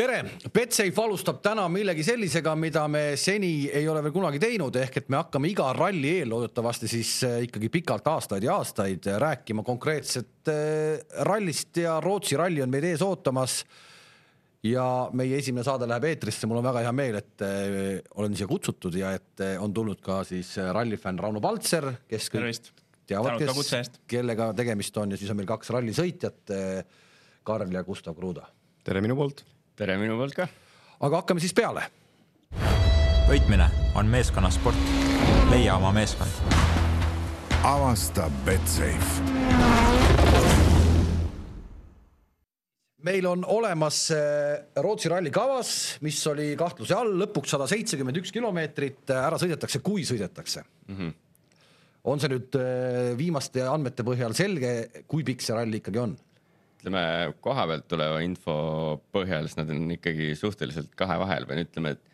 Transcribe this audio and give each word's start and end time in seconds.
tere, 0.00 0.20
Betsafe 0.52 1.02
alustab 1.02 1.40
täna 1.44 1.66
millegi 1.72 2.04
sellisega, 2.06 2.54
mida 2.58 2.86
me 2.90 3.02
seni 3.20 3.68
ei 3.68 3.88
ole 3.90 4.00
veel 4.06 4.14
kunagi 4.14 4.40
teinud, 4.40 4.76
ehk 4.80 4.96
et 5.02 5.10
me 5.12 5.18
hakkame 5.20 5.50
iga 5.50 5.66
ralli 5.76 6.14
eel 6.20 6.30
loodetavasti 6.32 6.88
siis 6.88 7.12
äh, 7.26 7.36
ikkagi 7.46 7.68
pikalt 7.74 8.08
aastaid 8.08 8.46
ja 8.46 8.56
aastaid 8.60 9.10
rääkima 9.20 9.64
konkreetset 9.66 10.48
äh, 10.48 11.02
rallist 11.28 11.82
ja 11.82 11.98
Rootsi 12.00 12.38
ralli 12.40 12.64
on 12.64 12.72
meid 12.72 12.86
ees 12.88 13.04
ootamas. 13.04 13.60
ja 14.62 14.84
meie 15.16 15.38
esimene 15.40 15.64
saade 15.64 15.86
läheb 15.88 16.04
eetrisse, 16.04 16.48
mul 16.48 16.58
on 16.60 16.66
väga 16.68 16.82
hea 16.84 16.92
meel, 16.92 17.20
et 17.20 17.44
äh, 17.44 18.00
olen 18.20 18.36
siia 18.36 18.48
kutsutud 18.48 18.96
ja 18.96 19.14
et 19.16 19.44
on 19.60 19.72
tulnud 19.74 20.00
ka 20.04 20.22
siis 20.24 20.56
rallifänn 20.56 21.20
Rauno 21.20 21.40
Paltser, 21.40 21.92
kes 22.08 22.32
Tervist. 22.32 22.72
teavad, 23.08 23.40
kes, 23.40 23.94
kellega 24.08 24.52
tegemist 24.56 24.96
on 25.00 25.12
ja 25.12 25.20
siis 25.20 25.32
on 25.32 25.40
meil 25.40 25.48
kaks 25.48 25.72
rallisõitjat, 25.76 26.58
Karl 27.44 27.72
ja 27.72 27.84
Gustav 27.84 28.16
Kruda. 28.16 28.48
tere 28.84 29.00
minu 29.04 29.16
poolt 29.16 29.44
tere 29.80 29.96
minu 29.96 30.18
poolt 30.20 30.36
ka. 30.36 30.44
aga 31.00 31.22
hakkame 31.22 31.40
siis 31.40 31.54
peale. 31.56 31.86
võitmine 33.30 33.68
on 33.96 34.10
meeskonnasport. 34.12 34.76
leia 35.52 35.78
oma 35.80 35.92
meeskond. 35.96 36.52
avasta 37.64 38.28
Betsafe 38.44 39.24
meil 43.08 43.24
on 43.24 43.46
olemas 43.48 44.02
äh, 44.12 44.60
Rootsi 44.84 45.08
ralli 45.08 45.32
kavas, 45.32 45.72
mis 46.04 46.18
oli 46.28 46.52
kahtluse 46.60 46.92
all, 46.92 47.14
lõpuks 47.22 47.56
sada 47.56 47.64
seitsekümmend 47.70 48.20
üks 48.20 48.34
kilomeetrit, 48.36 49.06
äh, 49.08 49.24
ära 49.30 49.38
sõidetakse, 49.40 49.80
kui 49.80 50.04
sõidetakse 50.04 50.60
mm. 50.60 50.96
-hmm. 50.98 51.14
on 52.12 52.20
see 52.20 52.34
nüüd 52.34 52.60
äh, 52.60 53.14
viimaste 53.16 53.64
andmete 53.64 54.04
põhjal 54.04 54.36
selge, 54.36 55.04
kui 55.08 55.24
pikk 55.24 55.40
see 55.40 55.56
ralli 55.56 55.80
ikkagi 55.80 56.04
on? 56.04 56.18
Ütleme 56.80 57.02
koha 57.44 57.66
pealt 57.68 57.88
tuleva 57.90 58.20
info 58.24 58.54
põhjal, 59.12 59.48
siis 59.48 59.58
nad 59.60 59.72
on 59.74 59.90
ikkagi 59.96 60.32
suhteliselt 60.38 60.94
kahe 60.98 61.18
vahel 61.20 61.44
või 61.48 61.66
ütleme, 61.66 61.92
et 61.96 62.06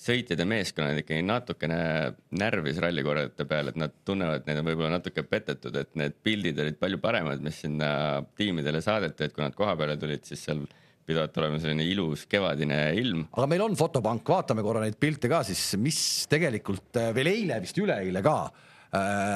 sõitjad 0.00 0.40
ja 0.40 0.46
meeskonnad 0.48 1.00
ikkagi 1.02 1.24
natukene 1.24 1.80
närvis 2.40 2.80
rallikorraldajate 2.80 3.46
peal, 3.48 3.70
et 3.72 3.80
nad 3.80 3.96
tunnevad, 4.08 4.40
et 4.40 4.48
neid 4.48 4.60
on 4.62 4.68
võib-olla 4.70 4.94
natuke 4.96 5.24
petetud, 5.28 5.76
et 5.76 5.90
need 5.98 6.16
pildid 6.24 6.60
olid 6.62 6.78
palju 6.80 7.00
paremad, 7.02 7.42
mis 7.44 7.60
sinna 7.64 7.90
tiimidele 8.38 8.80
saadeti, 8.84 9.26
et 9.26 9.36
kui 9.36 9.44
nad 9.44 9.56
koha 9.56 9.76
peale 9.80 9.98
tulid, 10.00 10.24
siis 10.28 10.46
seal 10.48 10.64
pidavat 11.10 11.36
olema 11.42 11.58
selline 11.60 11.84
ilus 11.90 12.24
kevadine 12.30 12.78
ilm. 13.00 13.26
aga 13.34 13.48
meil 13.50 13.64
on 13.66 13.76
fotopank, 13.76 14.24
vaatame 14.36 14.64
korra 14.64 14.84
neid 14.84 14.96
pilte 15.00 15.28
ka 15.32 15.42
siis, 15.48 15.74
mis 15.80 16.00
tegelikult 16.30 17.00
veel 17.16 17.32
eile, 17.32 17.60
vist 17.64 17.80
üleeile 17.80 18.24
ka 18.24 18.36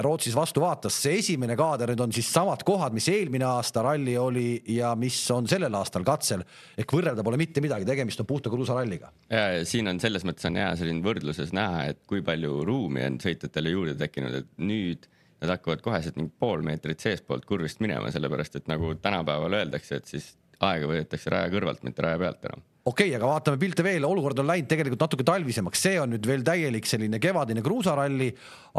Rootsis 0.03 0.35
vastu 0.35 0.59
vaatas, 0.65 0.97
see 0.99 1.21
esimene 1.21 1.55
kaader 1.55 1.93
nüüd 1.93 2.01
on 2.03 2.15
siis 2.15 2.27
samad 2.35 2.65
kohad, 2.67 2.95
mis 2.97 3.07
eelmine 3.13 3.47
aasta 3.47 3.85
ralli 3.87 4.17
oli 4.19 4.49
ja 4.75 4.97
mis 4.99 5.21
on 5.31 5.47
sellel 5.51 5.77
aastal 5.79 6.03
katsel. 6.07 6.43
ehk 6.79 6.91
võrrelda 6.91 7.23
pole 7.23 7.39
mitte 7.39 7.63
midagi, 7.63 7.87
tegemist 7.87 8.19
on 8.19 8.27
puhta 8.27 8.51
kruusaralliga. 8.51 9.13
ja, 9.31 9.45
ja 9.61 9.65
siin 9.69 9.87
on 9.93 10.03
selles 10.03 10.27
mõttes 10.27 10.51
on 10.51 10.59
hea 10.59 10.73
selline 10.81 11.07
võrdluses 11.07 11.55
näha, 11.55 11.85
et 11.93 12.03
kui 12.11 12.25
palju 12.27 12.65
ruumi 12.67 13.07
on 13.07 13.21
sõitjatele 13.23 13.77
juurde 13.77 13.95
tekkinud, 14.03 14.43
et 14.43 14.51
nüüd 14.59 15.07
nad 15.39 15.55
hakkavad 15.55 15.87
koheselt 15.87 16.19
mingi 16.19 16.35
pool 16.41 16.67
meetrit 16.67 17.07
seestpoolt 17.07 17.47
kurvist 17.47 17.79
minema, 17.85 18.11
sellepärast 18.11 18.59
et 18.59 18.71
nagu 18.71 18.97
tänapäeval 18.99 19.61
öeldakse, 19.63 20.03
et 20.03 20.11
siis 20.11 20.33
aega 20.59 20.91
võetakse 20.91 21.31
raja 21.31 21.55
kõrvalt, 21.55 21.87
mitte 21.87 22.03
raja 22.03 22.19
pealt 22.19 22.51
enam 22.51 22.67
okei 22.85 23.09
okay,, 23.09 23.17
aga 23.17 23.29
vaatame 23.31 23.61
pilte 23.61 23.85
veel, 23.87 24.05
olukord 24.05 24.43
on 24.43 24.49
läinud 24.51 24.69
tegelikult 24.69 25.05
natuke 25.07 25.25
talvisemaks, 25.27 25.85
see 25.87 26.01
on 26.01 26.13
nüüd 26.15 26.27
veel 26.29 26.45
täielik 26.45 26.89
selline 26.89 27.21
kevadine 27.23 27.65
kruusaralli, 27.65 28.29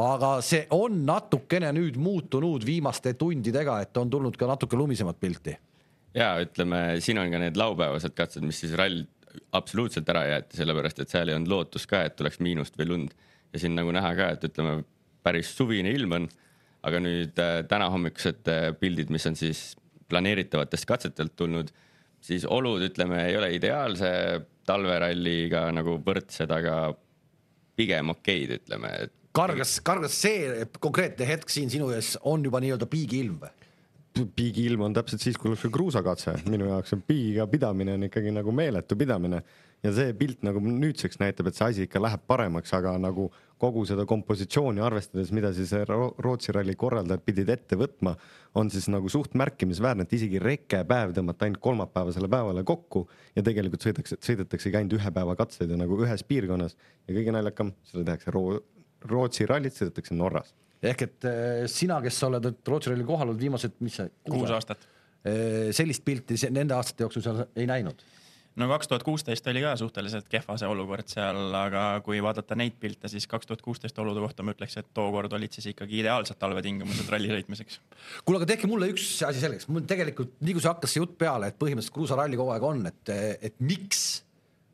aga 0.02 0.36
see 0.46 0.66
on 0.78 1.02
natukene 1.08 1.72
nüüd 1.76 1.98
muutunud 2.02 2.66
viimaste 2.68 3.16
tundidega, 3.18 3.80
et 3.86 3.98
on 4.02 4.12
tulnud 4.14 4.38
ka 4.38 4.50
natuke 4.52 4.78
lumisemat 4.78 5.20
pilti. 5.20 5.58
ja 6.16 6.36
ütleme, 6.44 7.02
siin 7.04 7.20
on 7.20 7.34
ka 7.34 7.42
need 7.42 7.58
laupäevased 7.60 8.14
katsed, 8.16 8.46
mis 8.46 8.62
siis 8.62 8.76
rall 8.78 9.04
absoluutselt 9.56 10.10
ära 10.10 10.26
jäeti, 10.30 10.60
sellepärast 10.62 11.02
et 11.02 11.12
seal 11.12 11.30
ei 11.30 11.36
olnud 11.36 11.52
lootust 11.52 11.90
ka, 11.90 12.06
et 12.06 12.16
tuleks 12.16 12.40
miinust 12.40 12.78
või 12.80 12.88
lund. 12.92 13.16
Ja 13.54 13.60
siin 13.60 13.76
nagu 13.76 13.92
näha 13.96 14.12
ka, 14.16 14.30
et 14.36 14.46
ütleme, 14.48 14.84
päris 15.24 15.50
suvine 15.58 15.92
ilm 15.96 16.14
on, 16.20 16.28
aga 16.86 17.02
nüüd 17.02 17.40
äh, 17.42 17.58
tänahommikused 17.68 18.48
äh, 18.52 18.70
pildid, 18.80 19.12
mis 19.14 19.26
on 19.28 19.36
siis 19.40 19.74
planeeritavatest 20.12 20.86
katsetelt 20.88 21.36
tulnud 21.36 21.72
siis 22.26 22.46
olud, 22.50 22.84
ütleme, 22.86 23.22
ei 23.30 23.38
ole 23.38 23.52
ideaalse 23.56 24.12
talveralliga 24.66 25.68
nagu 25.76 26.00
võrdsed, 26.06 26.52
aga 26.52 26.78
pigem 27.78 28.14
okeid, 28.16 28.56
ütleme, 28.62 28.92
et. 29.06 29.14
kargas, 29.36 29.78
kargas 29.86 30.16
see 30.26 30.66
konkreetne 30.82 31.28
hetk 31.30 31.52
siin 31.52 31.70
sinu 31.72 31.92
ees 31.94 32.16
on 32.24 32.46
juba 32.46 32.64
nii-öelda 32.64 32.90
piigiilm 32.90 33.38
või? 33.44 33.54
piigiilm 34.16 34.86
on 34.86 34.94
täpselt 34.96 35.20
siis, 35.20 35.36
kui 35.36 35.52
oleks 35.52 35.66
kruusakatse, 35.76 36.38
minu 36.48 36.70
jaoks 36.70 36.96
on 36.96 37.02
piigiga 37.04 37.44
pidamine 37.52 37.98
on 37.98 38.06
ikkagi 38.08 38.32
nagu 38.32 38.54
meeletu 38.56 38.96
pidamine 38.96 39.42
ja 39.84 39.92
see 39.96 40.14
pilt 40.16 40.46
nagu 40.48 40.62
nüüdseks 40.64 41.20
näitab, 41.20 41.50
et 41.50 41.58
see 41.58 41.68
asi 41.68 41.84
ikka 41.84 42.00
läheb 42.00 42.24
paremaks, 42.30 42.72
aga 42.78 42.96
nagu 43.02 43.28
kogu 43.62 43.86
seda 43.88 44.04
kompositsiooni 44.08 44.84
arvestades, 44.84 45.32
mida 45.36 45.52
siis 45.56 45.72
Rootsi 45.88 46.54
ralli 46.56 46.76
korraldajad 46.80 47.24
pidid 47.26 47.50
ette 47.54 47.78
võtma, 47.80 48.16
on 48.60 48.70
siis 48.72 48.88
nagu 48.92 49.10
suht 49.12 49.36
märkimisväärne, 49.40 50.06
et 50.06 50.16
isegi 50.18 50.42
rekepäev 50.44 51.14
tõmmata 51.16 51.48
ainult 51.48 51.62
kolmapäevasele 51.64 52.30
päevale 52.32 52.66
kokku 52.68 53.06
ja 53.36 53.44
tegelikult 53.46 53.86
sõidaks, 53.88 54.18
sõidetaksegi 54.26 54.80
ainult 54.80 54.98
ühe 55.00 55.14
päeva 55.16 55.38
katseid 55.40 55.72
ja 55.72 55.80
nagu 55.80 56.00
ühes 56.04 56.26
piirkonnas 56.28 56.76
ja 57.08 57.16
kõige 57.16 57.36
naljakam, 57.36 57.72
seda 57.88 58.10
tehakse 58.12 58.36
Ro 58.36 58.46
Rootsi 59.06 59.46
rallit 59.46 59.76
sõidetakse 59.76 60.16
Norras. 60.18 60.52
ehk 60.82 61.02
et 61.06 61.30
äh, 61.30 61.64
sina, 61.72 62.02
kes 62.02 62.20
sa 62.20 62.28
oled 62.32 62.52
Rootsi 62.68 62.92
ralli 62.92 63.08
kohal 63.08 63.30
olnud 63.30 63.42
viimased, 63.42 63.80
mis 63.86 64.00
see? 64.02 64.12
kuus 64.28 64.52
aastat. 64.52 64.84
Äh, 65.26 65.72
sellist 65.76 66.04
pilti 66.06 66.38
nende 66.52 66.76
aastate 66.76 67.06
jooksul 67.06 67.24
sa 67.24 67.48
ei 67.56 67.70
näinud 67.70 68.04
no 68.60 68.68
kaks 68.72 68.90
tuhat 68.90 69.04
kuusteist 69.04 69.48
oli 69.52 69.62
ka 69.64 69.74
suhteliselt 69.80 70.28
kehva 70.32 70.56
see 70.60 70.70
olukord 70.70 71.10
seal, 71.12 71.40
aga 71.60 71.84
kui 72.06 72.22
vaadata 72.24 72.58
neid 72.60 72.78
pilte, 72.80 73.10
siis 73.12 73.28
kaks 73.32 73.50
tuhat 73.50 73.64
kuusteist 73.66 74.00
olude 74.02 74.24
kohta 74.24 74.46
ma 74.46 74.56
ütleks, 74.56 74.78
et 74.80 74.90
tookord 74.96 75.36
olid 75.38 75.56
siis 75.56 75.70
ikkagi 75.74 76.00
ideaalsed 76.04 76.40
talvetingimused 76.42 77.12
ralli 77.12 77.32
sõitmiseks. 77.34 77.80
kuule, 78.24 78.42
aga 78.42 78.50
tehke 78.54 78.70
mulle 78.72 78.90
üks 78.94 79.10
asi 79.28 79.44
selgeks, 79.44 79.68
mul 79.72 79.86
tegelikult 79.90 80.38
nii 80.40 80.56
kui 80.56 80.64
see 80.64 80.72
hakkas 80.72 80.96
see 80.96 81.04
jutt 81.04 81.18
peale, 81.20 81.52
et 81.52 81.60
põhimõtteliselt 81.60 81.98
kruusaralli 82.00 82.40
kogu 82.40 82.56
aeg 82.56 82.68
on, 82.72 82.84
et, 82.92 83.14
et 83.52 83.60
miks, 83.60 84.08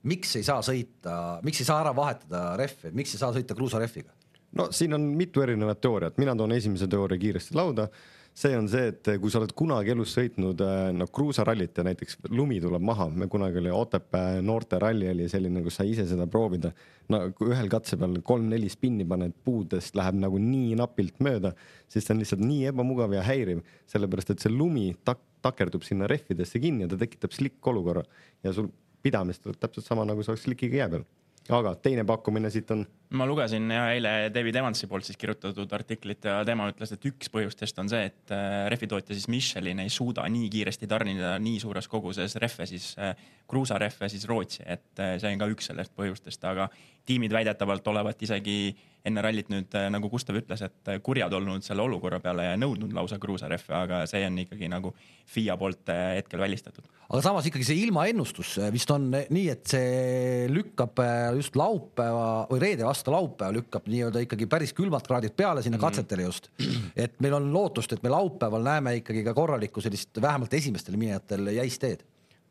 miks 0.09 0.37
ei 0.39 0.47
saa 0.47 0.61
sõita, 0.65 1.17
miks 1.45 1.63
ei 1.63 1.69
saa 1.69 1.81
ära 1.83 1.95
vahetada 1.97 2.45
rehve, 2.61 2.93
miks 2.95 3.15
ei 3.15 3.23
saa 3.23 3.33
sõita 3.35 3.57
kruusarehviga? 3.57 4.13
no 4.59 4.67
siin 4.75 4.93
on 4.93 5.13
mitu 5.17 5.41
erinevat 5.41 5.81
teooriat, 5.81 6.17
mina 6.21 6.35
toon 6.37 6.53
esimese 6.53 6.89
teooria 6.91 7.19
kiiresti 7.21 7.55
lauda 7.57 7.87
see 8.33 8.55
on 8.55 8.67
see, 8.71 8.87
et 8.93 9.09
kui 9.21 9.31
sa 9.31 9.41
oled 9.41 9.51
kunagi 9.57 9.91
elus 9.93 10.13
sõitnud 10.15 10.61
noh 10.95 11.09
kruusarallit 11.13 11.77
ja 11.77 11.85
näiteks 11.85 12.17
lumi 12.31 12.61
tuleb 12.63 12.83
maha, 12.87 13.09
me 13.11 13.27
kunagi 13.31 13.59
oli 13.59 13.73
Otepää 13.75 14.41
noorteralli 14.45 15.09
oli 15.11 15.27
selline, 15.29 15.63
kus 15.65 15.79
sai 15.81 15.91
ise 15.91 16.07
seda 16.09 16.27
proovida. 16.31 16.71
no 17.11 17.23
kui 17.37 17.51
ühel 17.51 17.69
katse 17.71 17.99
peal 17.99 18.19
kolm-neli 18.23 18.69
spinni 18.71 19.05
paned, 19.07 19.35
puudest 19.45 19.97
läheb 19.99 20.19
nagu 20.23 20.39
nii 20.39 20.77
napilt 20.79 21.19
mööda, 21.19 21.53
siis 21.91 22.07
see 22.07 22.15
on 22.15 22.23
lihtsalt 22.23 22.45
nii 22.45 22.69
ebamugav 22.71 23.13
ja 23.17 23.25
häiriv, 23.27 23.65
sellepärast 23.91 24.35
et 24.35 24.45
see 24.45 24.53
lumi 24.53 24.91
tak-, 25.03 25.27
takerdub 25.43 25.83
sinna 25.83 26.07
rehvidesse 26.11 26.61
kinni 26.63 26.87
ja 26.87 26.93
ta 26.93 27.01
tekitab 27.01 27.35
slikk 27.35 27.67
olukorra 27.67 28.05
ja 28.45 28.55
sul 28.55 28.71
pidamist 29.01 29.43
tuleb 29.43 29.59
täpselt 29.59 29.87
sama, 29.87 30.05
nagu 30.07 30.23
sa 30.23 30.31
oleks 30.31 30.47
slikiga 30.47 30.83
jää 30.83 30.93
peal 30.95 31.09
aga 31.49 31.75
teine 31.75 32.05
pakkumine 32.07 32.51
siit 32.53 32.71
on? 32.71 32.85
Ma 33.17 33.25
lugesin 33.27 33.67
ja 33.71 33.87
eile 33.91 34.11
David 34.33 34.55
Evansi 34.61 34.87
poolt 34.87 35.05
siis 35.07 35.19
kirjutatud 35.19 35.71
artiklit 35.75 36.23
ja 36.27 36.37
tema 36.47 36.69
ütles, 36.71 36.93
et 36.95 37.07
üks 37.09 37.31
põhjustest 37.33 37.81
on 37.83 37.89
see, 37.91 38.05
et 38.07 38.31
äh, 38.35 38.67
rehvitootja 38.71 39.17
siis 39.17 39.27
Michelin 39.31 39.81
ei 39.83 39.91
suuda 39.91 40.23
nii 40.31 40.47
kiiresti 40.51 40.87
tarnida 40.91 41.33
nii 41.41 41.59
suures 41.59 41.89
koguses 41.91 42.37
rehve 42.39 42.67
siis, 42.69 42.93
äh, 43.01 43.11
kruusarehve 43.51 44.09
siis 44.11 44.27
Rootsi, 44.29 44.63
et 44.63 45.03
äh, 45.03 45.17
see 45.19 45.33
on 45.33 45.43
ka 45.43 45.49
üks 45.51 45.67
sellest 45.71 45.95
põhjustest, 45.97 46.47
aga 46.47 46.69
tiimid 47.05 47.33
väidetavalt 47.35 47.87
olevat 47.91 48.23
isegi 48.23 48.71
enne 49.01 49.23
rallit 49.25 49.47
nüüd 49.49 49.73
nagu 49.89 50.11
Gustav 50.13 50.37
ütles, 50.37 50.61
et 50.61 50.89
kurjad 51.01 51.33
olnud 51.33 51.65
selle 51.65 51.81
olukorra 51.81 52.19
peale 52.21 52.43
ja 52.45 52.57
nõudnud 52.61 52.93
lausa 52.93 53.17
kruusarehve, 53.17 53.73
aga 53.73 54.03
see 54.05 54.21
on 54.27 54.37
ikkagi 54.43 54.69
nagu 54.69 54.91
FIA 55.25 55.55
poolt 55.57 55.89
hetkel 55.89 56.43
välistatud. 56.43 56.85
Aga 57.09 57.23
samas 57.25 57.47
ikkagi 57.49 57.65
see 57.65 57.81
ilmaennustus 57.81 58.59
vist 58.69 58.93
on 58.93 59.09
nii, 59.09 59.47
et 59.49 59.65
see 59.73 60.45
lükkab 60.53 61.01
just 61.39 61.57
laupäeva 61.57 62.45
või 62.51 62.61
reede 62.61 62.85
vastu 62.85 63.00
laupäeva 63.07 63.53
lükkab 63.55 63.87
nii-öelda 63.89 64.23
ikkagi 64.25 64.47
päris 64.51 64.73
külmad 64.77 65.05
kraadid 65.07 65.33
peale 65.37 65.61
sinna 65.61 65.77
-hmm. 65.77 65.81
katsetele 65.81 66.21
just. 66.21 66.49
et 66.95 67.19
meil 67.19 67.33
on 67.33 67.53
lootust, 67.53 67.93
et 67.93 68.03
me 68.03 68.09
laupäeval 68.09 68.63
näeme 68.63 68.95
ikkagi 68.95 69.23
ka 69.23 69.33
korralikku 69.33 69.81
sellist 69.81 70.21
vähemalt 70.21 70.53
esimestel 70.53 70.97
minejatel 70.97 71.47
jäist 71.47 71.81
teed 71.81 72.03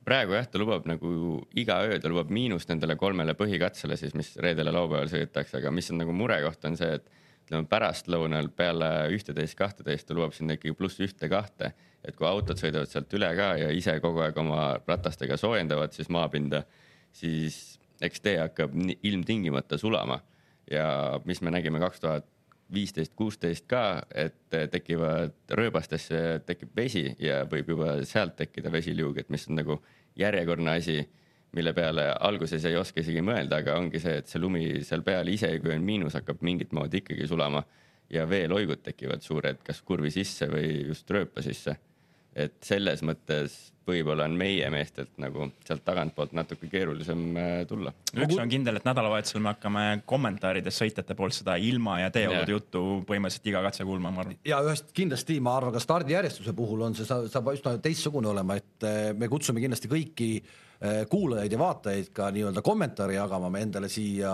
praegu 0.05 0.33
jah, 0.33 0.47
ta 0.49 0.59
lubab 0.59 0.87
nagu 0.87 1.41
iga 1.57 1.83
öö, 1.85 1.99
ta 2.01 2.09
lubab 2.09 2.31
miinust 2.31 2.69
nendele 2.69 2.97
kolmele 2.97 3.35
põhikatsele 3.35 3.97
siis, 3.97 4.15
mis 4.15 4.37
reedel 4.37 4.67
ja 4.67 4.73
laupäeval 4.73 5.09
sõidetakse, 5.09 5.59
aga 5.59 5.71
mis 5.71 5.91
on 5.91 5.99
nagu 5.99 6.13
murekoht, 6.13 6.65
on 6.65 6.77
see, 6.77 6.95
et 6.95 7.11
ütleme 7.47 7.67
pärastlõunal 7.69 8.49
peale 8.49 9.09
ühteteist, 9.15 9.55
kahteteist 9.59 10.07
ta 10.07 10.15
lubab 10.15 10.33
sinna 10.33 10.57
ikkagi 10.57 10.75
pluss 10.75 11.01
ühte-kahte 11.01 11.75
et 12.05 12.17
kui 12.17 12.29
autod 12.29 12.61
sõidavad 12.61 12.91
sealt 12.91 13.13
üle 13.17 13.29
ka 13.37 13.53
ja 13.61 13.69
ise 13.77 13.97
kogu 14.03 14.23
aeg 14.25 14.39
oma 14.41 14.73
ratastega 14.87 15.37
soojendavad 15.41 15.95
siis 15.97 16.09
maapinda, 16.13 16.63
siis 17.13 17.61
eks 18.01 18.25
tee 18.25 18.39
hakkab 18.41 18.75
ilmtingimata 19.03 19.79
sulama. 19.79 20.21
Ja 20.71 21.21
mis 21.25 21.43
me 21.43 21.51
nägime 21.51 21.81
kaks 21.83 22.01
tuhat 22.01 22.27
viisteist, 22.73 23.15
kuusteist 23.19 23.67
ka, 23.71 24.03
et 24.15 24.55
tekivad 24.71 25.35
rööbastesse 25.59 26.41
tekib 26.47 26.77
vesi 26.77 27.09
ja 27.19 27.43
võib 27.51 27.73
juba 27.75 27.97
sealt 28.07 28.37
tekkida 28.39 28.71
vesiliug, 28.73 29.19
et 29.19 29.31
mis 29.31 29.49
on 29.51 29.59
nagu 29.59 29.81
järjekordne 30.19 30.77
asi, 30.79 31.01
mille 31.57 31.73
peale 31.75 32.07
alguses 32.21 32.65
ei 32.69 32.77
oska 32.79 33.03
isegi 33.03 33.25
mõelda, 33.27 33.59
aga 33.65 33.75
ongi 33.81 33.99
see, 34.03 34.21
et 34.23 34.31
see 34.31 34.43
lumi 34.43 34.65
seal 34.87 35.03
peal, 35.07 35.29
isegi 35.29 35.59
kui 35.65 35.75
on 35.75 35.87
miinus, 35.87 36.15
hakkab 36.21 36.45
mingit 36.47 36.75
moodi 36.77 37.03
ikkagi 37.03 37.27
sulama 37.27 37.65
ja 38.11 38.27
veeloigud 38.31 38.83
tekivad 38.87 39.23
suured, 39.27 39.63
kas 39.67 39.83
kurvi 39.87 40.13
sisse 40.15 40.47
või 40.51 40.87
just 40.93 41.11
rööpa 41.11 41.43
sisse. 41.43 41.77
Et 42.37 42.57
selles 42.65 43.03
mõttes 43.07 43.71
võib-olla 43.91 44.27
on 44.29 44.37
meie 44.39 44.69
meestelt 44.73 45.17
nagu 45.23 45.49
sealt 45.67 45.83
tagantpoolt 45.87 46.35
natuke 46.37 46.69
keerulisem 46.71 47.25
äh, 47.41 47.51
tulla. 47.69 47.93
üks 48.15 48.39
on 48.41 48.53
kindel, 48.53 48.79
et 48.79 48.87
nädalavahetusel 48.87 49.43
me 49.43 49.53
hakkame 49.55 49.85
kommentaarides 50.09 50.81
sõitjate 50.83 51.17
poolt 51.19 51.37
seda 51.37 51.57
ilma 51.61 52.01
ja 52.05 52.13
teeolude 52.15 52.57
juttu 52.57 52.85
põhimõtteliselt 53.09 53.53
iga 53.53 53.65
katse 53.67 53.87
kuulma, 53.89 54.13
ma 54.15 54.25
arvan. 54.25 54.41
ja 54.47 54.61
ühest 54.67 54.93
kindlasti 54.97 55.41
ma 55.43 55.57
arvan, 55.59 55.75
ka 55.77 55.83
stardijärjestuse 55.83 56.55
puhul 56.57 56.87
on 56.89 56.99
see, 56.99 57.07
saab 57.09 57.55
üsna 57.55 57.77
teistsugune 57.83 58.31
olema, 58.33 58.59
et 58.61 58.89
eh, 58.89 58.99
me 59.17 59.31
kutsume 59.33 59.63
kindlasti 59.63 59.91
kõiki 59.91 60.31
eh, 60.37 61.03
kuulajaid 61.11 61.57
ja 61.57 61.63
vaatajaid 61.65 62.13
ka 62.17 62.31
nii-öelda 62.37 62.65
kommentaare 62.67 63.17
jagama 63.17 63.51
me 63.53 63.65
endale 63.67 63.91
siia 63.93 64.33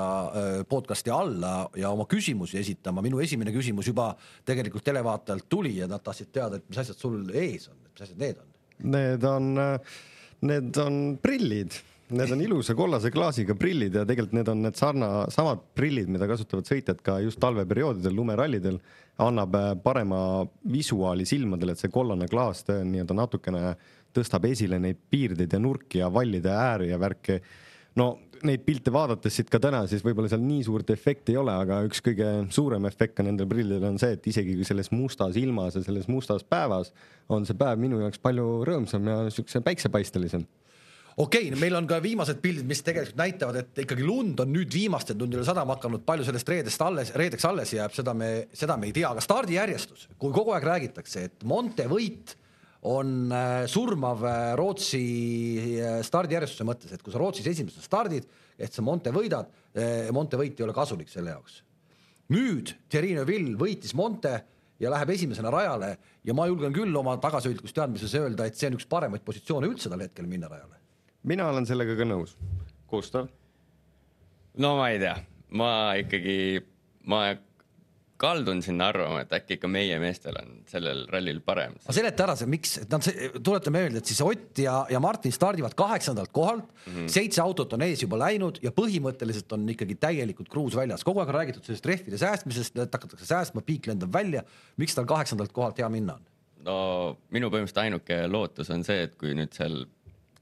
podcast'i 0.69 1.15
alla 1.15 1.59
ja 1.79 1.95
oma 1.95 2.09
küsimusi 2.11 2.61
esitama. 2.61 3.05
minu 3.05 3.23
esimene 3.23 3.55
küsimus 3.55 3.89
juba 3.93 4.13
tegelikult 4.45 4.85
televaatajalt 4.85 5.49
tuli 5.49 5.77
ja 5.79 5.91
nad 5.91 6.05
tahtsid 6.05 6.33
teada, 6.35 6.61
et 6.61 6.69
mis 6.69 6.83
asjad 6.83 6.99
sul 6.99 7.23
ees 7.35 7.71
on, 7.71 7.86
mis 7.97 8.07
asjad 8.09 8.19
need 8.21 8.37
on? 8.39 8.55
Need 8.93 9.25
on, 9.25 9.79
need 10.41 10.79
on 10.79 10.97
prillid, 11.23 11.73
need 12.13 12.33
on 12.33 12.43
ilusa 12.45 12.75
kollase 12.77 13.11
klaasiga 13.11 13.57
prillid 13.57 13.95
ja 13.97 14.05
tegelikult 14.05 14.37
need 14.37 14.51
on 14.53 14.63
need 14.67 14.77
sarna, 14.77 15.11
samad 15.33 15.63
prillid, 15.75 16.11
mida 16.13 16.29
kasutavad 16.29 16.69
sõitjad 16.69 17.01
ka 17.05 17.19
just 17.25 17.41
talveperioodidel, 17.41 18.15
lumerallidel. 18.15 18.81
annab 19.19 19.55
äh, 19.57 19.71
parema 19.81 20.19
visuaali 20.69 21.25
silmadele, 21.25 21.73
et 21.73 21.81
see 21.81 21.89
kollane 21.89 22.27
klaas 22.29 22.67
nii-öelda 22.69 23.15
natukene 23.17 23.63
tõstab 24.13 24.45
esile 24.45 24.77
neid 24.79 24.99
piirdeid 25.11 25.53
ja 25.53 25.61
nurki 25.61 26.03
ja 26.03 26.11
vallide 26.13 26.53
ääri 26.53 26.91
ja 26.91 26.99
värki 27.01 27.39
no 27.97 28.11
neid 28.47 28.65
pilte 28.67 28.93
vaadates 28.93 29.39
siit 29.39 29.49
ka 29.53 29.61
täna, 29.63 29.85
siis 29.89 30.03
võib-olla 30.05 30.29
seal 30.31 30.43
nii 30.45 30.65
suurt 30.67 30.91
efekti 30.93 31.35
ei 31.35 31.41
ole, 31.41 31.55
aga 31.55 31.81
üks 31.87 32.03
kõige 32.05 32.29
suurem 32.55 32.85
efekt 32.89 33.17
ka 33.17 33.25
nendel 33.27 33.49
prillidel 33.51 33.89
on 33.89 33.99
see, 34.03 34.17
et 34.19 34.29
isegi 34.33 34.57
kui 34.59 34.69
selles 34.69 34.93
mustas 34.93 35.39
ilmas 35.41 35.79
ja 35.79 35.83
selles 35.87 36.09
mustas 36.13 36.45
päevas 36.45 36.93
on 37.33 37.49
see 37.49 37.57
päev 37.59 37.81
minu 37.81 38.03
jaoks 38.03 38.21
palju 38.23 38.63
rõõmsam 38.69 39.11
ja 39.11 39.19
siukse 39.33 39.63
päiksepaistelisem. 39.65 40.47
okei 41.17 41.49
okay,, 41.49 41.61
meil 41.61 41.77
on 41.79 41.89
ka 41.89 42.01
viimased 42.05 42.41
pildid, 42.45 42.69
mis 42.69 42.85
tegelikult 42.87 43.21
näitavad, 43.21 43.61
et 43.63 43.85
ikkagi 43.87 44.05
lund 44.05 44.41
on 44.45 44.53
nüüd 44.53 44.73
viimastel 44.73 45.17
tundidel 45.17 45.47
sadama 45.49 45.79
hakanud, 45.79 46.05
palju 46.07 46.29
sellest 46.29 46.49
reedest 46.53 46.83
alles, 46.83 47.15
reedeks 47.17 47.49
alles 47.49 47.73
jääb, 47.73 47.95
seda 47.97 48.15
me, 48.15 48.33
seda 48.53 48.77
me 48.77 48.91
ei 48.91 48.97
tea, 48.97 49.13
aga 49.13 49.25
stardijärjestus, 49.25 50.11
kui 50.19 50.35
kogu 50.35 50.57
aeg 50.57 50.69
räägitakse, 50.69 51.29
et 51.31 51.47
Monte 51.49 51.89
võit 51.91 52.37
on 52.87 53.33
äh, 53.33 53.65
surmav 53.71 54.25
äh, 54.25 54.55
Rootsi 54.59 55.03
äh, 55.81 56.01
stardijärjestuse 56.07 56.67
mõttes, 56.69 56.93
et 56.93 57.03
kui 57.03 57.15
sa 57.15 57.23
Rootsis 57.23 57.49
esimesel 57.51 57.85
stardid, 57.85 58.29
et 58.59 58.73
sa 58.73 58.85
Monte 58.85 59.13
võidad, 59.13 59.51
Monte 60.17 60.39
võit 60.41 60.57
ei 60.57 60.65
ole 60.65 60.73
kasulik 60.73 61.11
selle 61.13 61.35
jaoks. 61.35 61.59
nüüd 62.33 62.71
Thierry 62.89 63.13
Neuville 63.13 63.53
võitis 63.61 63.93
Monte 63.93 64.33
ja 64.81 64.89
läheb 64.89 65.13
esimesena 65.13 65.53
rajale 65.53 65.91
ja 66.25 66.33
ma 66.33 66.47
julgen 66.49 66.73
küll 66.73 66.97
oma 66.97 67.19
tagasihoidlikus 67.21 67.77
teadmises 67.77 68.17
öelda, 68.17 68.47
et 68.49 68.57
see 68.57 68.71
on 68.71 68.79
üks 68.81 68.89
paremaid 68.89 69.21
positsioone 69.27 69.69
üldse 69.69 69.93
tal 69.93 70.01
hetkel 70.01 70.25
minna 70.25 70.49
rajale 70.49 70.77
mina 71.27 71.49
olen 71.51 71.67
sellega 71.67 71.97
ka 71.99 72.07
nõus. 72.07 72.37
Gustav? 72.91 73.29
no 74.63 74.77
ma 74.79 74.89
ei 74.93 75.01
tea, 75.03 75.17
ma 75.59 75.71
ikkagi, 76.01 76.63
ma 77.11 77.27
kaldun 78.21 78.63
sinna 78.65 78.89
arvama, 78.93 79.21
et 79.25 79.33
äkki 79.37 79.57
ikka 79.59 79.69
meie 79.71 79.99
meestel 80.01 80.37
on 80.41 80.53
sellel 80.71 81.05
rallil 81.13 81.41
parem. 81.45 81.75
aga 81.85 81.97
seleta 81.97 82.25
ära 82.27 82.37
see, 82.39 82.51
miks, 82.51 82.77
et 82.83 82.93
nad, 82.93 83.09
tuletame 83.37 83.83
meelde, 83.83 84.03
et 84.03 84.13
siis 84.13 84.23
Ott 84.27 84.61
ja, 84.63 84.79
ja 84.91 85.01
Martin 85.03 85.35
stardivad 85.35 85.77
kaheksandalt 85.79 86.33
kohalt 86.35 86.65
mm, 86.65 86.93
-hmm. 86.93 87.09
seitse 87.13 87.43
autot 87.43 87.73
on 87.77 87.85
ees 87.87 88.03
juba 88.03 88.19
läinud 88.19 88.59
ja 88.63 88.73
põhimõtteliselt 88.75 89.53
on 89.53 89.69
ikkagi 89.75 89.99
täielikult 90.01 90.49
kruus 90.53 90.77
väljas, 90.77 91.05
kogu 91.05 91.21
aeg 91.21 91.35
on 91.35 91.39
räägitud 91.41 91.69
sellest 91.69 91.87
rehvide 91.87 92.19
säästmisest, 92.19 92.79
et 92.79 92.95
hakatakse 92.95 93.27
säästma, 93.27 93.61
piik 93.67 93.87
lendab 93.87 94.13
välja. 94.13 94.43
miks 94.77 94.95
tal 94.95 95.05
kaheksandalt 95.05 95.53
kohalt 95.53 95.79
hea 95.79 95.89
minna 95.89 96.17
on? 96.17 96.25
no 96.67 96.79
minu 97.31 97.51
põhimõtteliselt 97.53 97.85
ainuke 97.85 98.23
lootus 98.29 98.71
on 98.71 98.85
see, 98.85 99.07
et 99.07 99.15
kui 99.21 99.35
nüüd 99.37 99.53
seal 99.57 99.85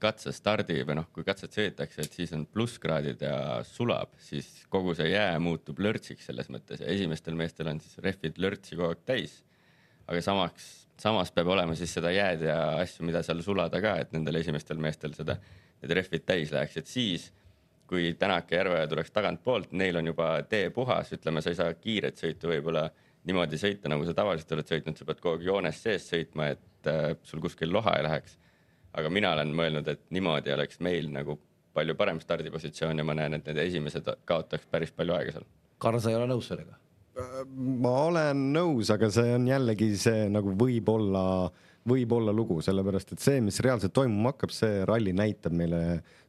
katse 0.05 0.33
stardib 0.35 0.87
või 0.89 0.99
noh, 1.01 1.09
kui 1.15 1.27
katset 1.27 1.57
sõidetakse, 1.57 2.05
et 2.05 2.17
siis 2.17 2.33
on 2.37 2.45
plusskraadid 2.47 3.25
ja 3.25 3.37
sulab, 3.69 4.15
siis 4.21 4.49
kogu 4.73 4.95
see 4.97 5.11
jää 5.11 5.39
muutub 5.43 5.81
lörtsiks 5.85 6.31
selles 6.31 6.51
mõttes 6.53 6.85
ja 6.85 6.89
esimestel 6.93 7.37
meestel 7.39 7.73
on 7.73 7.83
siis 7.83 7.99
rehvid 8.05 8.41
lörtsi 8.43 8.77
kogu 8.77 8.93
aeg 8.93 9.05
täis. 9.09 9.43
aga 10.07 10.21
samaks, 10.21 10.67
samas 11.01 11.33
peab 11.33 11.49
olema 11.55 11.77
siis 11.79 11.95
seda 11.97 12.13
jääd 12.13 12.45
ja 12.45 12.59
asju, 12.83 13.07
mida 13.09 13.23
seal 13.25 13.41
sulada 13.43 13.81
ka, 13.81 13.97
et 14.03 14.13
nendel 14.13 14.43
esimestel 14.43 14.79
meestel 14.79 15.17
seda, 15.17 15.39
need 15.83 15.97
rehvid 15.97 16.27
täis 16.29 16.53
läheksid, 16.53 16.87
siis 16.87 17.33
kui 17.89 18.15
Tänak 18.19 18.51
ja 18.51 18.59
Järveoja 18.59 18.87
tuleks 18.89 19.11
tagantpoolt, 19.13 19.73
neil 19.73 19.97
on 20.01 20.07
juba 20.09 20.29
tee 20.49 20.71
puhas, 20.71 21.13
ütleme, 21.13 21.43
sa 21.45 21.53
ei 21.53 21.59
saa 21.59 21.75
kiiret 21.77 22.21
sõitu 22.21 22.49
võib-olla 22.49 22.89
niimoodi 23.29 23.59
sõita, 23.61 23.91
nagu 23.93 24.05
sa 24.07 24.15
tavaliselt 24.17 24.53
oled 24.57 24.71
sõitnud, 24.71 24.99
sa 24.99 25.07
pead 25.09 25.21
kogu 25.21 25.39
aeg 25.39 25.47
joonest 25.49 25.87
sees 25.87 26.09
sõitma, 26.11 26.51
et 26.55 26.91
äh, 26.91 27.13
sul 27.25 27.43
kuskil 27.45 27.73
loha 27.73 27.97
ei 27.99 28.07
läheks. 28.07 28.39
Aga 28.95 29.11
mina 29.11 29.35
olen 29.35 29.53
mõelnud, 29.57 29.91
et 29.91 30.07
niimoodi 30.15 30.55
oleks 30.55 30.81
meil 30.85 31.11
nagu 31.13 31.37
palju 31.75 31.97
parem 31.99 32.21
stardipositsioon 32.23 33.03
ja 33.03 33.07
ma 33.07 33.17
näen, 33.19 33.39
et 33.39 33.51
need 33.51 33.61
esimesed 33.67 34.09
kaotaks 34.29 34.67
päris 34.71 34.95
palju 34.95 35.17
aega 35.17 35.37
seal. 35.37 35.47
Karl, 35.83 36.01
sa 36.01 36.13
ei 36.13 36.19
ole 36.19 36.31
nõus 36.31 36.49
sellega? 36.53 36.79
ma 37.55 37.93
olen 38.09 38.41
nõus, 38.55 38.89
aga 38.91 39.07
see 39.15 39.37
on 39.37 39.45
jällegi 39.47 39.93
see 39.99 40.25
nagu 40.35 40.51
võib-olla, 40.59 41.47
võib-olla 41.89 42.33
lugu, 42.33 42.61
sellepärast 42.65 43.13
et 43.13 43.21
see, 43.21 43.41
mis 43.45 43.61
reaalselt 43.65 43.93
toimuma 43.97 44.33
hakkab, 44.33 44.53
see 44.57 44.85
ralli 44.89 45.13
näitab 45.17 45.53
meile 45.57 45.81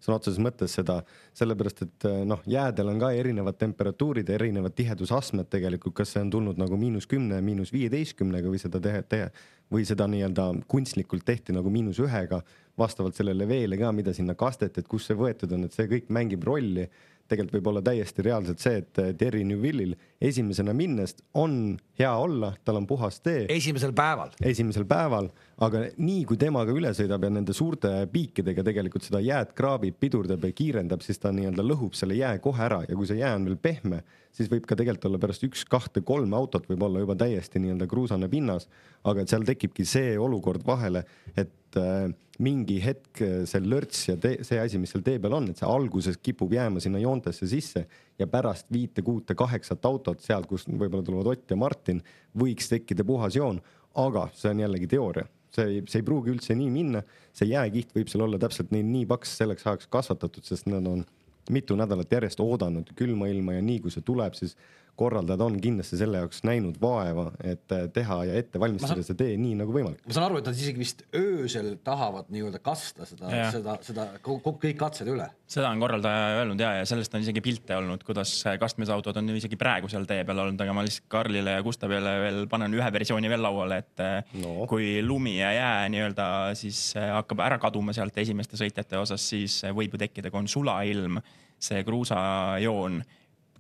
sõna 0.03 0.17
otseses 0.19 0.41
mõttes 0.43 0.75
seda, 0.75 0.97
sellepärast 1.37 1.83
et 1.85 2.07
noh, 2.27 2.41
jäädel 2.49 2.91
on 2.91 2.99
ka 2.99 3.13
erinevad 3.15 3.57
temperatuurid, 3.61 4.29
erinevad 4.35 4.75
tihedusastmed 4.75 5.47
tegelikult, 5.51 5.95
kas 6.01 6.11
see 6.15 6.25
on 6.25 6.33
tulnud 6.33 6.59
nagu 6.59 6.79
miinus 6.79 7.07
kümne, 7.07 7.39
miinus 7.45 7.71
viieteistkümnega 7.75 8.51
või 8.51 8.59
seda 8.61 8.83
tehe, 8.83 9.01
tehe 9.07 9.31
või 9.71 9.87
seda 9.87 10.09
nii-öelda 10.11 10.51
kunstlikult 10.69 11.25
tehti 11.25 11.55
nagu 11.55 11.71
miinus 11.73 12.03
ühega 12.03 12.43
vastavalt 12.77 13.15
sellele 13.15 13.47
veele 13.47 13.79
ka, 13.79 13.91
mida 13.95 14.13
sinna 14.13 14.35
kasteti, 14.37 14.83
et 14.83 14.91
kust 14.91 15.09
see 15.09 15.17
võetud 15.17 15.55
on, 15.55 15.65
et 15.65 15.75
see 15.75 15.87
kõik 15.89 16.11
mängib 16.13 16.43
rolli 16.45 16.89
tegelikult 17.29 17.57
võib 17.57 17.69
olla 17.71 17.81
täiesti 17.85 18.23
reaalselt 18.25 18.61
see, 18.61 18.81
et 18.83 19.17
Terry 19.17 19.41
Newville'il 19.47 19.95
esimesena 20.21 20.73
minnes 20.77 21.15
on 21.37 21.75
hea 21.99 22.11
olla, 22.11 22.51
tal 22.65 22.79
on 22.79 22.87
puhas 22.87 23.17
tee. 23.25 23.45
Esimesel 23.49 23.93
päeval. 23.97 24.35
esimesel 24.45 24.85
päeval, 24.89 25.29
aga 25.65 25.85
nii 25.97 26.25
kui 26.29 26.37
temaga 26.41 26.75
üle 26.75 26.91
sõidab 26.97 27.25
ja 27.25 27.31
nende 27.33 27.55
suurte 27.57 27.91
piikidega 28.11 28.65
tegelikult 28.67 29.07
seda 29.07 29.21
jääd 29.23 29.55
kraabib, 29.57 29.97
pidurdab 29.99 30.45
ja 30.45 30.53
kiirendab, 30.55 31.01
siis 31.05 31.21
ta 31.21 31.33
nii-öelda 31.35 31.65
lõhub 31.65 31.97
selle 31.97 32.17
jää 32.19 32.37
kohe 32.43 32.65
ära. 32.67 32.83
Ja 32.89 32.97
kui 32.97 33.09
see 33.09 33.21
jää 33.21 33.33
on 33.37 33.49
veel 33.49 33.57
pehme, 33.61 34.03
siis 34.35 34.51
võib 34.51 34.67
ka 34.67 34.77
tegelikult 34.77 35.09
olla 35.09 35.21
pärast 35.23 35.47
üks, 35.47 35.65
kahte, 35.69 36.03
kolme 36.05 36.37
autot 36.37 36.67
võib 36.69 36.85
olla 36.85 37.01
juba 37.03 37.17
täiesti 37.19 37.61
nii-öelda 37.63 37.89
kruusane 37.89 38.29
pinnas, 38.31 38.69
aga 39.07 39.23
et 39.23 39.31
seal 39.31 39.47
tekibki 39.47 39.87
see 39.87 40.13
olukord 40.21 40.65
vahele, 40.67 41.05
et 41.33 41.79
äh, 41.79 42.11
mingi 42.43 42.79
hetk 42.83 43.21
see 43.47 43.61
lörts 43.63 44.09
ja 44.09 44.15
tee, 44.21 44.41
see 44.43 44.59
asi, 44.59 44.79
mis 44.81 44.91
seal 44.91 45.03
tee 45.05 45.19
peal 45.23 45.37
on, 45.37 45.47
et 45.51 45.61
see 45.61 45.69
alguses 45.69 46.17
kipub 46.19 46.51
jääma 46.55 46.81
sinna 46.83 46.99
joontesse 46.99 47.47
sisse 47.47 47.85
ja 48.19 48.27
pärast 48.31 48.67
viite, 48.73 49.03
kuute, 49.05 49.37
kaheksat 49.37 49.85
autot 49.87 50.23
sealt, 50.23 50.49
kust 50.49 50.69
võib-olla 50.71 51.05
tulevad 51.05 51.31
Ott 51.31 51.53
ja 51.53 51.59
Martin, 51.59 52.01
võiks 52.37 52.69
tekkida 52.71 53.07
puhas 53.07 53.37
joon, 53.39 53.61
aga 54.01 54.27
see 54.35 54.51
on 54.51 54.63
jällegi 54.65 54.89
teooria, 54.91 55.27
see 55.55 55.67
ei, 55.69 55.83
see 55.87 56.01
ei 56.01 56.07
pruugi 56.07 56.33
üldse 56.35 56.57
nii 56.57 56.71
minna, 56.73 57.03
see 57.35 57.51
jääkiht 57.51 57.95
võib 57.95 58.11
seal 58.11 58.25
olla 58.27 58.39
täpselt 58.41 58.73
neil 58.75 58.87
nii 58.89 59.05
paks 59.11 59.37
selleks 59.39 59.67
ajaks 59.67 59.91
kasvatatud, 59.91 60.43
sest 60.47 60.67
nad 60.71 60.87
on 60.91 61.05
mitu 61.51 61.77
nädalat 61.77 62.11
järjest 62.11 62.41
oodanud 62.41 62.89
külma 62.97 63.29
ilma 63.29 63.59
ja 63.59 63.63
nii 63.63 63.79
kui 63.83 63.93
see 63.93 64.03
tuleb, 64.05 64.35
siis 64.37 64.57
korraldajad 64.99 65.43
on 65.45 65.59
kindlasti 65.61 65.99
selle 65.99 66.21
jaoks 66.23 66.43
näinud 66.47 66.79
vaeva, 66.81 67.29
et 67.43 67.75
teha 67.93 68.19
ja 68.29 68.39
ette 68.41 68.61
valmistada 68.61 69.03
see 69.05 69.17
tee 69.19 69.35
nii 69.39 69.57
nagu 69.61 69.75
võimalik. 69.75 70.01
ma 70.05 70.17
saan 70.17 70.29
aru, 70.29 70.41
et 70.41 70.49
nad 70.49 70.59
isegi 70.59 70.81
vist 70.81 71.03
öösel 71.15 71.75
tahavad 71.85 72.31
nii-öelda 72.33 72.61
kasta 72.63 73.07
seda 73.09 73.49
seda, 73.53 73.77
seda 73.85 74.07
kõik 74.23 74.77
katsed 74.79 75.09
üle. 75.11 75.27
seda 75.47 75.69
on 75.69 75.83
korraldaja 75.83 76.41
öelnud 76.41 76.61
ja, 76.61 76.71
ja 76.79 76.87
sellest 76.89 77.13
on 77.15 77.25
isegi 77.25 77.43
pilte 77.45 77.77
olnud, 77.77 78.03
kuidas 78.07 78.37
kastmisautod 78.59 79.21
on 79.21 79.35
isegi 79.35 79.59
praegu 79.59 79.91
seal 79.91 80.07
tee 80.09 80.23
peal 80.27 80.45
olnud, 80.45 80.61
aga 80.61 80.75
ma 80.75 80.85
lihtsalt 80.85 81.09
Karlile 81.11 81.57
ja 81.57 81.65
Gustavile 81.65 82.15
veel 82.23 82.41
panen 82.51 82.73
ühe 82.75 82.91
versiooni 82.95 83.29
veel 83.31 83.43
lauale, 83.45 83.83
et 83.83 84.05
No. 84.35 84.51
no. 84.61 84.67
kui 84.69 85.01
lumi 85.03 85.37
ja 85.39 85.51
jää 85.53 85.89
nii-öelda 85.89 86.27
siis 86.57 86.93
äh, 86.97 87.09
hakkab 87.15 87.41
ära 87.45 87.59
kaduma 87.61 87.93
sealt 87.95 88.17
esimeste 88.21 88.59
sõitjate 88.59 88.99
osas, 88.99 89.23
siis 89.29 89.61
äh, 89.65 89.73
võib 89.75 89.95
ju 89.95 90.01
tekkida, 90.01 90.31
kui 90.31 90.43
on 90.43 90.49
sulailm, 90.51 91.19
see 91.61 91.83
kruusajoon 91.87 93.01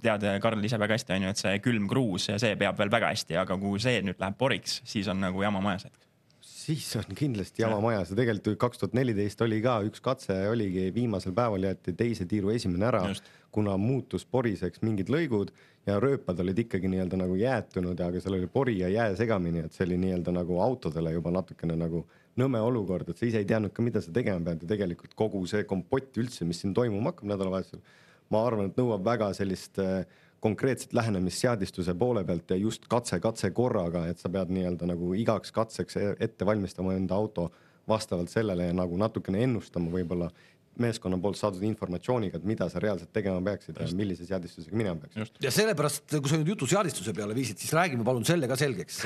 tead, 0.01 0.25
Karl 0.43 0.65
ise 0.67 0.79
väga 0.81 0.97
hästi 0.97 1.15
on 1.15 1.27
ju, 1.27 1.35
et 1.35 1.43
see 1.43 1.59
külm 1.65 1.85
kruus 1.91 2.29
ja 2.31 2.39
see 2.41 2.55
peab 2.59 2.79
veel 2.79 2.91
väga 2.93 3.13
hästi, 3.13 3.37
aga 3.41 3.59
kui 3.61 3.79
see 3.83 4.01
nüüd 4.05 4.19
läheb 4.21 4.39
poriks, 4.39 4.81
siis 4.87 5.07
on 5.11 5.21
nagu 5.23 5.45
jama 5.45 5.61
majas 5.63 5.87
hetk. 5.89 6.01
siis 6.41 6.87
on 6.97 7.15
kindlasti 7.15 7.61
jama 7.61 7.77
majas. 7.81 8.11
Ja 8.11 8.17
tegelikult 8.17 8.57
kaks 8.59 8.81
tuhat 8.81 8.95
neliteist 8.97 9.41
oli 9.45 9.61
ka 9.61 9.79
üks 9.85 10.01
katse, 10.01 10.37
oligi 10.49 10.89
viimasel 10.93 11.33
päeval 11.37 11.69
jäeti 11.69 11.93
teise 11.93 12.25
tiiru 12.29 12.49
esimene 12.53 12.87
ära 12.89 13.03
kuna 13.55 13.77
muutus 13.79 14.25
poriseks 14.27 14.81
mingid 14.83 15.07
lõigud 15.13 15.53
ja 15.87 15.95
rööpad 16.03 16.41
olid 16.43 16.59
ikkagi 16.65 16.89
nii-öelda 16.91 17.19
nagu 17.21 17.37
jäätunud, 17.39 17.99
aga 18.03 18.19
seal 18.19 18.35
oli 18.39 18.49
pori 18.51 18.79
ja 18.81 18.89
jää 18.91 19.13
segamini, 19.15 19.63
et 19.63 19.75
see 19.75 19.85
oli 19.87 19.99
nii-öelda 20.01 20.33
nagu 20.35 20.59
autodele 20.65 21.13
juba 21.15 21.31
natukene 21.31 21.77
nagu 21.79 22.03
nõme 22.41 22.59
olukord, 22.59 23.07
et 23.09 23.21
sa 23.21 23.27
ise 23.29 23.39
ei 23.39 23.47
teadnud 23.47 23.71
ka, 23.75 23.85
mida 23.85 24.01
sa 24.03 24.11
tegema 24.15 24.43
pead 24.43 24.65
ja 24.65 24.71
tegelikult 24.73 25.15
kogu 25.15 25.45
see 25.47 25.63
kompott 25.69 26.19
üldse, 26.19 26.47
mis 26.47 26.59
siin 26.63 26.73
toimuma 26.75 27.13
hakkab 27.13 27.31
nädalavahetusel, 27.31 27.83
ma 28.33 28.45
arvan, 28.47 28.71
et 28.71 28.79
nõuab 28.79 29.03
väga 29.05 29.31
sellist 29.37 29.79
äh, 29.79 30.05
konkreetset 30.45 30.93
lähenemist 30.93 31.41
seadistuse 31.41 31.95
poole 31.97 32.23
pealt 32.25 32.51
ja 32.53 32.57
just 32.59 32.85
katse 32.89 33.19
katse 33.19 33.51
korraga, 33.55 34.05
et 34.09 34.21
sa 34.21 34.29
pead 34.29 34.51
nii-öelda 34.53 34.89
nagu 34.91 35.13
igaks 35.17 35.53
katseks 35.55 35.97
e- 36.01 36.15
ette 36.27 36.45
valmistama 36.45 36.93
enda 36.93 37.17
auto 37.17 37.49
vastavalt 37.89 38.29
sellele 38.29 38.69
ja 38.69 38.75
nagu 38.75 38.97
natukene 38.97 39.43
ennustama 39.45 39.91
võib-olla 39.93 40.29
meeskonna 40.81 41.17
poolt 41.21 41.39
saadud 41.39 41.63
informatsiooniga, 41.67 42.39
et 42.39 42.47
mida 42.47 42.67
sa 42.71 42.81
reaalselt 42.83 43.11
tegema 43.15 43.41
peaksid 43.45 43.79
ja 43.79 43.87
millise 43.97 44.27
seadistusega 44.27 44.77
minema 44.77 44.99
peaksid. 45.03 45.39
ja 45.43 45.51
sellepärast, 45.53 46.17
kui 46.17 46.31
sa 46.31 46.39
nüüd 46.39 46.51
jutu 46.53 46.67
seadistuse 46.69 47.13
peale 47.15 47.35
viisid, 47.37 47.59
siis 47.61 47.73
räägime 47.75 48.05
palun 48.07 48.25
selle 48.27 48.49
ka 48.51 48.57
selgeks. 48.59 49.03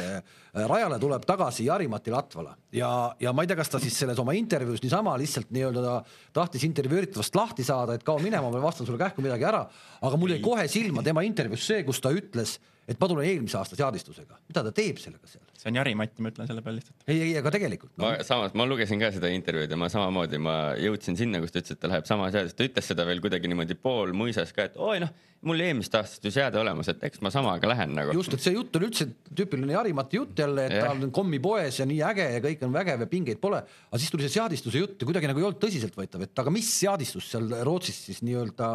rajale 0.70 1.00
tuleb 1.00 1.28
tagasi 1.30 1.68
Jari-Mati 1.68 2.14
Latvala 2.14 2.56
ja, 2.76 2.92
ja 3.20 3.34
ma 3.34 3.46
ei 3.46 3.52
tea, 3.52 3.60
kas 3.60 3.72
ta 3.74 3.82
siis 3.82 3.98
selles 4.04 4.20
oma 4.20 4.34
intervjuus 4.38 4.82
niisama 4.84 5.16
lihtsalt 5.20 5.54
nii-öelda 5.56 6.00
tahtis 6.36 6.66
intervjueeritavast 6.68 7.38
lahti 7.38 7.68
saada, 7.68 7.96
et 7.98 8.04
kao 8.08 8.20
minema, 8.24 8.50
ma 8.50 8.64
vastan 8.64 8.90
sulle 8.90 9.02
kähku 9.02 9.26
midagi 9.26 9.48
ära, 9.50 9.66
aga 10.02 10.20
mul 10.20 10.36
jäi 10.36 10.42
kohe 10.44 10.68
silma 10.72 11.06
tema 11.06 11.24
intervjuus 11.28 11.68
see, 11.70 11.84
kus 11.88 12.02
ta 12.02 12.14
ütles, 12.16 12.58
et 12.90 12.98
ma 13.00 13.10
tulen 13.10 13.28
eelmise 13.30 13.60
aasta 13.60 13.78
seadistusega. 13.78 14.40
mida 14.50 14.64
ta 14.66 14.74
teeb 14.76 15.00
sellega 15.02 15.30
seal? 15.30 15.46
see 15.60 15.70
on 15.72 15.80
Jari-Mati, 15.80 16.24
ma 16.24 16.32
ütlen 16.34 16.50
selle 16.50 16.64
peale 16.66 16.80
lihtsalt. 16.80 17.06
ei, 17.06 17.22
ei, 17.28 17.34
aga 17.40 17.54
tegelikult 17.54 17.94
no, 17.96 18.08
ma 18.08 18.26
samas, 18.26 18.56
ma 18.58 18.66
lugesin 18.68 19.02
ka 19.02 19.12
seda 19.14 19.30
intervjuud 19.34 19.74
ja 19.76 19.80
ma 19.80 19.90
samamoodi, 19.94 20.40
ma 20.42 20.56
jõudsin 20.80 21.20
sinna, 21.20 21.42
kus 21.44 21.54
ta 21.54 21.62
ütles, 21.62 21.78
et 21.78 21.82
ta 21.84 21.92
läheb 21.92 22.08
sama 22.10 22.30
seadust, 22.34 22.58
ta 22.58 22.68
ütles 22.68 22.90
seda 22.94 23.06
veel 23.10 23.22
kuidagi 23.24 23.52
niimoodi 23.52 23.78
poolmuisas 23.80 24.54
ka, 24.56 24.70
et 24.72 24.80
oi 24.82 25.02
noh, 25.04 25.12
mul 25.48 25.62
eelmisest 25.64 26.00
aastast 26.00 26.26
ju 26.26 26.32
seade 26.36 26.60
olemas, 26.60 26.90
et 26.92 27.04
eks 27.10 27.22
ma 27.26 27.32
samaga 27.34 27.70
lähen 27.72 27.94
nagu. 27.96 28.16
just, 28.18 28.34
et 28.36 28.44
see 28.44 28.56
jutt 28.56 28.80
on 28.80 28.88
üldse 28.90 29.08
tüüpiline 29.30 29.76
Jari-Mati 29.76 30.20
jutt 30.20 30.42
jälle, 30.44 30.66
et 30.68 30.76
Jah. 30.80 30.90
ta 30.90 30.96
on 30.96 31.14
kommipoes 31.16 31.80
ja 31.80 31.88
nii 31.90 32.02
äge 32.10 32.26
ja 32.38 32.42
kõik 32.44 32.66
on 32.68 32.76
vägev 32.76 33.06
ja 33.06 33.12
pingeid 33.12 33.44
pole. 33.44 33.62
aga 33.62 34.02
siis 34.02 34.12
tuli 34.12 34.26
see 34.26 34.40
seadistuse 34.40 34.82
jutt 34.82 34.98
ja 35.00 35.12
kuidagi 35.12 35.30
nagu 35.32 35.44
ei 35.44 35.48
olnud 35.52 35.62
tõsiseltvõetav, 35.62 36.26
et 36.26 36.44
aga 36.44 36.54
mis 36.54 36.74
seadistus 36.82 37.30
seal 37.32 37.48
Rootsis 37.68 38.04
siis 38.10 38.24
nii-öelda 38.26 38.74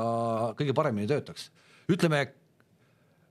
kõige 0.61 0.77
paremini 0.77 1.11
töötaks? 1.11 1.51
ütleme, 1.91 2.23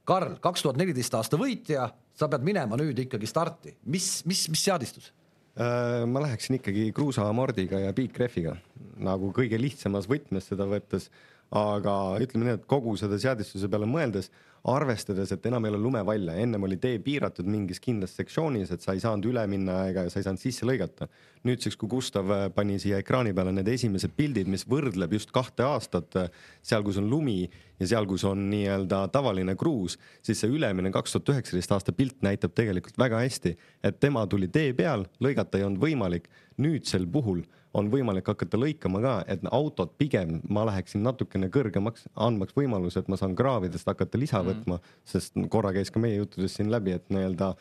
Karl, 0.07 0.35
kaks 0.43 0.65
tuhat 0.65 0.79
neliteist 0.79 1.13
aasta 1.15 1.39
võitja, 1.39 1.87
sa 2.17 2.27
pead 2.31 2.43
minema 2.43 2.75
nüüd 2.79 2.97
ikkagi 3.05 3.27
starti, 3.29 3.75
mis, 3.87 4.07
mis, 4.27 4.45
mis 4.51 4.63
seadistus? 4.67 5.11
Äh, 5.53 6.03
ma 6.09 6.25
läheksin 6.25 6.57
ikkagi 6.57 6.89
kruusa 6.95 7.27
amordiga 7.29 7.79
ja 7.79 7.93
piikrehviga 7.95 8.57
nagu 9.03 9.31
kõige 9.35 9.59
lihtsamas 9.61 10.07
võtmes 10.09 10.49
seda 10.49 10.67
võttes, 10.69 11.07
aga 11.53 11.93
ütleme 12.23 12.47
nii, 12.47 12.57
et 12.59 12.67
kogu 12.69 12.95
seda 12.99 13.19
seadistuse 13.21 13.69
peale 13.71 13.87
mõeldes, 13.89 14.31
arvestades, 14.63 15.31
et 15.35 15.45
enam 15.49 15.65
ei 15.65 15.73
ole 15.73 15.79
lumevalle, 15.83 16.37
ennem 16.39 16.63
oli 16.63 16.77
tee 16.79 16.99
piiratud 17.03 17.47
mingis 17.51 17.81
kindlas 17.83 18.13
sektsioonis, 18.15 18.71
et 18.71 18.83
sa 18.83 18.95
ei 18.95 19.01
saanud 19.03 19.27
üle 19.27 19.43
minna 19.51 19.81
ega 19.89 20.05
sa 20.07 20.21
ei 20.21 20.27
saanud 20.27 20.39
sisse 20.39 20.67
lõigata. 20.67 21.09
nüüdseks, 21.43 21.75
kui 21.75 21.89
Gustav 21.91 22.29
äh, 22.31 22.45
pani 22.55 22.77
siia 22.79 23.01
ekraani 23.03 23.33
peale 23.35 23.51
need 23.51 23.67
esimesed 23.67 24.13
pildid, 24.15 24.47
mis 24.47 24.63
võrdleb 24.63 25.11
just 25.17 25.33
kahte 25.35 25.65
aastat, 25.67 26.15
seal, 26.63 26.85
kus 26.87 27.01
on 27.01 27.09
lumi 27.11 27.49
ja 27.79 27.87
seal, 27.91 28.07
kus 28.07 28.23
on 28.23 28.45
nii-öelda 28.53 29.01
tavaline 29.11 29.57
kruus, 29.59 29.97
siis 30.23 30.39
see 30.39 30.53
ülemine 30.55 30.93
kaks 30.95 31.17
tuhat 31.17 31.33
üheksateist 31.35 31.75
aasta 31.75 31.91
pilt 31.91 32.23
näitab 32.23 32.55
tegelikult 32.55 32.95
väga 32.97 33.19
hästi, 33.25 33.57
et 33.83 33.99
tema 33.99 34.23
tuli 34.31 34.47
tee 34.47 34.71
peal, 34.77 35.03
lõigata 35.19 35.59
ei 35.59 35.67
olnud 35.67 35.83
võimalik. 35.83 36.31
nüüdsel 36.57 37.07
puhul 37.09 37.41
on 37.73 37.89
võimalik 37.91 38.27
hakata 38.29 38.57
lõikama 38.59 39.01
ka, 39.03 39.13
et 39.27 39.45
autod 39.51 39.95
pigem 39.97 40.39
ma 40.49 40.65
läheksin 40.69 41.03
natukene 41.05 41.49
kõrgemaks, 41.53 42.07
andmaks 42.15 42.55
võimaluse, 42.57 43.01
et 43.01 43.09
ma 43.09 43.17
saan 43.19 43.35
kraavidest 43.35 43.89
hakata 43.89 44.19
lisa 44.21 44.43
võtma, 44.45 44.79
sest 45.09 45.37
korra 45.49 45.73
käis 45.73 45.91
ka 45.91 46.01
meie 46.03 46.19
juttudest 46.19 46.59
siin 46.59 46.71
läbi, 46.73 46.93
et 46.97 47.09
nii-öelda 47.13 47.53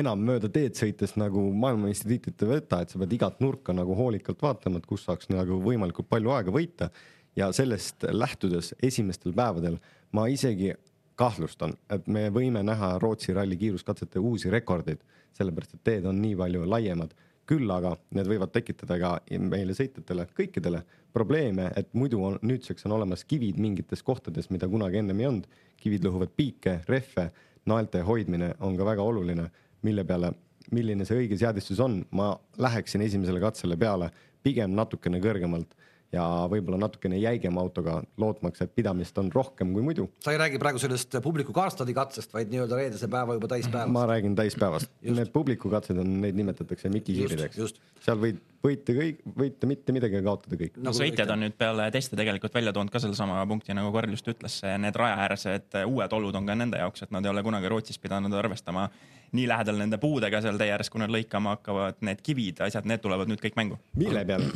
enam 0.00 0.22
mööda 0.26 0.50
teed 0.50 0.78
sõites 0.78 1.14
nagu 1.18 1.42
maailmameistritiitlit 1.54 2.42
ei 2.42 2.52
võta, 2.56 2.80
et 2.82 2.90
sa 2.90 2.98
pead 3.02 3.12
igat 3.18 3.42
nurka 3.42 3.74
nagu 3.74 3.94
hoolikalt 3.98 4.42
vaatama, 4.42 4.80
et 4.80 4.86
kus 4.86 5.06
saaks 5.06 5.30
nagu 5.30 5.60
võimalikult 5.62 6.08
palju 6.10 6.34
aega 6.34 6.54
võita 6.54 6.90
ja 7.36 7.50
sellest 7.54 8.06
lähtudes 8.10 8.72
esimestel 8.82 9.34
päevadel 9.36 9.78
ma 10.16 10.26
isegi 10.32 10.72
kahtlustan, 11.16 11.74
et 11.90 12.08
me 12.12 12.26
võime 12.32 12.62
näha 12.66 12.96
Rootsi 13.00 13.34
ralli 13.36 13.56
kiiruskatsete 13.60 14.20
uusi 14.20 14.50
rekordeid, 14.52 15.00
sellepärast 15.36 15.76
et 15.76 15.84
teed 15.84 16.08
on 16.08 16.18
nii 16.20 16.36
palju 16.36 16.66
laiemad. 16.68 17.14
Küll 17.46 17.70
aga 17.70 17.94
need 18.16 18.28
võivad 18.30 18.52
tekitada 18.54 18.98
ka 19.00 19.10
meile 19.38 19.74
sõitjatele, 19.76 20.26
kõikidele 20.36 20.82
probleeme, 21.14 21.70
et 21.76 21.92
muidu 21.94 22.20
on 22.26 22.38
nüüdseks 22.42 22.86
on 22.88 22.96
olemas 22.98 23.24
kivid 23.24 23.60
mingites 23.62 24.02
kohtades, 24.06 24.50
mida 24.50 24.68
kunagi 24.68 25.00
ennem 25.02 25.20
ei 25.20 25.30
olnud. 25.30 25.46
kivid 25.76 26.04
lõhuvad 26.04 26.32
piike, 26.36 26.80
rehve, 26.88 27.30
naelte 27.66 28.00
hoidmine 28.02 28.54
on 28.60 28.76
ka 28.76 28.84
väga 28.84 29.02
oluline, 29.02 29.50
mille 29.82 30.04
peale, 30.04 30.32
milline 30.72 31.04
see 31.04 31.18
õige 31.22 31.36
seadistus 31.38 31.80
on, 31.80 32.00
ma 32.10 32.32
läheksin 32.58 33.04
esimesele 33.04 33.40
katsele 33.40 33.76
peale 33.76 34.10
pigem 34.42 34.74
natukene 34.74 35.20
kõrgemalt 35.20 35.74
ja 36.14 36.24
võib-olla 36.50 36.78
natukene 36.80 37.18
jäigema 37.18 37.62
autoga, 37.64 37.98
lootmaks, 38.20 38.62
et 38.62 38.74
pidamist 38.76 39.16
on 39.18 39.30
rohkem 39.34 39.72
kui 39.74 39.84
muidu. 39.84 40.08
sa 40.22 40.34
ei 40.34 40.40
räägi 40.40 40.60
praegu 40.62 40.78
sellest 40.82 41.18
publiku 41.22 41.54
Karstadi 41.56 41.94
katsest, 41.96 42.34
vaid 42.34 42.52
nii-öelda 42.52 42.78
reedese 42.78 43.08
päeva 43.10 43.34
juba 43.38 43.50
täispäevast. 43.50 43.92
ma 43.92 44.06
räägin 44.06 44.36
täispäevast, 44.38 44.92
need 45.02 45.32
publikukatsed 45.34 45.98
on, 46.02 46.20
neid 46.22 46.38
nimetatakse 46.38 46.92
mikihiirideks 46.94 47.58
just.. 47.58 47.82
seal 48.04 48.20
võid 48.22 48.38
võita 48.66 48.94
kõik, 48.96 49.20
võita 49.38 49.68
mitte 49.70 49.94
midagi 49.94 50.18
ja 50.18 50.22
kaotada 50.26 50.58
kõik. 50.60 50.78
no 50.82 50.94
sõitjad 50.96 51.32
on 51.34 51.44
nüüd 51.46 51.58
peale 51.58 51.88
teste 51.94 52.18
tegelikult 52.18 52.54
välja 52.54 52.74
toonud 52.76 52.92
ka 52.94 53.02
sellesama 53.02 53.42
punkti, 53.50 53.74
nagu 53.76 53.92
Karl 53.94 54.14
just 54.14 54.30
ütles, 54.30 54.60
need 54.82 55.02
rajaäärsed 55.02 55.82
uued 55.84 56.16
olud 56.18 56.38
on 56.38 56.48
ka 56.48 56.58
nende 56.58 56.80
jaoks, 56.82 57.06
et 57.06 57.14
nad 57.14 57.26
ei 57.26 57.34
ole 57.34 57.44
kunagi 57.46 57.70
Rootsis 57.72 58.00
pidanud 58.02 58.34
arvestama 58.34 58.88
nii 59.32 59.48
lähedal 59.48 59.78
nende 59.80 59.98
puudega 60.02 60.40
seal 60.44 60.58
tee 60.60 60.70
ääres, 60.74 60.90
kui 60.92 61.02
nad 61.02 61.12
lõikama 61.12 61.56
hakkavad, 61.56 62.00
need 62.06 62.22
kivid, 62.24 62.62
asjad, 62.66 62.86
need 62.88 63.02
tulevad 63.04 63.30
nüüd 63.30 63.42
kõik 63.42 63.58
mängu. 63.58 63.78
mille 63.96 64.24
peale, 64.28 64.50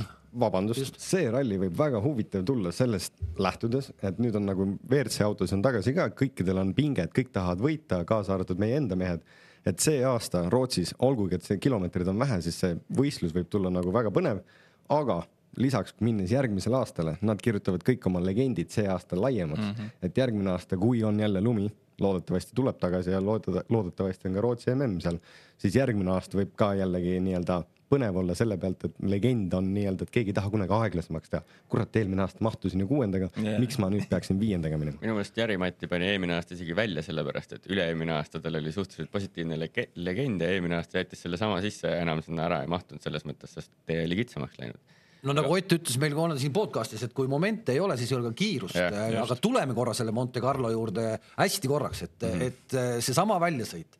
vabandust, 0.44 0.98
see 1.02 1.26
ralli 1.32 1.58
võib 1.64 1.76
väga 1.78 2.00
huvitav 2.04 2.44
tulla 2.46 2.72
sellest 2.74 3.18
lähtudes, 3.38 3.90
et 4.02 4.20
nüüd 4.22 4.36
on 4.38 4.46
nagu 4.46 4.66
WRC 4.88 5.26
autos 5.26 5.52
on 5.56 5.64
tagasi 5.64 5.94
ka, 5.96 6.10
kõikidel 6.22 6.62
on 6.62 6.74
pinget, 6.76 7.12
kõik 7.16 7.32
tahavad 7.34 7.62
võita, 7.64 8.04
kaasa 8.08 8.36
arvatud 8.36 8.60
meie 8.62 8.78
enda 8.78 8.98
mehed. 8.98 9.24
et 9.66 9.76
see 9.78 9.98
aasta 10.04 10.46
Rootsis, 10.48 10.94
olgugi 11.04 11.34
et 11.36 11.44
see 11.44 11.58
kilomeetreid 11.60 12.08
on 12.08 12.18
vähe, 12.18 12.40
siis 12.40 12.56
see 12.62 12.78
võistlus 12.96 13.34
võib 13.36 13.50
tulla 13.52 13.68
nagu 13.70 13.92
väga 13.92 14.08
põnev, 14.10 14.40
aga 14.88 15.20
lisaks 15.60 15.94
minnes 16.00 16.30
järgmisele 16.32 16.78
aastale, 16.78 17.16
nad 17.20 17.40
kirjutavad 17.42 17.84
kõik 17.84 18.06
oma 18.06 18.22
legendid 18.24 18.70
see 18.72 18.86
aasta 18.88 19.18
laiemaks 19.20 19.60
mm, 19.60 19.74
-hmm. 19.74 19.90
et 20.02 20.16
järgmine 20.16 20.50
aasta, 20.50 20.76
kui 20.76 21.02
on 21.04 21.20
jälle 21.20 21.40
lumi, 21.40 21.68
loodetavasti 22.00 22.56
tuleb 22.56 22.78
tagasi 22.80 23.14
ja 23.14 23.20
loodeta-, 23.24 23.66
loodetavasti 23.68 24.28
on 24.28 24.38
ka 24.38 24.46
Rootsi 24.46 24.74
mm 24.74 25.00
seal, 25.04 25.20
siis 25.58 25.76
järgmine 25.76 26.14
aasta 26.14 26.40
võib 26.40 26.56
ka 26.58 26.72
jällegi 26.78 27.18
nii-öelda 27.24 27.62
põnev 27.90 28.20
olla 28.20 28.36
selle 28.38 28.56
pealt, 28.60 28.84
et 28.86 29.00
legend 29.10 29.54
on 29.58 29.70
nii-öelda, 29.74 30.06
et 30.06 30.12
keegi 30.14 30.30
ei 30.30 30.36
taha 30.36 30.50
kunagi 30.52 30.74
aeglasemaks 30.76 31.32
teha. 31.32 31.40
kurat, 31.72 31.96
eelmine 31.98 32.22
aasta 32.22 32.44
mahtusin 32.46 32.84
ju 32.84 32.88
kuuendaga 32.90 33.30
yeah., 33.40 33.58
miks 33.62 33.80
ma 33.82 33.90
nüüd 33.92 34.06
peaksin 34.10 34.38
viiendaga 34.40 34.78
minema? 34.78 35.00
minu 35.02 35.16
meelest 35.18 35.40
Jari-Mati 35.40 35.90
pani 35.90 36.10
eelmine 36.12 36.36
aasta 36.36 36.54
isegi 36.54 36.76
välja 36.76 37.02
sellepärast, 37.06 37.56
et 37.58 37.66
üle-eelmine 37.70 38.14
aasta 38.14 38.42
tal 38.44 38.60
oli 38.60 38.72
suhteliselt 38.74 39.10
positiivne 39.12 39.58
lege- 39.58 39.88
legend 39.98 40.46
ja 40.46 40.52
eelmine 40.54 40.78
aasta 40.78 41.02
jättis 41.02 41.26
selle 41.26 41.40
sama 41.40 41.58
sisse 41.64 41.90
ja 41.90 41.98
enam 42.04 42.22
sinna 42.26 42.46
ära 42.46 42.62
ei 42.64 42.70
mahtunud 42.70 43.02
selles 43.02 43.26
mõttes, 43.26 43.58
sest 43.58 43.74
tee 43.90 44.04
oli 44.06 44.22
kitsamaks 44.22 44.60
läinud. 44.62 44.98
No 45.26 45.34
nagu 45.36 45.54
Ott 45.54 45.74
ütles 45.76 45.98
meil 46.00 46.14
ka 46.16 46.26
siin 46.40 46.52
podcast'is, 46.54 47.04
et 47.06 47.14
kui 47.16 47.28
momente 47.30 47.74
ei 47.74 47.80
ole, 47.82 47.96
siis 48.00 48.12
ei 48.12 48.18
ole 48.18 48.30
ka 48.30 48.38
kiirust, 48.40 48.78
Jah, 48.78 49.18
aga 49.22 49.36
tuleme 49.42 49.76
korra 49.76 49.94
selle 49.96 50.14
Monte 50.16 50.42
Carlo 50.42 50.70
juurde 50.72 51.12
hästi 51.36 51.70
korraks, 51.70 52.04
et 52.06 52.22
mm, 52.22 52.30
-hmm. 52.30 52.46
et 52.46 52.74
eh, 52.74 53.00
seesama 53.04 53.40
väljasõit. 53.42 53.98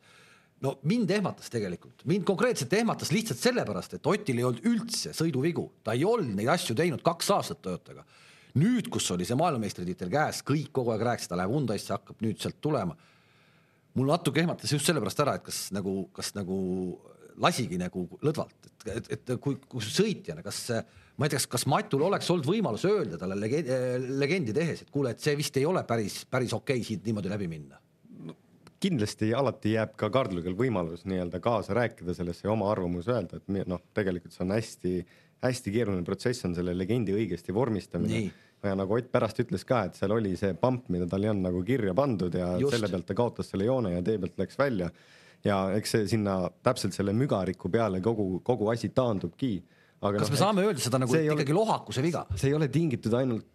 no 0.61 0.79
mind 0.83 1.11
ehmatas 1.11 1.50
tegelikult, 1.50 2.05
mind 2.05 2.25
konkreetselt 2.25 2.73
ehmatas 2.73 3.12
lihtsalt 3.12 3.39
sellepärast, 3.39 3.95
et 3.95 4.07
Otil 4.07 4.39
ei 4.39 4.45
olnud 4.45 4.65
üldse 4.65 5.12
sõiduvigu, 5.17 5.71
ta 5.85 5.93
ei 5.93 6.05
olnud 6.05 6.35
neid 6.37 6.49
asju 6.49 6.75
teinud 6.75 7.03
kaks 7.03 7.31
aastat 7.31 7.62
Toyotaga. 7.62 8.05
nüüd, 8.55 8.89
kus 8.89 9.11
oli 9.11 9.25
see 9.25 9.37
maailmameistritiitel 9.37 10.11
käes, 10.11 10.43
kõik 10.43 10.73
kogu 10.73 10.91
aeg 10.91 11.03
rääkisid, 11.03 11.29
ta 11.29 11.37
läheb 11.37 11.50
Hyundai'sse, 11.50 11.93
hakkab 11.93 12.17
nüüd 12.21 12.41
sealt 12.41 12.61
tulema 12.61 12.97
mul 13.95 14.11
natuke 14.11 14.41
ehmatas 14.41 14.73
just 14.73 14.87
sellepärast 14.87 15.23
ära, 15.25 15.37
et 15.39 15.45
kas 15.47 15.71
nagu, 15.75 16.09
kas 16.15 16.33
nagu 16.37 16.57
lasigi 17.41 17.79
nagu 17.81 18.07
lõdvalt, 18.23 18.69
et, 18.69 18.97
et, 18.97 19.11
et 19.17 19.33
kui, 19.43 19.57
kui 19.69 19.85
sõitjana, 19.85 20.45
kas 20.45 20.69
ma 21.17 21.26
ei 21.26 21.33
tea, 21.35 21.43
kas, 21.52 21.67
Matul 21.71 22.05
oleks 22.07 22.31
olnud 22.33 22.49
võimalus 22.49 22.87
öelda 22.88 23.19
talle 23.21 23.38
lege-, 23.38 23.64
legendi 24.21 24.55
tehes, 24.57 24.85
et 24.85 24.90
kuule, 24.90 25.14
et 25.14 25.23
see 25.23 25.37
vist 25.38 25.57
ei 25.61 25.67
ole 25.69 25.83
päris, 25.88 26.23
päris 26.31 26.55
okei 26.57 26.85
siit 26.87 27.07
niimoodi 27.07 27.33
läbi 27.33 27.49
minna. 27.50 27.81
kindlasti 28.81 29.35
alati 29.37 29.75
jääb 29.75 29.90
ka 30.00 30.09
Kardlugil 30.09 30.55
võimalus 30.57 31.02
nii-öelda 31.05 31.40
kaasa 31.45 31.75
rääkida 31.76 32.14
sellesse 32.17 32.47
ja 32.47 32.52
oma 32.52 32.71
arvamuse 32.73 33.12
öelda, 33.12 33.40
et 33.40 33.67
noh, 33.69 33.83
tegelikult 33.95 34.33
see 34.33 34.45
on 34.47 34.55
hästi-hästi 34.57 35.75
keeruline 35.75 36.05
protsess 36.07 36.49
on 36.49 36.55
selle 36.57 36.73
legendi 36.76 37.12
õigesti 37.12 37.52
vormistamine 37.52 38.31
ja 38.69 38.76
nagu 38.76 38.97
Ott 38.97 39.09
pärast 39.12 39.40
ütles 39.43 39.64
ka, 39.67 39.85
et 39.88 39.97
seal 39.99 40.12
oli 40.14 40.35
see 40.38 40.52
pamp, 40.59 40.88
mida 40.93 41.07
tal 41.09 41.25
ei 41.25 41.33
olnud 41.33 41.49
nagu 41.49 41.62
kirja 41.67 41.95
pandud 41.97 42.35
ja. 42.37 42.52
Just. 42.61 42.76
selle 42.76 42.90
pealt 42.93 43.09
ta 43.09 43.17
kaotas 43.17 43.50
selle 43.52 43.67
joone 43.69 43.95
ja 43.95 44.02
tee 44.05 44.19
pealt 44.21 44.40
läks 44.40 44.59
välja. 44.59 44.90
ja 45.45 45.61
eks 45.76 45.95
see 45.97 46.09
sinna 46.11 46.37
täpselt 46.62 46.97
selle 46.97 47.14
mügariku 47.17 47.71
peale 47.73 48.02
kogu, 48.05 48.43
kogu 48.45 48.69
asi 48.69 48.90
taandubki. 48.93 49.62
Aga 50.00 50.23
kas 50.23 50.30
noh, 50.30 50.37
me 50.37 50.40
saame 50.40 50.64
öelda 50.69 50.83
seda 50.83 51.02
nagu 51.02 51.16
ei 51.16 51.28
ole- 51.28 51.45
ikkagi 51.45 51.57
lohakuse 51.57 52.04
viga? 52.04 52.25
see 52.35 52.52
ei 52.52 52.57
ole 52.57 52.71
tingitud 52.73 53.14
ainult 53.21 53.47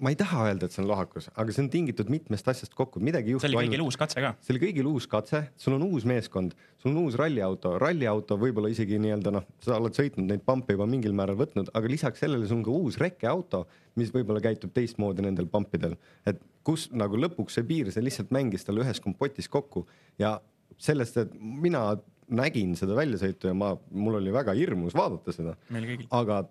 ma 0.00 0.08
ei 0.08 0.16
taha 0.16 0.46
öelda, 0.48 0.66
et 0.66 0.72
see 0.72 0.80
on 0.80 0.88
lohakus, 0.88 1.28
aga 1.36 1.52
see 1.52 1.62
on 1.62 1.68
tingitud 1.72 2.08
mitmest 2.12 2.46
asjast 2.48 2.72
kokku, 2.76 3.02
midagi 3.04 3.34
ei 3.34 3.40
see 3.42 3.50
oli 3.50 3.58
kõigil 3.66 3.82
uus 3.84 3.98
katse 4.00 4.22
ka. 4.24 4.32
see 4.40 4.54
oli 4.54 4.62
kõigil 4.62 4.88
uus 4.88 5.06
katse, 5.10 5.42
sul 5.60 5.76
on 5.76 5.84
uus 5.84 6.06
meeskond, 6.08 6.54
sul 6.80 6.94
on 6.94 7.02
uus 7.02 7.18
ralliauto, 7.20 7.74
ralliauto 7.82 8.38
võib-olla 8.40 8.70
isegi 8.72 9.00
nii-öelda 9.02 9.34
noh, 9.36 9.44
sa 9.64 9.76
oled 9.76 9.96
sõitnud 9.96 10.30
neid 10.30 10.44
pampe 10.46 10.76
juba 10.76 10.88
mingil 10.88 11.12
määral 11.16 11.36
võtnud, 11.40 11.68
aga 11.76 11.92
lisaks 11.92 12.24
sellele 12.24 12.48
sul 12.48 12.62
on 12.62 12.64
ka 12.68 12.76
uus 12.78 12.96
rekkeauto, 13.02 13.66
mis 14.00 14.12
võib-olla 14.14 14.40
käitub 14.44 14.72
teistmoodi 14.76 15.26
nendel 15.26 15.50
pampidel. 15.52 15.98
et 16.24 16.40
kus 16.64 16.88
nagu 16.96 17.20
lõpuks 17.20 17.60
see 17.60 17.68
piir, 17.68 17.92
see 17.92 18.04
lihtsalt 18.04 18.32
mängis 18.32 18.64
tal 18.64 18.80
ühes 18.80 19.04
kompotis 19.04 19.52
kokku 19.52 19.84
ja 20.20 20.38
sellest, 20.80 21.20
et 21.20 21.36
mina 21.36 21.90
nägin 22.36 22.76
seda 22.78 22.96
väljasõitu 22.98 23.50
ja 23.50 23.54
ma, 23.56 23.74
mul 23.90 24.20
oli 24.20 24.32
väga 24.34 24.54
hirmus 24.56 24.94
vaadata 24.96 25.34
seda, 25.34 25.56
aga 26.16 26.42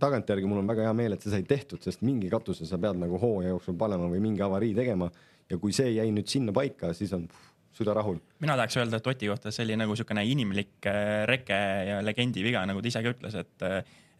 tagantjärgi 0.00 0.48
mul 0.48 0.62
on 0.62 0.70
väga 0.70 0.86
hea 0.88 0.94
meel, 0.96 1.16
et 1.16 1.24
see 1.24 1.32
sai 1.32 1.44
tehtud, 1.48 1.82
sest 1.84 2.02
mingi 2.06 2.30
katuse 2.32 2.68
sa 2.68 2.78
pead 2.80 2.98
nagu 3.00 3.20
hooaja 3.20 3.52
jooksul 3.54 3.76
panema 3.80 4.08
või 4.12 4.22
mingi 4.24 4.44
avarii 4.44 4.74
tegema. 4.76 5.10
Ja 5.46 5.60
kui 5.62 5.74
see 5.76 5.92
jäi 5.94 6.08
nüüd 6.10 6.26
sinna 6.26 6.50
paika, 6.54 6.90
siis 6.96 7.12
on 7.14 7.28
puh, 7.30 7.44
süda 7.76 7.94
rahul. 7.94 8.18
mina 8.42 8.56
tahaks 8.58 8.76
öelda, 8.80 8.98
et 8.98 9.06
Oti 9.06 9.28
kohta 9.30 9.52
see 9.54 9.66
oli 9.66 9.76
nagu 9.78 9.94
niisugune 9.94 10.24
inimlik 10.26 10.88
äh, 10.90 11.22
reke 11.30 11.60
ja 11.90 12.00
legendi 12.04 12.42
viga, 12.44 12.64
nagu 12.66 12.82
ta 12.82 12.90
ise 12.90 13.02
ka 13.04 13.12
ütles, 13.14 13.36
et 13.38 13.66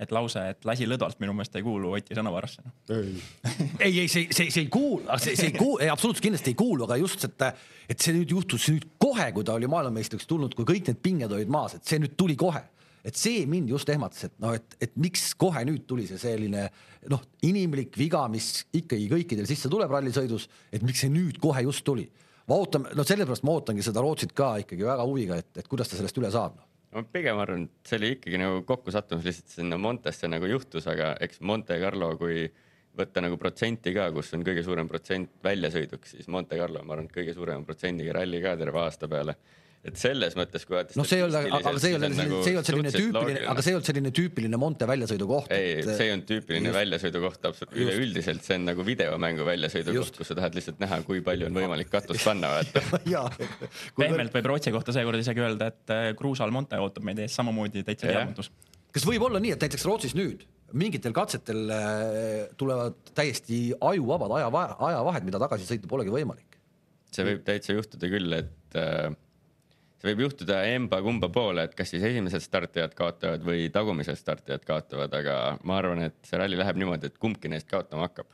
et 0.00 0.12
lause, 0.12 0.40
et 0.52 0.66
lasi 0.68 0.86
lõdvalt 0.88 1.20
minu 1.22 1.32
meelest 1.36 1.56
ei 1.56 1.64
kuulu 1.64 1.94
Oti 1.96 2.16
sõnavarasse. 2.16 2.64
ei, 2.92 3.92
ei 4.02 4.08
see, 4.12 4.28
see, 4.28 4.50
see 4.52 4.66
ei 4.66 4.70
kuulu, 4.72 5.06
see, 5.22 5.36
see 5.38 5.50
ei 5.50 5.56
kuulu, 5.56 5.80
absoluutselt 5.92 6.24
kindlasti 6.26 6.52
ei 6.52 6.58
kuulu, 6.58 6.84
aga 6.84 6.98
just, 7.00 7.24
et, 7.28 7.46
et 7.88 8.04
see 8.04 8.14
nüüd 8.16 8.34
juhtus 8.36 8.68
nüüd 8.72 8.88
kohe, 9.00 9.30
kui 9.36 9.46
ta 9.46 9.56
oli 9.56 9.70
maailmameistriks 9.72 10.28
tulnud, 10.28 10.56
kui 10.56 10.68
kõik 10.68 10.90
need 10.90 11.00
pinged 11.04 11.32
olid 11.32 11.52
maas, 11.52 11.78
et 11.78 11.88
see 11.88 12.00
nüüd 12.02 12.16
tuli 12.18 12.36
kohe. 12.40 12.62
et 13.06 13.14
see 13.14 13.44
mind 13.46 13.70
just 13.70 13.88
ehmatas, 13.88 14.24
et 14.26 14.32
noh, 14.42 14.56
et, 14.58 14.76
et 14.82 14.96
miks 14.98 15.28
kohe 15.38 15.60
nüüd 15.62 15.84
tuli 15.86 16.08
see 16.08 16.18
selline 16.18 16.64
noh, 17.12 17.22
inimlik 17.46 17.94
viga, 17.94 18.24
mis 18.28 18.66
ikkagi 18.74 19.06
kõikidel 19.12 19.46
sisse 19.46 19.70
tuleb 19.70 19.92
rallisõidus, 19.94 20.48
et 20.74 20.82
miks 20.82 21.04
see 21.04 21.12
nüüd 21.14 21.38
kohe 21.40 21.62
just 21.68 21.86
tuli. 21.86 22.08
ma 22.50 22.58
ootan, 22.58 22.88
no 22.94 23.06
sellepärast 23.06 23.46
ma 23.46 23.54
ootangi 23.56 23.82
seda 23.82 24.02
Rootsit 24.02 24.34
ka 24.34 24.56
ikkagi 24.62 24.84
väga 24.86 25.06
huviga, 25.06 25.38
et, 25.38 25.52
et 25.62 25.70
kuidas 25.70 25.88
ta 25.88 25.96
sellest 25.96 26.18
üle 26.18 26.30
saab 26.34 26.58
noh. 26.58 26.65
Ma 26.95 27.02
pigem 27.12 27.40
arvan, 27.43 27.66
et 27.66 27.90
see 27.90 27.99
oli 28.00 28.12
ikkagi 28.16 28.38
nagu 28.40 28.62
kokkusattumus 28.69 29.26
lihtsalt 29.26 29.59
sinna 29.59 29.78
Montesse 29.81 30.31
nagu 30.31 30.49
juhtus, 30.50 30.87
aga 30.90 31.14
eks 31.26 31.40
Monte 31.40 31.78
Carlo, 31.83 32.12
kui 32.21 32.47
võtta 32.97 33.23
nagu 33.25 33.37
protsenti 33.40 33.93
ka, 33.97 34.09
kus 34.14 34.33
on 34.37 34.45
kõige 34.47 34.64
suurem 34.64 34.88
protsent 34.88 35.35
väljasõiduks, 35.45 36.16
siis 36.16 36.31
Monte 36.33 36.59
Carlo, 36.61 36.83
ma 36.85 36.97
arvan, 36.97 37.11
et 37.11 37.16
kõige 37.16 37.35
suurema 37.37 37.66
protsendiga 37.66 38.16
ralli 38.16 38.40
ka 38.45 38.57
terve 38.57 38.81
aasta 38.81 39.09
peale. 39.11 39.37
Et 39.87 40.00
selles 40.00 40.37
mõttes, 40.38 40.66
kui 40.66 40.76
vaadata. 40.76 40.99
noh, 40.99 41.07
see 41.09 41.21
ei 41.21 41.26
olnud, 41.26 41.57
aga 41.61 41.73
see 41.83 41.93
ei 41.93 41.99
olnud, 41.99 42.16
nagu 42.19 42.40
see 42.43 42.52
ei 42.52 42.59
olnud 42.59 42.71
selline 42.71 42.93
tüüpiline, 42.97 43.45
aga 43.52 43.64
see 43.64 43.73
ei 43.73 43.78
olnud 43.78 43.90
selline 43.90 44.12
tüüpiline 44.21 44.61
Monte 44.61 44.88
väljasõidukoht. 44.90 45.52
ei, 45.55 45.83
see 45.87 46.09
ei 46.09 46.14
olnud 46.16 46.28
tüüpiline 46.31 46.71
just- 46.71 46.78
väljasõidukoht, 46.81 47.40
absoluutselt, 47.50 47.78
üleüldiselt 47.85 48.47
see 48.47 48.59
on 48.59 48.69
nagu 48.71 48.87
videomängu 48.87 49.47
väljasõidukoht 49.49 50.16
kus 50.16 50.31
sa 50.31 50.37
tahad 50.38 50.57
lihtsalt 50.57 50.81
näha, 50.83 51.00
kui 51.07 51.23
palju 51.25 51.49
on 51.49 51.57
võimalik 51.57 51.90
katust 51.93 52.25
panna, 52.28 52.52
vaata. 52.57 53.26
pehmelt 54.00 54.35
võib 54.35 54.50
Rootsi 54.52 54.73
kohta 54.75 54.95
seekord 54.97 55.21
isegi 55.23 55.45
öelda, 55.45 55.71
et 55.73 55.95
äh, 55.95 56.09
Kruusal 56.19 56.55
Monte 56.55 56.81
ootab 56.83 57.07
meid 57.07 57.21
ees 57.23 57.37
samamoodi 57.37 57.85
täitsa 57.87 58.11
teadmatus. 58.11 58.50
kas 58.95 59.07
võib 59.09 59.26
olla 59.28 59.43
nii, 59.43 59.55
et 59.57 59.66
näiteks 59.66 59.87
Rootsis 59.88 60.16
nüüd 60.19 60.47
mingitel 60.76 61.14
katsetel 61.16 61.71
äh, 61.71 62.49
tulevad 62.59 62.99
täiesti 63.14 63.71
ajuvabad 63.81 64.35
aja, 64.40 64.50
ajavahed, 64.90 65.28
mida 65.28 65.40
tagasi 65.43 65.69
sõita 65.69 65.90
polegi 65.90 66.14
võimalik? 66.14 66.59
see 67.14 67.25
võib 67.25 67.47
täitsa 67.47 67.76
juhtuda 67.76 68.11
küll, 68.12 68.35
et 68.40 68.76
äh, 68.81 69.12
see 70.00 70.12
võib 70.12 70.26
juhtuda 70.26 70.60
emba-kumba 70.74 71.30
poole, 71.32 71.66
et 71.66 71.74
kas 71.76 71.92
siis 71.94 72.04
esimesed 72.04 72.44
startijad 72.44 72.94
kaotavad 72.98 73.44
või 73.46 73.68
tagumised 73.72 74.18
startijad 74.20 74.64
kaotavad, 74.68 75.14
aga 75.16 75.36
ma 75.64 75.78
arvan, 75.80 76.06
et 76.10 76.18
see 76.28 76.40
ralli 76.40 76.58
läheb 76.58 76.80
niimoodi, 76.80 77.10
et 77.10 77.20
kumbki 77.22 77.52
neist 77.52 77.70
kaotama 77.70 78.08
hakkab. 78.08 78.28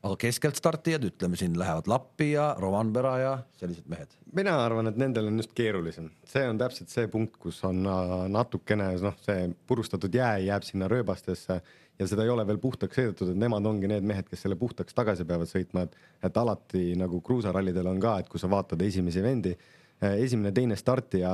aga 0.00 0.16
keskelt 0.16 0.56
startijad, 0.56 1.04
ütleme 1.04 1.36
siin 1.36 1.58
lähevad 1.60 1.88
Lappi 1.88 2.30
ja 2.32 2.54
Rovanpera 2.58 3.18
ja 3.18 3.34
sellised 3.60 3.88
mehed. 3.88 4.16
mina 4.36 4.56
arvan, 4.64 4.92
et 4.92 4.96
nendel 5.00 5.32
on 5.32 5.40
just 5.40 5.52
keerulisem, 5.56 6.10
see 6.24 6.46
on 6.48 6.58
täpselt 6.58 6.92
see 6.92 7.08
punkt, 7.08 7.36
kus 7.40 7.64
on 7.64 7.86
äh, 7.86 8.16
natukene 8.28 8.94
noh, 9.00 9.16
see 9.24 9.50
purustatud 9.66 10.14
jää 10.14 10.38
jääb 10.50 10.68
sinna 10.68 10.88
rööbastesse 10.88 11.62
ja 12.00 12.06
seda 12.08 12.24
ei 12.24 12.32
ole 12.32 12.46
veel 12.48 12.60
puhtaks 12.60 12.96
sõidetud, 12.96 13.32
et 13.32 13.40
nemad 13.40 13.66
ongi 13.68 13.88
need 13.88 14.06
mehed, 14.08 14.28
kes 14.28 14.46
selle 14.46 14.56
puhtaks 14.60 14.96
tagasi 14.96 15.26
peavad 15.28 15.48
sõitma, 15.48 15.84
et, 15.84 15.96
et 16.24 16.36
alati 16.36 16.94
nagu 17.00 17.20
kruusarallidel 17.24 17.90
on 17.92 18.00
ka, 18.00 18.18
et 18.20 18.28
kui 18.28 18.40
sa 18.40 18.48
vaatad 18.48 18.80
esimesi 18.86 19.22
vendi, 19.24 19.52
esimene, 20.00 20.52
teine 20.56 20.76
startija, 20.80 21.30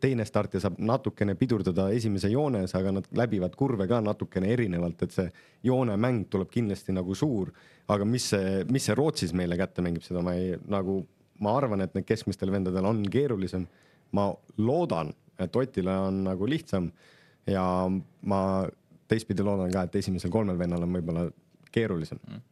teine 0.00 0.26
startija 0.28 0.60
saab 0.60 0.76
natukene 0.78 1.34
pidurdada 1.40 1.88
esimese 1.96 2.28
joones, 2.32 2.74
aga 2.76 2.92
nad 2.98 3.08
läbivad 3.16 3.56
kurve 3.56 3.86
ka 3.88 4.00
natukene 4.04 4.50
erinevalt, 4.52 5.06
et 5.06 5.14
see 5.14 5.30
joonemäng 5.64 6.26
tuleb 6.32 6.50
kindlasti 6.52 6.92
nagu 6.92 7.16
suur, 7.16 7.52
aga 7.88 8.04
mis 8.08 8.28
see, 8.34 8.62
mis 8.68 8.84
see 8.88 8.96
Rootsis 8.98 9.32
meile 9.36 9.56
kätte 9.60 9.84
mängib, 9.84 10.04
seda 10.04 10.22
ma 10.24 10.36
ei 10.36 10.52
nagu 10.68 11.00
ma 11.42 11.56
arvan, 11.58 11.82
et 11.84 11.94
need 11.96 12.06
keskmistel 12.06 12.52
vendadel 12.54 12.86
on 12.86 13.02
keerulisem. 13.10 13.66
ma 14.14 14.28
loodan, 14.62 15.08
et 15.42 15.56
Otile 15.56 15.90
on 16.06 16.20
nagu 16.22 16.46
lihtsam 16.46 16.84
ja 17.50 17.64
ma 18.22 18.40
teistpidi 19.10 19.42
loodan 19.42 19.72
ka, 19.72 19.82
et 19.82 19.96
esimesel 19.98 20.30
kolmel 20.30 20.58
vennal 20.58 20.84
on 20.86 20.92
võib-olla 20.94 21.24
keerulisem 21.74 22.20
mm.. 22.22 22.44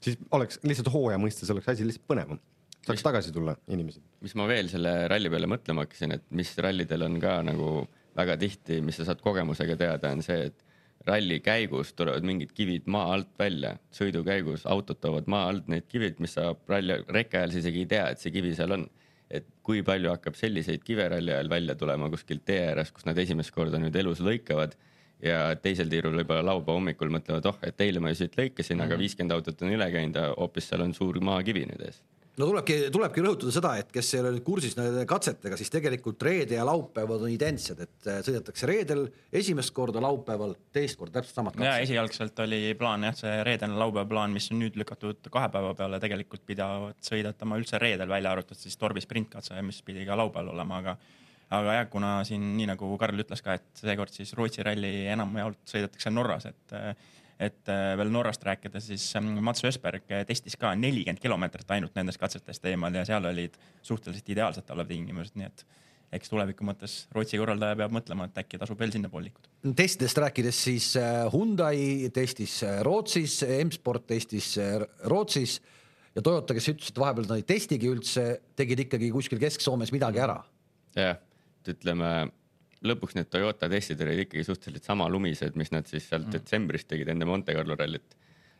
siis 0.00 0.18
oleks 0.30 0.60
lihtsalt 0.62 0.92
hooaja 0.94 1.18
mõistes 1.18 1.50
oleks 1.50 1.72
asi 1.72 1.88
lihtsalt 1.88 2.06
põnevam, 2.06 2.38
saaks 2.86 3.02
tagasi 3.02 3.32
tulla 3.34 3.56
inimesed. 3.72 4.04
mis 4.22 4.34
ma 4.38 4.46
veel 4.50 4.68
selle 4.70 4.92
ralli 5.10 5.30
peale 5.32 5.48
mõtlema 5.50 5.86
hakkasin, 5.86 6.14
et 6.16 6.26
mis 6.38 6.52
rallidel 6.62 7.06
on 7.08 7.18
ka 7.22 7.40
nagu 7.46 7.70
väga 8.16 8.36
tihti, 8.40 8.80
mis 8.84 8.98
sa 9.00 9.08
saad 9.08 9.20
kogemusega 9.24 9.76
teada, 9.80 10.12
on 10.14 10.22
see, 10.24 10.46
et 10.50 10.62
ralli 11.06 11.38
käigus 11.44 11.92
tulevad 11.98 12.26
mingid 12.26 12.52
kivid 12.56 12.88
maa 12.90 13.12
alt 13.14 13.32
välja, 13.38 13.76
sõidu 13.94 14.22
käigus 14.26 14.64
autod 14.70 15.00
toovad 15.02 15.28
maa 15.30 15.50
alt 15.50 15.68
need 15.70 15.86
kivid, 15.90 16.22
mis 16.22 16.34
sa 16.38 16.52
ralli 16.70 17.00
reke 17.14 17.40
ajal 17.40 17.58
isegi 17.60 17.84
ei 17.84 17.90
tea, 17.90 18.08
et 18.14 18.22
see 18.22 18.34
kivi 18.34 18.54
seal 18.58 18.78
on. 18.78 18.88
et 19.26 19.46
kui 19.66 19.80
palju 19.82 20.06
hakkab 20.12 20.36
selliseid 20.38 20.84
kive 20.86 21.02
ralli 21.10 21.32
ajal 21.34 21.48
välja 21.50 21.74
tulema 21.74 22.06
kuskilt 22.12 22.44
tee 22.46 22.60
ääres, 22.68 22.92
kus 22.94 23.08
nad 23.08 23.18
esimest 23.18 23.50
korda 23.50 23.80
nüüd 23.82 23.96
elus 23.98 24.20
lõikavad 24.22 24.76
ja 25.18 25.40
teisel 25.58 25.90
tiirul 25.90 26.14
võib-olla 26.20 26.44
laupäeva 26.52 26.76
hommikul 26.78 27.10
mõtlevad, 27.10 27.48
oh, 27.50 27.58
et 27.66 27.80
eile 27.82 27.98
ma 27.98 28.12
ju 28.12 28.20
siit 28.20 28.38
lõikasin 28.38 28.76
mm, 28.76 28.84
-hmm. 28.84 28.86
aga 28.86 28.98
viiskümmend 29.00 29.34
autot 29.34 29.64
on 29.66 29.74
üle 29.74 29.88
käinud 29.90 30.20
ja 30.20 30.28
hoopis 30.30 30.68
seal 30.70 30.86
on 30.86 30.94
suur 30.94 31.18
maakivi 31.18 31.64
nüüd 31.66 31.82
ees 31.88 31.98
no 32.36 32.48
tulebki, 32.50 32.76
tulebki 32.92 33.24
rõhutada 33.24 33.52
seda, 33.54 33.72
et 33.80 33.90
kes 33.92 34.10
ei 34.14 34.22
ole 34.22 34.32
nüüd 34.34 34.44
kursis 34.46 34.76
nende 34.78 35.04
katsetega, 35.08 35.58
siis 35.58 35.72
tegelikult 35.72 36.22
reede 36.26 36.58
ja 36.58 36.66
laupäevad 36.68 37.24
on 37.26 37.32
identsed, 37.32 37.80
et 37.86 38.10
äh, 38.10 38.20
sõidetakse 38.26 38.68
reedel 38.68 39.06
esimest 39.40 39.72
korda, 39.76 40.02
laupäeval 40.04 40.56
teist 40.76 41.00
korda 41.00 41.18
täpselt 41.18 41.40
samad 41.40 41.56
ja 41.56 41.64
katsed. 41.64 41.88
esialgselt 41.88 42.44
oli 42.44 42.60
plaan 42.78 43.08
jah, 43.08 43.16
see 43.16 43.36
reedene 43.46 43.78
laupäeva 43.80 44.08
plaan, 44.10 44.36
mis 44.36 44.50
on 44.52 44.60
nüüd 44.62 44.78
lükatud 44.80 45.30
kahe 45.32 45.50
päeva 45.52 45.74
peale, 45.78 46.00
tegelikult 46.02 46.44
pidavat 46.48 47.00
sõidetama 47.08 47.60
üldse 47.60 47.80
reedel, 47.82 48.10
välja 48.12 48.34
arvatud 48.36 48.60
siis 48.60 48.76
Torbi 48.80 49.04
sprintkatse, 49.04 49.56
mis 49.64 49.80
pidi 49.86 50.04
ka 50.08 50.18
laupäeval 50.18 50.54
olema, 50.56 50.82
aga 50.84 50.98
aga 51.56 51.76
jah, 51.76 51.84
kuna 51.90 52.12
siin 52.26 52.42
nii 52.58 52.66
nagu 52.72 52.88
Karl 52.98 53.22
ütles 53.22 53.42
ka, 53.44 53.54
et 53.54 53.84
seekord 53.84 54.10
siis 54.10 54.32
Rootsi 54.34 54.64
ralli 54.66 55.06
enamjaolt 55.12 55.60
sõidetakse 55.70 56.10
Norras, 56.10 56.48
et 56.50 56.74
et 57.38 57.68
äh, 57.68 57.94
veel 58.00 58.12
Norrast 58.12 58.44
rääkida, 58.46 58.80
siis 58.80 59.08
ähm, 59.18 59.34
Mats 59.44 59.64
Ösberg 59.64 60.06
testis 60.28 60.56
ka 60.60 60.74
nelikümmend 60.74 61.20
kilomeetrit 61.20 61.74
ainult 61.76 61.96
nendest 61.98 62.20
katsetest 62.20 62.64
eemal 62.70 62.94
ja 62.96 63.04
seal 63.08 63.28
olid 63.28 63.58
suhteliselt 63.82 64.32
ideaalsed 64.32 64.64
talvetingimused, 64.68 65.36
nii 65.36 65.50
et 65.50 65.66
eks 66.14 66.30
tuleviku 66.30 66.66
mõttes 66.66 66.96
Rootsi 67.14 67.38
korraldaja 67.40 67.76
peab 67.80 67.94
mõtlema, 67.94 68.28
et 68.28 68.38
äkki 68.42 68.60
tasub 68.60 68.78
veel 68.80 68.92
sinnapoole 68.94 69.28
liikuda. 69.28 69.50
testidest 69.76 70.20
rääkides, 70.22 70.60
siis 70.68 70.88
äh, 71.00 71.24
Hyundai 71.32 72.10
testis 72.14 72.60
äh, 72.66 72.80
Rootsis, 72.86 73.40
M-Sport 73.66 74.06
testis 74.12 74.54
äh, 74.62 74.78
Rootsis 75.10 75.58
ja 76.16 76.22
Toyota, 76.22 76.56
kes 76.56 76.70
ütles, 76.72 76.92
et 76.92 77.00
vahepeal 77.02 77.28
nad 77.28 77.42
ei 77.42 77.46
testigi 77.48 77.90
üldse, 77.90 78.26
tegid 78.56 78.86
ikkagi 78.86 79.10
kuskil 79.14 79.42
Kesk-Soomes 79.42 79.92
midagi 79.94 80.22
ära. 80.22 80.38
jah, 80.96 81.18
et 81.62 81.74
ütleme 81.74 82.12
lõpuks 82.84 83.16
need 83.16 83.30
Toyota 83.32 83.68
testid 83.72 84.00
olid 84.04 84.26
ikkagi 84.26 84.44
suhteliselt 84.46 84.88
sama 84.88 85.08
lumised, 85.12 85.56
mis 85.56 85.72
nad 85.72 85.88
siis 85.88 86.08
sealt 86.10 86.28
detsembris 86.32 86.84
tegid 86.88 87.08
enne 87.12 87.28
Monte 87.28 87.54
Carlo 87.56 87.76
rallit. 87.78 88.16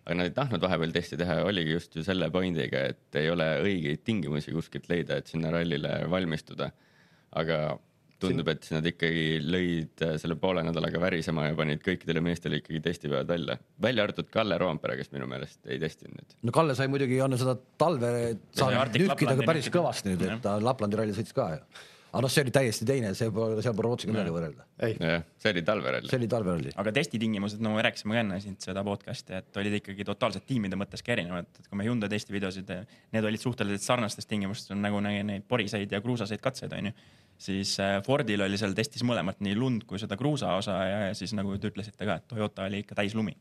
aga 0.06 0.14
nad 0.20 0.30
ei 0.30 0.34
tahtnud 0.36 0.62
vahepeal 0.62 0.92
testi 0.94 1.18
teha, 1.18 1.40
oligi 1.44 1.72
just 1.74 1.96
ju 1.96 2.04
selle 2.06 2.30
point'iga, 2.30 2.84
et 2.92 3.18
ei 3.18 3.30
ole 3.30 3.48
õigeid 3.64 4.04
tingimusi 4.06 4.54
kuskilt 4.54 4.88
leida, 4.88 5.18
et 5.18 5.26
sinna 5.26 5.50
rallile 5.50 5.98
valmistuda. 6.10 6.70
aga 7.36 7.78
tundub, 8.22 8.48
et 8.52 8.68
nad 8.72 8.86
ikkagi 8.88 9.24
lõid 9.44 10.04
äh, 10.04 10.14
selle 10.20 10.36
poole 10.40 10.62
nädalaga 10.66 11.00
värisema 11.02 11.48
ja 11.50 11.56
panid 11.58 11.82
kõikidele 11.84 12.22
meestele 12.24 12.60
ikkagi 12.62 12.80
testipäevad 12.84 13.28
välja, 13.28 13.58
välja 13.82 14.06
arvatud 14.06 14.30
Kalle 14.32 14.58
Roompere, 14.60 14.96
kes 15.00 15.12
minu 15.12 15.28
meelest 15.30 15.68
ei 15.68 15.80
testinud 15.82 16.16
nüüd. 16.16 16.38
no 16.48 16.54
Kalle 16.56 16.76
sai 16.78 16.88
muidugi 16.92 17.20
on 17.24 17.36
seda 17.40 17.56
talve 17.80 18.12
saanud 18.56 18.96
nühkida 19.02 19.36
ka 19.36 19.50
päris 19.50 19.68
kõvasti 19.74 20.14
nüüd, 20.14 20.24
et 20.30 20.42
ta 20.44 20.56
Laplandi 20.62 21.00
ralli 21.00 21.16
sõitis 21.16 21.36
ka 21.36 21.50
ju. 21.56 21.60
Aga 22.16 22.24
noh, 22.24 22.32
see 22.32 22.44
oli 22.46 22.52
täiesti 22.54 22.86
teine, 22.88 23.10
see 23.16 23.28
pole, 23.34 23.60
seal 23.64 23.74
pole 23.76 23.90
Rootsiga 23.90 24.14
midagi 24.14 24.32
võrrelda. 24.32 24.64
ei, 24.86 24.94
jah, 24.96 25.24
see 25.42 25.52
oli 25.52 25.62
talverall 25.66 26.08
see. 26.08 26.16
oli 26.16 26.28
talveralli. 26.32 26.72
aga 26.80 26.92
testitingimused, 26.96 27.60
no 27.64 27.74
me 27.74 27.84
rääkisime 27.84 28.16
ka 28.16 28.22
enne 28.22 28.38
siin 28.40 28.56
seda 28.62 28.84
podcast'i, 28.86 29.36
et 29.36 29.60
olid 29.60 29.76
ikkagi 29.80 30.06
totaalselt 30.08 30.46
tiimide 30.48 30.78
mõttes 30.80 31.04
ka 31.04 31.12
erinevad, 31.12 31.50
et 31.52 31.68
kui 31.68 31.80
me 31.80 31.86
Hyundai 31.88 32.08
testivideosid, 32.12 32.72
need 33.12 33.28
olid 33.30 33.42
suhteliselt 33.42 33.84
sarnastes 33.84 34.28
tingimustes, 34.30 34.72
nagu 34.80 35.02
neid 35.04 35.44
poriseid 35.50 35.92
ja 35.92 36.00
kruusaseid 36.04 36.40
katseid, 36.44 36.72
onju. 36.78 36.94
siis 37.48 37.74
äh, 37.84 37.98
Fordil 38.06 38.46
oli 38.46 38.60
seal 38.60 38.72
testis 38.78 39.04
mõlemat, 39.04 39.42
nii 39.44 39.58
lund 39.58 39.84
kui 39.90 40.00
seda 40.00 40.16
kruusa 40.16 40.54
osa 40.56 40.78
ja, 40.88 41.02
siis 41.18 41.36
nagu 41.36 41.52
te 41.60 41.72
ütlesite 41.72 42.08
ka, 42.08 42.16
et 42.16 42.28
Toyota 42.32 42.64
oli 42.70 42.80
ikka 42.86 42.96
täis 43.02 43.18
lumi. 43.18 43.36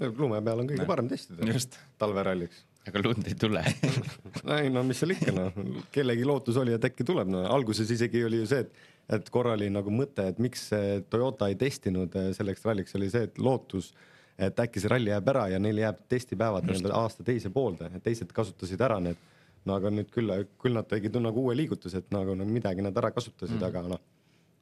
lume 0.00 0.40
peal 0.40 0.64
on 0.64 0.72
kõige 0.72 0.88
parem 0.88 1.12
testida 1.12 1.52
just, 1.52 1.76
talveralliks. 2.00 2.64
Aga 2.88 3.02
lund 3.04 3.26
ei 3.28 3.36
tule. 3.38 3.62
ei 4.58 4.70
no 4.72 4.82
mis 4.86 5.00
seal 5.02 5.14
ikka 5.14 5.34
noh, 5.34 5.62
kellegi 5.94 6.26
lootus 6.28 6.58
oli, 6.60 6.74
et 6.76 6.86
äkki 6.88 7.06
tuleb, 7.06 7.30
no 7.32 7.44
alguses 7.52 7.90
isegi 7.94 8.24
oli 8.26 8.42
ju 8.42 8.50
see, 8.50 8.64
et, 8.66 8.84
et 9.18 9.30
korra 9.34 9.54
oli 9.58 9.70
nagu 9.72 9.92
mõte, 9.94 10.28
et 10.32 10.40
miks 10.42 10.68
Toyota 11.10 11.50
ei 11.50 11.58
testinud 11.60 12.14
eh, 12.18 12.30
selleks 12.36 12.64
ralliks, 12.66 12.96
oli 12.98 13.10
see, 13.12 13.28
et 13.30 13.40
lootus, 13.42 13.92
et 14.38 14.60
äkki 14.64 14.82
see 14.82 14.92
ralli 14.92 15.12
jääb 15.12 15.32
ära 15.34 15.48
ja 15.54 15.62
neil 15.62 15.82
jääb 15.82 16.04
testipäevad 16.10 16.68
nii-öelda 16.68 16.94
aasta 16.96 17.26
teise 17.26 17.50
poolde, 17.54 17.90
teised 18.04 18.32
kasutasid 18.34 18.80
ära 18.84 19.00
need. 19.02 19.26
no 19.66 19.74
aga 19.76 19.90
nüüd 19.92 20.08
küll, 20.14 20.30
küll 20.62 20.72
nad 20.72 20.86
tegid 20.88 21.16
nagu 21.20 21.42
uue 21.44 21.56
liigutuse, 21.58 22.00
et 22.00 22.12
nagu 22.14 22.32
no 22.38 22.44
midagi 22.48 22.80
nad 22.80 22.96
ära 22.96 23.10
kasutasid 23.12 23.58
mm., 23.58 23.66
aga 23.66 23.82
noh, 23.90 24.00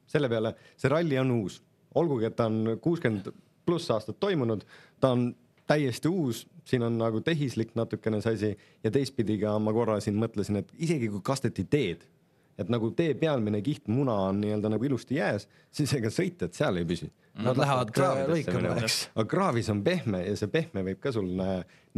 selle 0.09 0.27
peale 0.27 0.55
see 0.75 0.89
ralli 0.91 1.19
on 1.21 1.31
uus, 1.37 1.61
olgugi 1.95 2.27
et 2.27 2.35
ta 2.35 2.49
on 2.49 2.73
kuuskümmend 2.81 3.29
pluss 3.67 3.91
aastat 3.93 4.19
toimunud, 4.19 4.65
ta 4.99 5.13
on 5.15 5.29
täiesti 5.67 6.09
uus, 6.11 6.45
siin 6.67 6.83
on 6.87 6.97
nagu 6.99 7.21
tehislik 7.21 7.73
natukene 7.75 8.21
see 8.23 8.37
asi 8.37 8.51
ja 8.83 8.91
teistpidi 8.93 9.39
ka 9.41 9.57
ma 9.59 9.73
korra 9.75 9.99
siin 10.03 10.19
mõtlesin, 10.19 10.61
et 10.61 10.71
isegi 10.79 11.09
kui 11.11 11.23
kasteti 11.25 11.67
teed, 11.69 12.05
et 12.57 12.71
nagu 12.73 12.89
tee 12.97 13.13
pealmine 13.19 13.61
kiht 13.65 13.89
muna 13.91 14.15
on 14.29 14.41
nii-öelda 14.41 14.71
nagu 14.73 14.87
ilusti 14.87 15.19
jääs, 15.19 15.47
siis 15.71 15.93
ega 15.97 16.11
sõitjad 16.13 16.55
seal 16.57 16.79
ei 16.79 16.87
püsi. 16.89 17.09
Nad 17.37 17.59
lähevad 17.59 17.91
lõikama, 18.31 18.77
eks. 18.81 19.01
aga 19.13 19.27
kraavis 19.29 19.69
on 19.69 19.83
pehme 19.85 20.23
ja 20.23 20.37
see 20.39 20.49
pehme 20.49 20.81
võib 20.87 21.03
ka 21.03 21.13
sul 21.13 21.29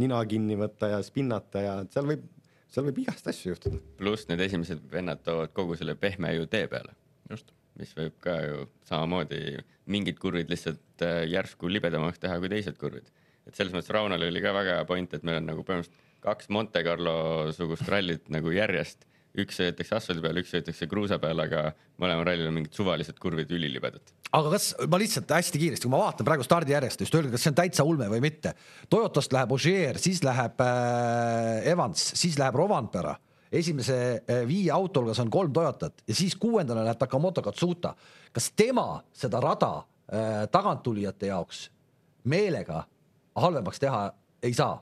nina 0.00 0.18
kinni 0.28 0.58
võtta 0.60 0.90
ja 0.92 0.98
spinnata 1.04 1.62
ja 1.64 1.78
seal 1.94 2.10
võib, 2.10 2.26
seal 2.68 2.84
võib 2.90 3.00
igast 3.04 3.30
asju 3.32 3.54
juhtuda. 3.54 3.80
pluss 3.96 4.28
need 4.28 4.42
esimesed 4.44 4.82
vennad 4.92 5.24
toovad 5.24 5.54
kogu 5.56 5.78
selle 5.80 5.96
pehme 6.00 6.34
ju 6.36 6.50
tee 6.50 6.68
peale, 6.68 6.92
just. 7.30 7.54
mis 7.80 7.94
võib 7.96 8.18
ka 8.20 8.36
ju 8.44 8.66
samamoodi 8.90 9.62
mingid 9.88 10.20
kurvid 10.20 10.52
lihtsalt 10.52 11.06
äh, 11.06 11.22
järsku 11.30 11.70
libedamaks 11.72 12.20
teha 12.20 12.36
kui 12.42 12.52
teised 12.52 12.76
kurvid. 12.80 13.08
Et 13.50 13.58
selles 13.58 13.74
mõttes 13.74 13.90
Raunol 13.94 14.28
oli 14.28 14.42
ka 14.42 14.54
väga 14.54 14.78
hea 14.78 14.88
point, 14.88 15.14
et 15.14 15.26
meil 15.26 15.40
on 15.40 15.48
nagu 15.50 15.66
põhimõtteliselt 15.66 16.08
kaks 16.20 16.50
Monte 16.52 16.82
Carlo 16.84 17.14
sugust 17.56 17.88
rallit 17.90 18.28
nagu 18.32 18.52
järjest. 18.54 19.06
üks 19.30 19.60
sõidetakse 19.60 19.94
asfaldi 19.94 20.22
peal, 20.24 20.38
üks 20.40 20.50
sõidetakse 20.50 20.88
kruusa 20.90 21.20
peal, 21.22 21.38
aga 21.38 21.60
mõlemal 22.02 22.24
rallil 22.26 22.48
on 22.50 22.56
mingid 22.56 22.74
suvalised 22.74 23.18
kurvid 23.22 23.50
ülilibedad. 23.54 24.02
aga 24.34 24.50
kas 24.56 24.72
ma 24.90 24.98
lihtsalt 24.98 25.30
hästi 25.30 25.60
kiiresti, 25.62 25.86
kui 25.86 25.92
ma 25.94 26.02
vaatan 26.02 26.26
praegu 26.26 26.46
stardijärjestust, 26.46 27.14
öelge, 27.14 27.30
kas 27.36 27.46
see 27.46 27.52
on 27.52 27.58
täitsa 27.60 27.86
ulme 27.86 28.08
või 28.10 28.20
mitte. 28.24 28.54
Toyotast 28.90 29.32
läheb 29.32 29.54
Ogier, 29.54 29.98
siis 30.02 30.22
läheb 30.26 30.62
äh, 30.66 31.70
Evans, 31.72 32.10
siis 32.18 32.38
läheb 32.38 32.58
Rovanpera. 32.58 33.16
esimese 33.52 34.22
äh, 34.22 34.44
viie 34.46 34.70
auto 34.70 35.00
hulgas 35.00 35.18
on 35.18 35.30
kolm 35.30 35.52
Toyotat 35.52 36.02
ja 36.06 36.14
siis 36.14 36.36
kuuendana 36.36 36.84
läheb 36.84 36.98
Takamoto 36.98 37.42
Katsuta. 37.42 37.94
kas 38.32 38.50
tema 38.50 39.02
seda 39.12 39.40
rada 39.40 39.76
äh, 40.12 40.48
taganttulijate 40.50 41.26
jaoks 41.26 41.70
meelega 42.24 42.84
halvemaks 43.42 43.82
teha 43.82 44.06
ei 44.42 44.54
saa? 44.56 44.78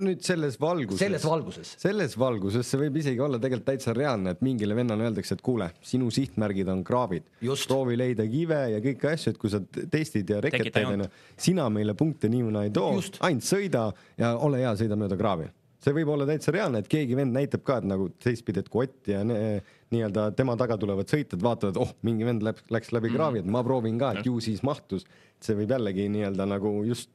nüüd 0.00 0.22
selles 0.24 0.56
valguses. 0.60 0.98
selles 1.00 1.24
valguses. 1.24 1.70
selles 1.80 2.16
valguses 2.18 2.66
see 2.66 2.80
võib 2.80 2.96
isegi 3.00 3.22
olla 3.22 3.38
tegelikult 3.40 3.68
täitsa 3.70 3.94
reaalne, 3.96 4.34
et 4.34 4.42
mingile 4.44 4.74
vennale 4.76 5.06
öeldakse, 5.06 5.36
et 5.38 5.44
kuule, 5.44 5.70
sinu 5.86 6.10
sihtmärgid 6.14 6.68
on 6.72 6.82
kraavid. 6.86 7.28
Just. 7.44 7.68
proovi 7.70 7.96
leida 8.00 8.26
kive 8.30 8.60
ja 8.74 8.82
kõiki 8.84 9.12
asju, 9.12 9.34
et 9.34 9.40
kui 9.40 9.52
sa 9.52 9.62
testid 9.92 10.34
ja 10.34 10.40
reket 10.44 10.72
teed, 10.74 10.90
onju, 10.90 11.08
sina 11.40 11.68
meile 11.72 11.94
punkte 11.98 12.30
niimoodi 12.32 12.66
ei 12.66 12.74
too 12.74 12.90
ainult 13.28 13.46
sõida 13.46 13.86
ja 14.20 14.34
ole 14.42 14.64
hea, 14.64 14.74
sõida 14.80 14.98
mööda 15.00 15.18
kraavi. 15.20 15.48
See 15.80 15.94
võib 15.96 16.10
olla 16.14 16.26
täitsa 16.28 16.52
reaalne, 16.54 16.82
et 16.82 16.90
keegi 16.90 17.16
vend 17.18 17.34
näitab 17.36 17.64
ka, 17.66 17.78
et 17.80 17.88
nagu 17.88 18.10
teistpidi, 18.20 18.64
et 18.64 18.68
kui 18.72 18.84
Ott 18.84 19.08
ja 19.12 19.22
ne- 19.24 19.60
nii-öelda 19.90 20.30
tema 20.38 20.56
taga 20.56 20.78
tulevad 20.80 21.10
sõitjad, 21.10 21.40
vaatavad, 21.42 21.78
oh, 21.80 21.94
mingi 22.06 22.24
vend 22.24 22.44
läks, 22.46 22.64
läks 22.72 22.92
läbi 22.96 23.10
kraavi, 23.12 23.42
et 23.42 23.48
ma 23.50 23.64
proovin 23.66 23.98
ka, 24.00 24.12
et 24.16 24.26
ju 24.28 24.40
siis 24.40 24.62
mahtus. 24.66 25.06
see 25.40 25.56
võib 25.56 25.70
jällegi 25.72 26.04
nii-öelda 26.12 26.44
nagu 26.44 26.82
just 26.84 27.08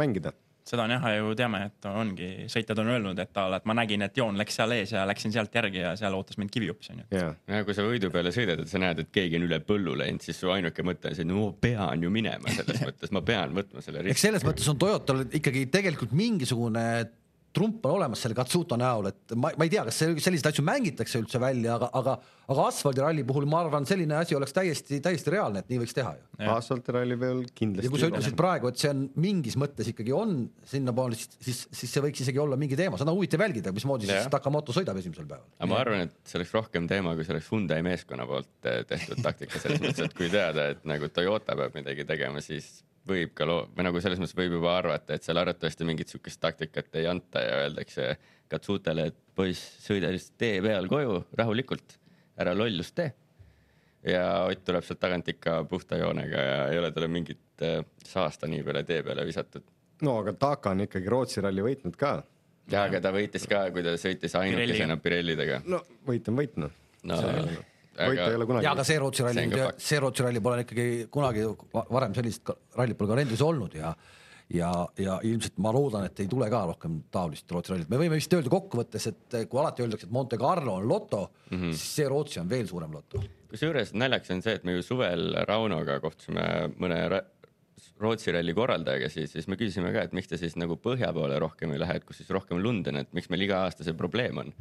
mängida 0.00 0.32
seda 0.66 0.84
on 0.86 0.92
jah, 0.94 1.06
ju 1.16 1.32
teame, 1.38 1.60
et 1.68 1.86
ongi, 1.90 2.28
sõitjad 2.50 2.78
on 2.82 2.90
öelnud, 2.94 3.18
et 3.22 3.38
a 3.40 3.46
la, 3.50 3.58
et 3.58 3.66
ma 3.68 3.74
nägin, 3.76 4.04
et 4.06 4.18
joon 4.18 4.38
läks 4.38 4.58
seal 4.58 4.74
ees 4.76 4.92
ja 4.94 5.02
läksin 5.08 5.34
sealt 5.34 5.54
järgi 5.58 5.82
ja 5.82 5.94
seal 5.98 6.14
ootas 6.14 6.38
mind 6.38 6.52
kivijups 6.54 6.92
onju. 6.94 7.06
ja 7.10 7.32
ja 7.50 7.62
kui 7.66 7.74
sa 7.76 7.86
võidu 7.86 8.12
peale 8.14 8.32
sõidad, 8.34 8.62
et 8.62 8.70
sa 8.70 8.80
näed, 8.82 9.02
et 9.02 9.10
keegi 9.14 9.40
on 9.40 9.48
üle 9.48 9.58
põllu 9.66 9.96
läinud, 9.98 10.22
siis 10.24 10.38
su 10.38 10.52
ainuke 10.54 10.84
mõte 10.86 11.10
on 11.10 11.18
see, 11.18 11.26
et 11.26 11.30
no 11.30 11.48
ma 11.48 11.56
pean 11.66 12.06
ju 12.06 12.12
minema 12.14 12.54
selles 12.54 12.84
mõttes, 12.88 13.14
ma 13.14 13.24
pean 13.26 13.56
võtma 13.58 13.82
selle 13.84 14.04
eks 14.04 14.12
riski. 14.12 14.26
selles 14.28 14.46
mõttes 14.46 14.70
on 14.70 14.78
Toyotal 14.82 15.24
ikkagi 15.40 15.66
tegelikult 15.74 16.14
mingisugune 16.16 16.86
trump 17.54 17.86
on 17.86 17.96
olemas 17.98 18.22
selle 18.24 18.36
Katsuta 18.36 18.76
näol, 18.80 19.10
et 19.10 19.34
ma, 19.36 19.50
ma 19.58 19.66
ei 19.66 19.72
tea, 19.72 19.84
kas 19.88 19.98
selliseid 20.00 20.48
asju 20.48 20.64
mängitakse 20.66 21.20
üldse 21.20 21.40
välja, 21.42 21.76
aga, 21.76 21.88
aga, 21.98 22.14
aga 22.52 22.66
asfaldiralli 22.70 23.24
puhul 23.28 23.46
ma 23.50 23.62
arvan, 23.64 23.86
selline 23.88 24.16
asi 24.18 24.36
oleks 24.36 24.54
täiesti, 24.56 25.00
täiesti 25.04 25.34
reaalne, 25.34 25.62
et 25.62 25.72
nii 25.72 25.80
võiks 25.82 25.96
teha 25.96 26.14
ju. 26.16 26.24
Jah. 26.42 26.56
asfaltiralli 26.56 27.18
peal 27.20 27.42
kindlasti. 27.54 27.86
ja 27.86 27.92
kui 27.92 28.02
sa 28.02 28.10
ütlesid 28.10 28.36
praegu, 28.38 28.70
et 28.72 28.80
see 28.82 28.92
on 28.92 29.04
mingis 29.22 29.58
mõttes 29.60 29.90
ikkagi 29.92 30.14
on 30.16 30.36
sinnapoole, 30.68 31.18
siis, 31.18 31.36
siis, 31.38 31.64
siis 31.82 31.92
see 31.96 32.04
võiks 32.04 32.24
isegi 32.24 32.40
olla 32.42 32.58
mingi 32.60 32.78
teema, 32.78 33.00
seda 33.00 33.12
on 33.12 33.20
huvitav 33.20 33.44
jälgida, 33.46 33.74
mismoodi 33.76 34.08
Jah. 34.08 34.24
siis 34.24 34.32
Takamoto 34.32 34.74
sõidab 34.76 35.00
esimesel 35.02 35.28
päeval. 35.28 35.44
aga 35.58 35.70
ma 35.70 35.82
arvan, 35.82 36.06
et 36.08 36.16
see 36.28 36.40
oleks 36.40 36.54
rohkem 36.56 36.88
teema, 36.90 37.16
kui 37.18 37.28
see 37.28 37.36
oleks 37.36 37.50
Hyundai 37.52 37.82
meeskonna 37.86 38.28
poolt 38.28 38.70
eh, 38.70 38.80
tehtud 38.88 39.20
taktika, 39.24 39.60
selles 39.60 39.82
mõttes, 39.84 40.08
et 40.08 40.16
kui 40.16 40.32
teada, 40.32 40.70
et 40.72 40.88
nagu 40.88 41.12
Toyota 41.12 41.58
peab 41.58 41.76
midagi 41.76 42.08
tegema, 42.08 42.40
siis 42.44 42.80
võib 43.08 43.32
ka 43.36 43.46
loo-, 43.48 43.64
või 43.76 43.86
nagu 43.86 44.02
selles 44.02 44.20
mõttes 44.20 44.36
võib 44.38 44.56
juba 44.58 44.76
arvata, 44.76 45.16
et 45.16 45.26
seal 45.26 45.40
arvatavasti 45.40 45.86
mingit 45.88 46.12
sihukest 46.12 46.40
taktikat 46.42 46.94
ei 47.00 47.08
anta 47.10 47.42
ja 47.44 47.58
öeldakse 47.64 48.14
Katsutele, 48.52 49.06
et 49.08 49.18
poiss, 49.34 49.78
sõida 49.80 50.10
lihtsalt 50.12 50.36
tee 50.42 50.60
peal 50.64 50.88
koju 50.90 51.22
rahulikult, 51.40 51.96
ära 52.42 52.52
lollust 52.56 52.94
tee. 52.98 53.14
ja 54.06 54.44
Ott 54.44 54.64
tuleb 54.66 54.84
sealt 54.84 55.00
tagant 55.00 55.28
ikka 55.32 55.62
puhta 55.70 55.96
joonega 55.96 56.44
ja 56.48 56.58
ei 56.68 56.78
ole 56.78 56.92
talle 56.92 57.08
mingit 57.08 57.64
eh, 57.64 57.80
saasta 58.04 58.50
nii 58.50 58.62
peale 58.66 58.84
tee 58.84 59.02
peale 59.02 59.26
visatud. 59.26 59.64
no 60.02 60.18
aga 60.20 60.32
Taka 60.32 60.76
on 60.76 60.86
ikkagi 60.86 61.08
Rootsi 61.08 61.40
ralli 61.40 61.64
võitnud 61.64 61.96
ka. 61.96 62.14
ja, 62.70 62.84
aga 62.84 63.00
ta 63.00 63.12
võitis 63.14 63.48
ka, 63.48 63.64
kui 63.72 63.82
ta 63.82 63.96
sõitis 63.96 64.36
ainukesena 64.38 64.96
Pirellidega. 64.96 65.62
no 65.64 65.82
võit 66.06 66.28
on 66.28 66.42
võit 66.42 66.58
noh. 66.60 66.80
no 67.02 67.22
võita 67.98 68.30
ei 68.30 68.38
ole 68.38 68.48
kunagi. 68.48 68.66
ja 68.66 68.72
aga 68.76 68.86
see 68.88 68.98
Rootsi 69.02 69.26
ralli 69.26 69.46
See 69.76 70.00
Rootsi 70.00 70.26
ralli 70.26 70.42
pole 70.44 70.64
ikkagi 70.64 70.88
kunagi 71.12 71.46
va- 71.74 71.86
varem 71.90 72.14
sellist 72.16 72.52
rallit 72.78 72.98
pole 72.98 73.14
kalendris 73.14 73.44
olnud 73.44 73.78
ja 73.78 73.94
ja, 74.52 74.70
ja 74.98 75.18
ilmselt 75.24 75.60
ma 75.64 75.72
loodan, 75.72 76.06
et 76.08 76.20
ei 76.20 76.28
tule 76.28 76.48
ka 76.52 76.64
rohkem 76.68 76.98
taolist 77.12 77.50
Rootsi 77.52 77.72
rallit, 77.72 77.90
me 77.92 78.00
võime 78.00 78.18
vist 78.18 78.32
öelda 78.36 78.50
kokkuvõttes, 78.52 79.06
et 79.08 79.36
kui 79.48 79.60
alati 79.60 79.84
öeldakse, 79.84 80.08
et 80.08 80.12
Monte 80.12 80.38
Carlo 80.40 80.74
on 80.80 80.88
loto 80.88 81.22
mm, 81.50 81.56
-hmm. 81.56 81.76
siis 81.76 81.94
see 82.00 82.08
Rootsi 82.08 82.40
on 82.40 82.50
veel 82.50 82.66
suurem 82.68 82.92
loto. 82.92 83.22
kusjuures 83.48 83.94
naljakas 83.94 84.34
on 84.34 84.42
see, 84.42 84.54
et 84.60 84.64
me 84.64 84.76
ju 84.76 84.82
suvel 84.82 85.32
Raunoga 85.48 86.00
kohtusime 86.00 86.72
mõne 86.76 87.00
Rootsi 88.02 88.32
ralli 88.34 88.54
korraldajaga 88.54 89.08
siis, 89.12 89.32
siis 89.32 89.48
me 89.48 89.56
küsisime 89.56 89.92
ka, 89.94 90.04
et 90.06 90.14
miks 90.16 90.30
te 90.30 90.38
siis 90.40 90.56
nagu 90.58 90.76
põhja 90.76 91.12
poole 91.14 91.38
rohkem 91.38 91.72
ei 91.72 91.80
lähe, 91.82 91.98
et 92.00 92.04
kus 92.04 92.22
siis 92.22 92.30
rohkem 92.34 92.58
lund 92.62 92.88
on, 92.90 92.96
et 93.02 93.12
miks 93.16 93.30
meil 93.30 93.46
iga 93.46 93.62
aasta 93.66 93.86
see 93.86 93.94
probleem 93.98 94.38
on. 94.42 94.52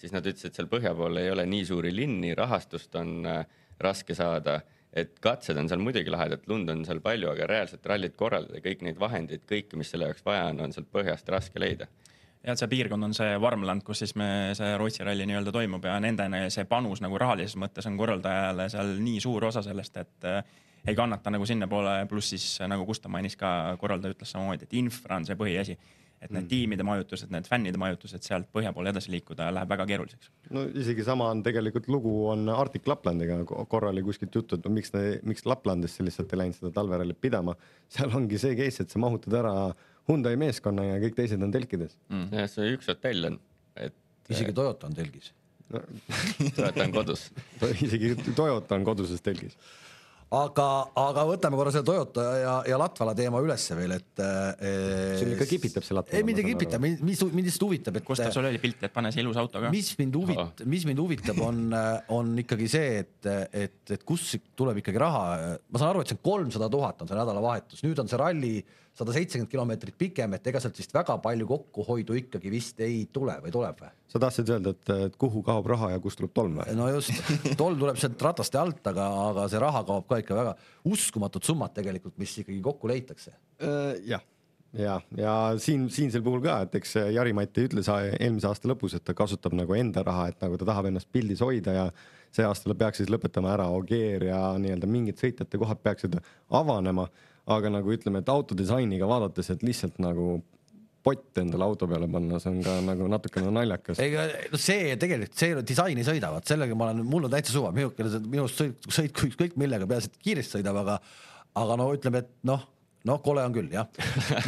Siis 0.00 0.14
nad 0.14 0.26
ütlesid, 0.26 0.52
et 0.52 0.58
seal 0.60 0.70
põhja 0.70 0.94
pool 0.96 1.20
ei 1.20 1.30
ole 1.32 1.46
nii 1.48 1.66
suuri 1.68 1.92
linni, 1.94 2.34
rahastust 2.38 2.94
on 3.00 3.20
äh, 3.26 3.44
raske 3.82 4.16
saada, 4.16 4.60
et 4.96 5.18
katsed 5.20 5.58
on 5.60 5.68
seal 5.68 5.82
muidugi 5.84 6.12
lahedad, 6.12 6.44
lund 6.48 6.70
on 6.72 6.84
seal 6.88 7.02
palju, 7.04 7.30
aga 7.32 7.48
reaalselt 7.50 7.86
rallit 7.86 8.16
korraldada, 8.16 8.62
kõik 8.64 8.84
neid 8.86 9.00
vahendeid, 9.00 9.44
kõike, 9.48 9.76
mis 9.76 9.92
selle 9.92 10.10
jaoks 10.10 10.24
vaja 10.24 10.50
on, 10.52 10.62
on 10.66 10.76
sealt 10.76 10.88
põhjast 10.92 11.28
raske 11.32 11.60
leida. 11.60 11.88
ja 12.46 12.54
see 12.56 12.68
piirkond 12.70 13.04
on 13.04 13.14
see 13.16 13.40
Varmland, 13.42 13.82
kus 13.84 14.04
siis 14.04 14.14
me 14.16 14.28
see 14.54 14.76
Rootsi 14.78 15.04
ralli 15.04 15.26
nii-öelda 15.26 15.52
toimub 15.52 15.84
ja 15.84 15.98
nendeni 16.00 16.46
see 16.54 16.64
panus 16.64 17.02
nagu 17.02 17.18
rahalises 17.18 17.56
mõttes 17.58 17.88
on 17.90 17.96
korraldajale 17.98 18.68
seal 18.70 18.94
nii 19.02 19.20
suur 19.20 19.44
osa 19.50 19.64
sellest, 19.66 19.96
et 19.96 20.28
äh, 20.30 20.44
ei 20.86 20.94
kannata 20.94 21.30
nagu 21.34 21.46
sinnapoole, 21.46 22.06
pluss 22.08 22.30
siis 22.30 22.46
nagu 22.68 22.86
Gustav 22.86 23.10
mainis 23.10 23.36
ka, 23.36 23.76
korraldaja 23.80 24.14
ütles 24.14 24.30
samamoodi, 24.32 24.68
et 24.68 24.76
infra 24.78 25.18
on 25.18 25.26
see 25.26 25.38
põhiasi. 25.38 25.76
Et 26.22 26.32
need 26.32 26.46
tiimide 26.50 26.84
majutused, 26.86 27.30
need 27.32 27.48
fännide 27.48 27.78
majutused 27.80 28.24
sealt 28.24 28.48
põhja 28.54 28.72
poole 28.74 28.90
edasi 28.92 29.12
liikuda 29.12 29.48
läheb 29.54 29.72
väga 29.72 29.86
keeruliseks. 29.90 30.30
no 30.56 30.64
isegi 30.82 31.04
sama 31.06 31.28
on 31.34 31.42
tegelikult 31.46 31.88
lugu 31.92 32.14
on 32.32 32.48
Arctic 32.52 32.88
Laplandiga, 32.88 33.42
korra 33.70 33.92
oli 33.92 34.04
kuskilt 34.06 34.34
juttu, 34.34 34.58
et 34.58 34.64
no 34.66 34.72
miks, 34.74 34.92
miks 35.28 35.46
Laplandisse 35.48 36.06
lihtsalt 36.06 36.32
ei 36.32 36.42
läinud 36.42 36.58
seda 36.58 36.72
talverallit 36.78 37.20
pidama. 37.20 37.56
seal 37.92 38.14
ongi 38.16 38.40
see 38.40 38.56
case, 38.58 38.82
et 38.82 38.92
sa 38.92 39.02
mahutad 39.02 39.38
ära 39.42 39.54
Hyundai 40.06 40.36
meeskonna 40.38 40.84
ja 40.86 41.00
kõik 41.02 41.16
teised 41.18 41.42
on 41.42 41.52
telkides. 41.54 41.96
jah, 42.10 42.48
see 42.50 42.72
üks 42.76 42.88
hotell 42.92 43.32
on, 43.32 43.40
et 43.76 43.96
isegi 44.34 44.54
Toyota 44.56 44.88
on 44.88 44.96
telgis. 44.96 45.32
Toyota 46.56 46.84
on 46.84 46.94
kodus. 46.94 47.28
isegi 47.82 48.14
Toyota 48.36 48.78
on 48.78 48.86
koduses 48.86 49.22
telgis. 49.22 49.58
aga, 50.34 50.66
aga 50.98 51.24
võtame 51.28 51.58
korra 51.58 51.72
selle 51.74 51.86
Toyota 51.86 52.24
ja, 52.40 52.54
ja 52.66 52.78
Latvala 52.80 53.14
teema 53.18 53.40
ülesse 53.44 53.76
veel, 53.78 53.94
et. 53.98 54.22
Sul 55.20 55.34
ikka 55.34 55.46
kipitab 55.50 55.86
see 55.86 55.96
Latvala, 55.96 56.20
ei, 56.20 56.26
mind 56.26 56.40
ei 56.42 56.48
kipita, 56.48 56.80
mis, 56.82 57.02
mind 57.04 57.46
lihtsalt 57.46 57.66
huvitab, 57.68 58.00
et. 58.00 58.06
Gustav, 58.06 58.32
sul 58.34 58.48
oli 58.48 58.60
pilt, 58.62 58.82
et 58.88 58.94
pane 58.94 59.12
see 59.14 59.22
ilus 59.24 59.38
auto 59.40 59.62
ka. 59.62 59.70
mis 59.74 59.92
mind 60.00 60.18
huvit-, 60.18 60.64
mis 60.66 60.88
mind 60.88 61.04
huvitab, 61.04 61.42
on, 61.46 61.62
on 62.16 62.32
ikkagi 62.42 62.70
see, 62.72 63.04
et, 63.04 63.30
et, 63.66 63.78
et 63.98 64.08
kust 64.08 64.34
tuleb 64.58 64.82
ikkagi 64.82 65.02
raha, 65.02 65.22
ma 65.70 65.82
saan 65.82 65.92
aru, 65.92 66.02
et 66.02 66.10
see 66.10 66.18
on 66.18 66.24
kolmsada 66.26 66.70
tuhat 66.72 67.04
on 67.04 67.10
see 67.12 67.20
nädalavahetus, 67.20 67.86
nüüd 67.86 68.02
on 68.02 68.10
see 68.10 68.20
ralli 68.20 68.56
sada 68.96 69.14
seitsekümmend 69.16 69.50
kilomeetrit 69.52 69.96
pikem, 69.98 70.36
et 70.36 70.46
ega 70.50 70.60
sealt 70.62 70.78
vist 70.80 70.94
väga 70.94 71.18
palju 71.22 71.48
kokkuhoidu 71.50 72.16
ikkagi 72.22 72.52
vist 72.52 72.80
ei 72.84 73.02
tule 73.12 73.36
või 73.44 73.52
tuleb 73.54 73.82
või? 73.84 73.90
sa 74.12 74.20
tahtsid 74.22 74.52
öelda, 74.54 74.72
et, 74.72 75.18
kuhu 75.20 75.42
kaob 75.46 75.68
raha 75.72 75.92
ja 75.94 76.02
kust 76.02 76.20
tuleb 76.20 76.32
tolm 76.36 76.60
või? 76.60 76.76
no 76.78 76.88
just, 76.94 77.12
tolm 77.60 77.80
tuleb 77.82 78.00
sealt 78.00 78.22
rataste 78.28 78.60
alt, 78.60 78.80
aga, 78.92 79.10
aga 79.32 79.50
see 79.52 79.60
raha 79.62 79.84
kaob 79.88 80.08
ka 80.08 80.22
ikka 80.22 80.38
väga 80.38 80.56
uskumatud 80.88 81.44
summad 81.44 81.76
tegelikult, 81.76 82.16
mis 82.22 82.32
ikkagi 82.40 82.62
kokku 82.64 82.88
leitakse. 82.90 83.36
jah, 84.08 84.24
ja, 84.78 85.00
ja 85.16 85.34
siin, 85.62 85.88
siinsel 85.92 86.24
puhul 86.24 86.42
ka, 86.44 86.60
et 86.66 86.76
eks 86.80 86.96
Jari-Mati 87.14 87.66
ütles 87.68 87.88
eelmise 87.92 88.48
aasta 88.50 88.70
lõpus, 88.70 88.96
et 88.96 89.04
ta 89.06 89.14
kasutab 89.16 89.56
nagu 89.56 89.76
enda 89.76 90.04
raha, 90.06 90.30
et 90.32 90.40
nagu 90.44 90.58
ta 90.60 90.68
tahab 90.68 90.90
ennast 90.90 91.10
pildis 91.12 91.44
hoida 91.44 91.76
ja 91.76 91.86
see 92.34 92.46
aasta 92.46 92.74
peaks 92.74 93.00
siis 93.02 93.12
lõpetama 93.12 93.52
ära 93.54 93.68
Ogier 93.72 94.28
ja 94.28 94.40
nii-öelda 94.60 94.88
mingid 94.90 95.20
sõitjate 95.20 95.60
kohad 95.60 95.80
peaksid 95.84 96.18
avanema. 96.50 97.08
Aga 97.46 97.70
nagu 97.70 97.94
ütleme, 97.94 98.22
et 98.22 98.30
autodisainiga 98.32 99.08
vaadates, 99.08 99.50
et 99.54 99.64
lihtsalt 99.66 100.00
nagu 100.02 100.40
pott 101.06 101.38
endale 101.38 101.62
auto 101.62 101.86
peale 101.86 102.08
panna, 102.10 102.40
see 102.42 102.50
on 102.50 102.62
ka 102.66 102.72
nagu 102.82 103.06
natukene 103.10 103.52
naljakas. 103.54 104.00
ega 104.02 104.26
no 104.50 104.58
see 104.58 104.96
tegelikult, 104.98 105.36
see 105.38 105.62
disaini 105.70 106.06
sõidavad, 106.06 106.46
sellega 106.48 106.78
ma 106.78 106.88
olen, 106.88 107.04
mul 107.06 107.28
on 107.28 107.34
täitsa 107.36 107.54
suva, 107.54 107.70
minukene 107.76 108.10
see 108.10 108.24
minust 108.32 108.58
sõit, 108.62 108.88
sõitku 108.98 109.30
ükskõik 109.30 109.54
millega, 109.60 109.86
peaasi, 109.86 110.10
et 110.10 110.26
kiiresti 110.26 110.58
sõidab, 110.58 110.80
aga 110.82 110.98
aga 111.56 111.76
no 111.78 111.86
ütleme, 111.94 112.24
et 112.24 112.32
noh, 112.50 112.66
noh, 113.06 113.20
kole 113.24 113.44
on 113.46 113.54
küll 113.54 113.70
jah. 113.72 113.86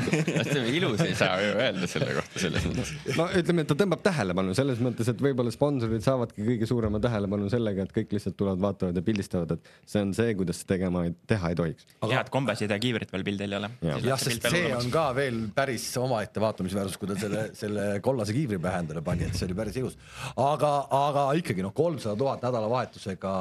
ilus 0.78 1.02
ei 1.04 1.14
saa 1.18 1.38
ju 1.42 1.54
öelda 1.54 1.88
selle 1.90 2.14
kohta 2.16 2.42
selles 2.42 2.66
mõttes. 2.68 2.92
no 3.18 3.28
ütleme, 3.38 3.64
et 3.64 3.70
ta 3.70 3.76
tõmbab 3.78 4.02
tähelepanu 4.04 4.56
selles 4.58 4.82
mõttes, 4.84 5.10
et 5.12 5.22
võib-olla 5.22 5.52
sponsorid 5.54 6.04
saavadki 6.04 6.46
kõige 6.46 6.68
suurema 6.70 7.00
tähelepanu 7.02 7.50
sellega, 7.52 7.86
et 7.86 7.94
kõik 7.94 8.16
lihtsalt 8.16 8.38
tulevad, 8.38 8.62
vaatavad 8.64 8.98
ja 8.98 9.04
pildistavad, 9.06 9.54
et 9.56 9.70
see 9.88 10.02
on 10.04 10.14
see, 10.16 10.34
kuidas 10.38 10.62
tegema, 10.68 11.04
teha 11.30 11.52
ei 11.52 11.58
tohiks. 11.58 11.88
head 12.08 12.32
kombesid 12.34 12.74
ja 12.74 12.80
kiivrit 12.82 13.14
veel 13.14 13.26
pildil 13.26 13.54
ei 13.54 13.60
ole. 13.60 13.70
jah, 14.06 14.20
sest 14.20 14.50
see 14.50 14.74
on 14.76 14.90
ka 14.94 15.06
veel 15.18 15.44
päris 15.54 15.86
omaette 16.00 16.42
vaatamisväärsus, 16.42 16.98
kui 17.00 17.10
ta 17.10 17.18
selle, 17.20 17.46
selle 17.58 17.88
kollase 18.04 18.36
kiivri 18.36 18.60
pähe 18.62 18.82
endale 18.84 19.04
pani, 19.06 19.28
et 19.28 19.38
see 19.38 19.48
oli 19.48 19.58
päris 19.58 19.78
ilus. 19.80 19.98
aga, 20.34 20.74
aga 20.98 21.30
ikkagi 21.38 21.64
noh, 21.64 21.74
kolmsada 21.76 22.18
tuhat 22.18 22.44
nädalavahetusega 22.46 23.32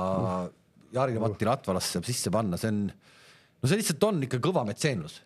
Jari-Matti 0.95 1.47
Ratvalasse 1.47 2.01
sisse 2.05 2.31
panna, 2.33 2.59
see 2.59 2.71
on, 2.71 2.81
no 3.61 3.69
see 3.69 3.81
lihtsalt 3.81 4.07
on 4.09 4.21
ikka 4.27 4.39
kõva 4.43 4.65
metseenlus 4.67 5.21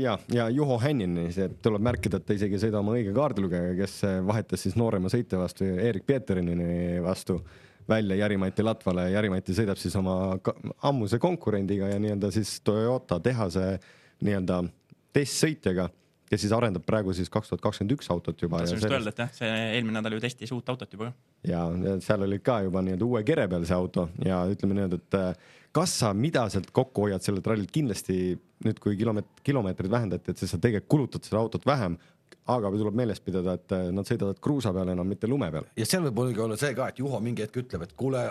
ja, 0.00 0.18
ja 0.32 0.48
Juho 0.54 0.78
Hännini, 0.78 1.26
see 1.34 1.48
tuleb 1.62 1.82
märkida, 1.84 2.20
et 2.20 2.26
ta 2.28 2.36
isegi 2.36 2.58
ei 2.58 2.64
sõida 2.66 2.80
oma 2.80 2.94
õige 2.94 3.14
kaardilugejaga, 3.16 3.74
kes 3.80 3.96
vahetas 4.26 4.62
siis 4.66 4.76
noorema 4.78 5.10
sõitja 5.12 5.40
vastu, 5.40 5.66
Erik 5.66 6.06
Peeterinini 6.06 7.00
vastu 7.04 7.40
välja 7.88 8.16
Jari-Mati 8.16 8.64
Latvale 8.64 9.08
ja 9.08 9.18
Jari-Mati 9.18 9.56
sõidab 9.56 9.80
siis 9.80 9.96
oma 9.98 10.38
ammuse 10.86 11.18
konkurendiga 11.20 11.90
ja 11.90 11.98
nii-öelda 12.00 12.30
siis 12.34 12.56
Toyota 12.64 13.18
tehase 13.20 13.74
nii-öelda 14.24 14.62
testsõitjaga, 15.14 15.88
kes 16.30 16.46
siis 16.46 16.54
arendab 16.56 16.86
praegu 16.86 17.12
siis 17.16 17.30
kaks 17.32 17.52
tuhat 17.52 17.62
kakskümmend 17.64 17.98
üks 17.98 18.10
autot 18.14 18.40
juba. 18.40 18.62
tahtsin 18.62 18.80
just 18.80 18.90
öelda, 18.90 19.12
et 19.12 19.24
jah, 19.26 19.34
see 19.36 19.54
eelmine 19.76 19.98
nädal 19.98 20.16
ju 20.16 20.24
testis 20.24 20.54
uut 20.54 20.68
autot 20.72 20.96
juba 20.96 21.10
ka. 21.10 21.33
Ja 21.48 21.66
seal 22.04 22.24
oli 22.26 22.38
ka 22.44 22.60
juba 22.64 22.82
nii-öelda 22.84 23.06
uue 23.06 23.22
kere 23.26 23.46
peal 23.50 23.66
see 23.68 23.76
auto 23.76 24.08
ja 24.24 24.42
ütleme 24.50 24.78
niimoodi, 24.78 25.00
et 25.02 25.18
äh, 25.18 25.52
kas 25.74 25.98
sa, 26.00 26.12
mida 26.16 26.46
sealt 26.52 26.70
kokku 26.74 27.08
hoiad 27.08 27.24
sellelt 27.24 27.46
rallilt, 27.50 27.72
kindlasti 27.74 28.18
nüüd, 28.64 28.80
kui 28.82 28.96
kilomeet-, 29.00 29.42
kilomeetreid 29.46 29.92
vähendati, 29.92 30.32
et 30.32 30.40
siis 30.40 30.54
sa 30.54 30.60
tegelikult 30.62 30.90
kulutad 30.94 31.26
seda 31.26 31.40
autot 31.42 31.66
vähem, 31.66 31.98
aga 32.50 32.70
tuleb 32.70 32.96
meeles 32.96 33.20
pidada, 33.24 33.56
et 33.58 33.74
äh, 33.74 33.88
nad 33.94 34.08
sõidavad 34.08 34.40
kruusa 34.44 34.72
peal 34.76 34.92
enam, 34.94 35.08
mitte 35.08 35.30
lume 35.30 35.50
peal. 35.52 35.68
ja 35.76 35.88
seal 35.88 36.04
võib 36.08 36.20
muidugi 36.22 36.44
olla 36.46 36.58
see 36.60 36.74
ka, 36.76 36.90
et 36.92 37.00
Juho 37.00 37.20
mingi 37.24 37.44
hetk 37.44 37.62
ütleb, 37.64 37.86
et 37.86 37.94
kuule, 37.98 38.24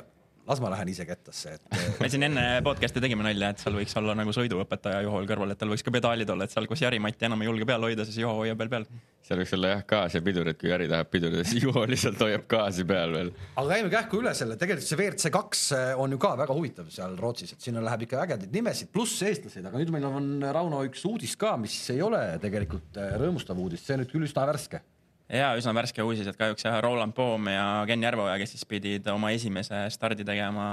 las 0.48 0.60
ma 0.64 0.72
lähen 0.74 0.92
ise 0.92 1.06
kettasse, 1.08 1.56
et 1.56 1.78
me 2.02 2.10
siin 2.12 2.28
enne 2.28 2.44
podcast'i 2.66 3.02
tegime 3.04 3.24
nalja, 3.26 3.54
et 3.54 3.64
seal 3.64 3.78
võiks 3.78 3.96
olla 4.00 4.16
nagu 4.18 4.34
sõiduõpetaja 4.36 5.04
Juhol 5.06 5.28
kõrval, 5.30 5.54
et 5.54 5.60
tal 5.62 5.72
võiks 5.72 5.86
ka 5.86 5.94
pedaalid 5.96 6.30
olla, 6.34 6.48
et 6.48 6.54
seal, 6.54 6.68
kus 6.70 6.84
Jari-Mati 6.84 7.30
enam 7.30 7.44
ei 7.44 7.50
julge 7.50 7.68
peal 7.70 7.88
hoida, 7.88 8.06
siis 8.08 8.20
Juho 8.20 8.36
hoiab 8.42 8.60
veel 8.60 8.72
peal. 8.74 8.88
seal 9.24 9.40
võiks 9.40 9.56
olla 9.56 9.74
jah 9.76 9.84
gaas 9.94 10.18
ja 10.18 10.24
pidur, 10.26 10.50
et 10.52 10.60
kui 10.60 10.72
Jari 10.72 10.90
tahab 10.92 11.12
pidurdada, 11.14 11.48
siis 11.48 11.64
Juho 11.64 11.86
lihtsalt 11.90 12.20
hoiab 12.26 12.48
gaasi 12.52 12.88
peal 12.90 13.16
veel. 13.16 13.34
aga 13.56 13.68
käime 13.72 13.94
kähku 13.94 14.20
üle 14.24 14.36
selle, 14.38 14.60
tegelikult 14.60 14.90
see 14.90 15.00
WRC 15.00 15.34
kaks 15.38 15.64
on 16.04 16.16
ju 16.18 16.22
ka 16.22 16.34
väga 16.44 16.58
huvitav 16.58 16.92
seal 16.94 17.16
Rootsis, 17.20 17.56
et 17.56 17.70
sinna 17.70 17.84
läheb 17.86 18.04
ikka 18.08 18.20
ägedaid 18.26 18.52
nimesid, 18.54 18.92
pluss 18.94 19.24
eestlased, 19.24 19.64
aga 19.70 19.80
nüüd 19.80 19.94
meil 19.96 20.10
on 20.10 20.34
Rauno 20.44 20.84
üks 20.90 21.06
uudis 21.08 21.38
ka, 21.40 21.56
mis 21.62 21.78
ei 21.94 22.04
ole 22.04 22.22
tegelikult 22.44 23.00
äh, 23.00 23.16
rõõmustav 23.22 23.60
uudis, 23.64 23.86
see 23.86 23.96
on 23.96 24.04
nüüd 24.04 24.12
küll 24.12 24.28
üsna 24.28 24.44
värske. 24.50 24.84
Ja 25.34 25.50
üsna 25.58 25.74
värske 25.76 26.06
uudis, 26.06 26.28
et 26.30 26.38
kahjuks 26.38 26.66
jah, 26.68 26.78
Roland 26.84 27.16
Poom 27.18 27.50
ja 27.52 27.66
Ken 27.90 28.06
Järveoja, 28.06 28.38
kes 28.42 28.56
siis 28.56 28.68
pidid 28.70 29.08
oma 29.12 29.34
esimese 29.34 29.86
stardi 29.94 30.26
tegema 30.28 30.66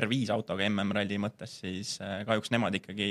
R5 0.00 0.34
autoga 0.34 0.66
MM-ralli 0.68 1.20
mõttes, 1.20 1.60
siis 1.62 1.96
äh, 2.04 2.22
kahjuks 2.28 2.52
nemad 2.54 2.76
ikkagi 2.80 3.10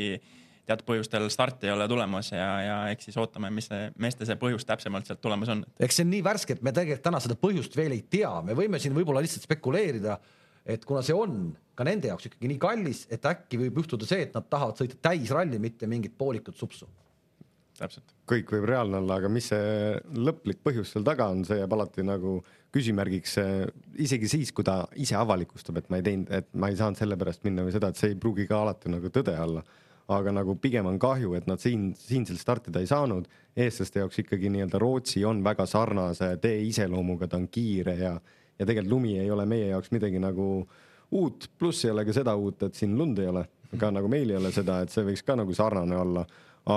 teatud 0.69 0.85
põhjustel 0.85 1.25
starti 1.33 1.69
ei 1.69 1.73
ole 1.73 1.87
tulemas 1.89 2.31
ja, 2.33 2.49
ja 2.61 2.77
eks 2.93 3.09
siis 3.09 3.17
ootame, 3.21 3.49
mis 3.53 3.69
see 3.71 3.87
meeste 4.01 4.27
see 4.27 4.37
põhjus 4.39 4.67
täpsemalt 4.69 5.09
sealt 5.09 5.21
tulemas 5.23 5.49
on. 5.53 5.63
eks 5.81 5.99
see 5.99 6.05
on 6.05 6.13
nii 6.13 6.25
värske, 6.25 6.57
et 6.57 6.65
me 6.65 6.73
tegelikult 6.75 7.05
täna 7.07 7.21
seda 7.23 7.37
põhjust 7.41 7.77
veel 7.77 7.95
ei 7.97 8.03
tea, 8.17 8.31
me 8.45 8.57
võime 8.57 8.81
siin 8.81 8.93
võib-olla 8.97 9.23
lihtsalt 9.25 9.47
spekuleerida, 9.47 10.19
et 10.69 10.85
kuna 10.85 11.01
see 11.05 11.17
on 11.17 11.51
ka 11.77 11.87
nende 11.87 12.11
jaoks 12.11 12.29
ikkagi 12.29 12.51
nii 12.51 12.61
kallis, 12.61 13.05
et 13.13 13.25
äkki 13.25 13.61
võib 13.61 13.81
juhtuda 13.81 14.07
see, 14.09 14.27
et 14.27 14.35
nad 14.35 14.45
tahavad 14.51 14.77
sõita 14.77 14.99
täisralli, 15.09 15.61
mitte 15.61 15.89
mingit 15.89 16.17
poolikut 16.19 16.57
supsu. 16.59 16.89
täpselt. 17.79 18.13
kõik 18.29 18.51
võib 18.53 18.67
reaalne 18.69 18.99
olla, 18.99 19.17
aga 19.19 19.29
mis 19.31 19.49
see 19.51 19.97
lõplik 20.15 20.61
põhjus 20.65 20.93
seal 20.93 21.05
taga 21.07 21.29
on, 21.33 21.43
see 21.47 21.59
jääb 21.59 21.75
alati 21.75 22.05
nagu 22.05 22.39
küsimärgiks. 22.75 23.37
isegi 23.97 24.29
siis, 24.29 24.53
kui 24.55 24.65
ta 24.67 24.83
ise 24.95 25.17
avalikustab, 25.19 25.79
et 25.81 25.89
ma 25.89 25.99
ei 25.99 26.05
teinud, 26.05 26.31
et 26.31 26.49
ma 26.53 26.69
ei 26.69 26.79
saanud 26.79 26.99
sellepärast 26.99 27.45
minna 27.47 27.65
või 27.65 27.75
seda, 27.75 27.89
et 27.89 27.99
see 27.99 28.13
ei 28.13 28.19
pruugi 28.19 28.47
ka 28.49 28.63
alati 28.63 28.91
nagu 28.91 29.13
tõde 29.13 29.37
olla. 29.39 29.63
aga 30.09 30.31
nagu 30.33 30.55
pigem 30.57 30.87
on 30.89 30.97
kahju, 30.97 31.35
et 31.37 31.45
nad 31.45 31.61
siin, 31.61 31.91
siinselt 31.93 32.41
startida 32.41 32.81
ei 32.81 32.87
saanud. 32.89 33.27
eestlaste 33.55 33.99
jaoks 33.99 34.19
ikkagi 34.23 34.49
nii-öelda 34.49 34.79
Rootsi 34.79 35.25
on 35.25 35.43
väga 35.43 35.65
sarnase 35.65 36.37
tee 36.41 36.63
iseloomuga, 36.65 37.27
ta 37.27 37.37
on 37.37 37.47
kiire 37.47 37.95
ja, 37.95 38.13
ja 38.59 38.65
tegelikult 38.65 38.91
lumi 38.91 39.17
ei 39.19 39.31
ole 39.31 39.45
meie 39.45 39.67
jaoks 39.69 39.91
midagi 39.91 40.19
nagu 40.19 40.67
uut, 41.11 41.49
pluss 41.57 41.85
ei 41.85 41.91
ole 41.91 42.05
ka 42.05 42.13
seda 42.13 42.35
uut, 42.35 42.63
et 42.63 42.75
siin 42.75 42.97
lund 42.97 43.19
ei 43.19 43.27
ole, 43.27 43.45
ka 43.79 43.89
nagu 43.91 44.07
meil 44.09 44.29
ei 44.29 44.37
ole 44.37 44.51
seda, 44.53 44.81
et 44.81 44.93
see 44.93 45.05
võiks 45.05 45.25
ka 45.25 45.35
nagu 45.37 45.53
sarnane 45.53 45.97
olla 45.97 46.25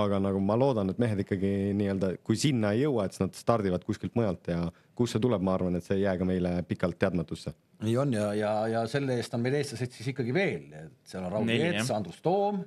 aga 0.07 0.18
nagu 0.22 0.40
ma 0.42 0.57
loodan, 0.59 0.92
et 0.92 1.00
mehed 1.02 1.22
ikkagi 1.24 1.50
nii-öelda, 1.78 2.14
kui 2.26 2.38
sinna 2.40 2.72
ei 2.72 2.85
jõua, 2.85 3.07
et 3.07 3.16
siis 3.16 3.24
nad 3.24 3.37
stardivad 3.37 3.85
kuskilt 3.87 4.14
mujalt 4.18 4.48
ja 4.52 4.66
kust 4.98 5.16
see 5.16 5.22
tuleb, 5.24 5.42
ma 5.44 5.57
arvan, 5.57 5.76
et 5.78 5.87
see 5.87 5.98
ei 5.98 6.07
jää 6.07 6.14
ka 6.20 6.28
meile 6.28 6.52
pikalt 6.68 6.98
teadmatusse. 7.00 7.55
nii 7.83 7.96
on 7.98 8.12
ja, 8.14 8.28
ja, 8.38 8.52
ja 8.70 8.85
selle 8.90 9.16
eest 9.18 9.35
on 9.35 9.42
meil 9.44 9.59
eestlased 9.59 9.96
siis 9.96 10.12
ikkagi 10.12 10.35
veel, 10.35 10.68
et 10.85 11.12
seal 11.12 11.26
on 11.26 11.35
Raul 11.35 11.52
Jeets. 11.52 11.90
Andrus 11.94 12.20
Toom, 12.24 12.62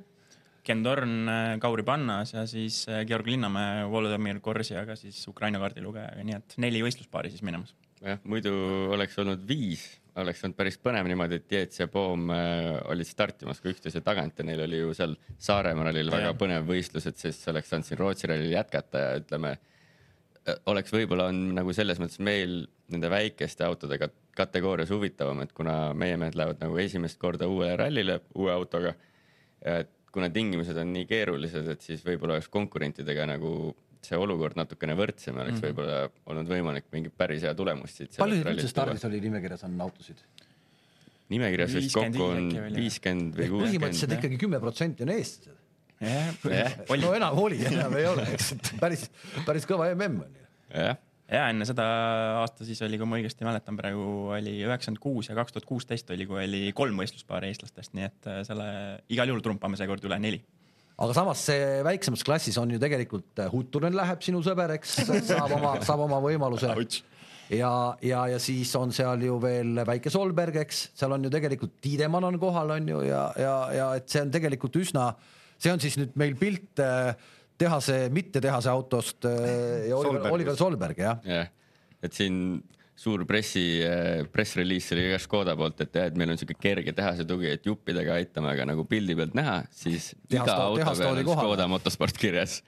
Ken 0.65 0.81
Torn, 0.83 1.29
Kauri 1.61 1.83
Pannas 1.85 2.33
ja 2.33 2.45
siis 2.49 2.83
äh, 2.89 3.03
Georg 3.07 3.27
Linnamäe, 3.29 3.83
Volodõmõr 3.89 4.41
Korsiaga 4.43 4.97
siis 4.99 5.19
Ukraina 5.29 5.61
kaardilugejaga, 5.61 6.25
nii 6.25 6.39
et 6.39 6.57
neli 6.61 6.81
võistluspaari 6.85 7.33
siis 7.33 7.45
minemas. 7.45 7.75
jah, 8.01 8.19
muidu 8.25 8.53
oleks 8.95 9.17
olnud 9.21 9.45
viis, 9.47 9.85
oleks 10.21 10.43
olnud 10.45 10.58
päris 10.58 10.78
põnev 10.80 11.08
niimoodi, 11.10 11.39
et 11.41 11.51
Jeets 11.51 11.82
ja 11.82 11.88
Poom 11.91 12.30
äh, 12.34 12.71
olid 12.91 13.08
startimas 13.08 13.62
ka 13.62 13.71
üksteise 13.71 14.01
tagant 14.06 14.39
ja 14.39 14.47
neil 14.47 14.63
oli 14.65 14.82
ju 14.82 14.93
seal 14.95 15.15
Saaremaa 15.47 15.89
rallil 15.89 16.12
väga 16.13 16.34
põnev 16.39 16.67
võistlus, 16.69 17.08
et 17.10 17.19
siis 17.19 17.41
oleks 17.51 17.71
saanud 17.71 17.88
siin 17.88 17.99
Rootsi 17.99 18.30
rallil 18.32 18.54
jätkata 18.56 19.04
ja 19.04 19.17
ütleme, 19.19 19.56
oleks 20.71 20.93
võib-olla 20.93 21.30
on 21.32 21.41
nagu 21.58 21.73
selles 21.75 21.99
mõttes 22.01 22.21
meil 22.23 22.63
nende 22.93 23.10
väikeste 23.10 23.65
autodega 23.65 24.10
kategoorias 24.38 24.91
huvitavam, 24.93 25.41
et 25.43 25.54
kuna 25.56 25.93
meie 25.97 26.17
mehed 26.21 26.38
lähevad 26.38 26.62
nagu 26.62 26.78
esimest 26.82 27.19
korda 27.19 27.47
uuele 27.49 27.75
rallile 27.80 28.19
uue 28.36 28.51
autoga, 28.54 28.93
et 29.65 29.91
kuna 30.15 30.30
tingimused 30.32 30.78
on 30.80 30.93
nii 30.95 31.08
keerulised, 31.10 31.67
et 31.71 31.84
siis 31.84 32.04
võib-olla 32.06 32.38
oleks 32.38 32.51
konkurentidega 32.51 33.25
nagu 33.34 33.73
see 34.06 34.20
olukord 34.20 34.58
natukene 34.60 34.96
võrdsem 34.98 35.36
ja 35.36 35.46
oleks 35.46 35.60
mm 35.60 35.62
-hmm. 35.62 35.68
võib-olla 35.70 36.32
olnud 36.32 36.52
võimalik 36.52 36.89
mingit 36.96 37.15
päris 37.18 37.46
hea 37.46 37.54
tulemust 37.58 38.02
siit. 38.02 38.18
palju 38.18 38.41
neid 38.41 38.56
üldse 38.56 38.72
stardis 38.72 39.06
oli 39.10 39.22
nimekirjas 39.26 39.65
on 39.68 39.80
autosid? 39.88 40.24
nimekirjas 41.34 41.74
vist 41.74 41.96
55 41.96 42.18
kokku 42.18 42.28
on 42.32 42.76
viiskümmend 42.76 43.39
või 43.39 43.50
põhimõtteliselt 43.54 43.82
kuuskümmend. 43.82 44.20
ikkagi 44.20 44.41
kümme 44.41 44.62
protsenti 44.63 45.06
on 45.06 45.13
eestlased. 45.15 45.63
no 47.02 47.13
enam 47.18 47.41
oli, 47.41 47.60
enam 47.72 47.98
ei 47.98 48.08
ole, 48.10 48.28
eks, 48.36 48.54
et 48.58 48.72
päris, 48.82 49.10
päris 49.48 49.68
kõva 49.70 49.89
mm 49.96 50.22
on 50.26 50.39
ju. 50.39 50.48
jah, 50.76 50.98
ja 51.32 51.46
enne 51.50 51.65
seda 51.68 51.86
aasta 52.41 52.68
siis 52.68 52.82
oli, 52.86 53.00
kui 53.02 53.10
ma 53.10 53.18
õigesti 53.20 53.48
mäletan, 53.48 53.78
praegu 53.80 54.04
oli 54.36 54.60
üheksakümmend 54.65 55.02
kuus 55.02 55.32
ja 55.32 55.38
kaks 55.38 55.56
tuhat 55.56 55.68
kuusteist 55.70 56.12
oli, 56.13 56.28
kui 56.30 56.44
oli 56.44 56.62
kolm 56.78 57.02
võistluspaari 57.02 57.50
eestlastest, 57.50 57.96
nii 57.98 58.06
et 58.10 58.30
äh, 58.30 58.44
selle 58.48 58.68
igal 59.13 59.32
juhul 59.32 59.44
trumpame 59.46 59.80
seekord 59.80 60.06
üle 60.06 60.20
neli. 60.22 60.44
Aga 60.95 61.15
samas 61.15 61.43
see 61.49 61.81
väiksemas 61.86 62.23
klassis 62.25 62.58
on 62.62 62.71
ju 62.71 62.79
tegelikult 62.81 63.43
äh, 63.43 63.51
Huttunen 63.51 63.95
läheb 63.97 64.23
sinu 64.23 64.41
sõber, 64.45 64.75
eks, 64.77 64.97
saab 65.27 65.55
oma, 65.58 65.75
saab 65.84 66.05
oma 66.05 66.21
võimaluse. 66.23 66.71
ja, 67.51 67.71
ja, 68.01 68.25
ja 68.31 68.41
siis 68.41 68.71
on 68.79 68.93
seal 68.95 69.25
ju 69.27 69.38
veel 69.43 69.84
väike 69.88 70.13
Solberg, 70.13 70.62
eks, 70.63 70.89
seal 70.95 71.15
on 71.17 71.27
ju 71.27 71.34
tegelikult 71.34 71.75
Tiidemann 71.84 72.29
on 72.31 72.39
kohal, 72.41 72.77
on 72.77 72.93
ju, 72.95 73.01
ja, 73.10 73.25
ja, 73.39 73.55
ja 73.75 73.89
et 73.99 74.08
see 74.12 74.23
on 74.23 74.31
tegelikult 74.34 74.79
üsna, 74.79 75.10
see 75.60 75.73
on 75.73 75.84
siis 75.84 75.99
nüüd 75.99 76.15
meil 76.19 76.38
pilt 76.39 76.84
äh, 76.84 77.12
tehase, 77.60 78.05
mitte 78.15 78.43
tehase 78.43 78.71
autost 78.71 79.27
äh, 79.27 79.89
ja 79.89 79.99
Oliver. 79.99 80.31
Oliver 80.31 80.58
Solberg, 80.60 81.03
jah. 81.03 81.19
jah, 81.27 81.51
et 82.03 82.15
siin 82.15 82.62
suur 82.95 83.25
pressi, 83.27 83.81
press-release 84.31 84.95
oli 84.95 85.10
ka 85.12 85.17
Škoda 85.19 85.55
poolt, 85.60 85.81
et 85.84 85.97
jah, 85.99 86.05
et 86.08 86.15
meil 86.15 86.31
on 86.31 86.39
siuke 86.39 86.55
kerge 86.55 86.93
tehase 86.95 87.25
tugi, 87.27 87.49
et 87.51 87.65
juppidega 87.67 88.13
aitame, 88.21 88.47
aga 88.53 88.65
nagu 88.69 88.86
pildi 88.88 89.17
pealt 89.19 89.36
näha, 89.36 89.58
siis 89.75 90.13
Tehas 90.29 90.45
iga 90.47 90.55
to- 90.55 90.62
auto 90.69 90.79
tehas 90.79 91.01
peal 91.03 91.19
on. 91.19 91.31
Škoda 91.36 91.67
motosport 91.67 92.17
kirjas. 92.17 92.62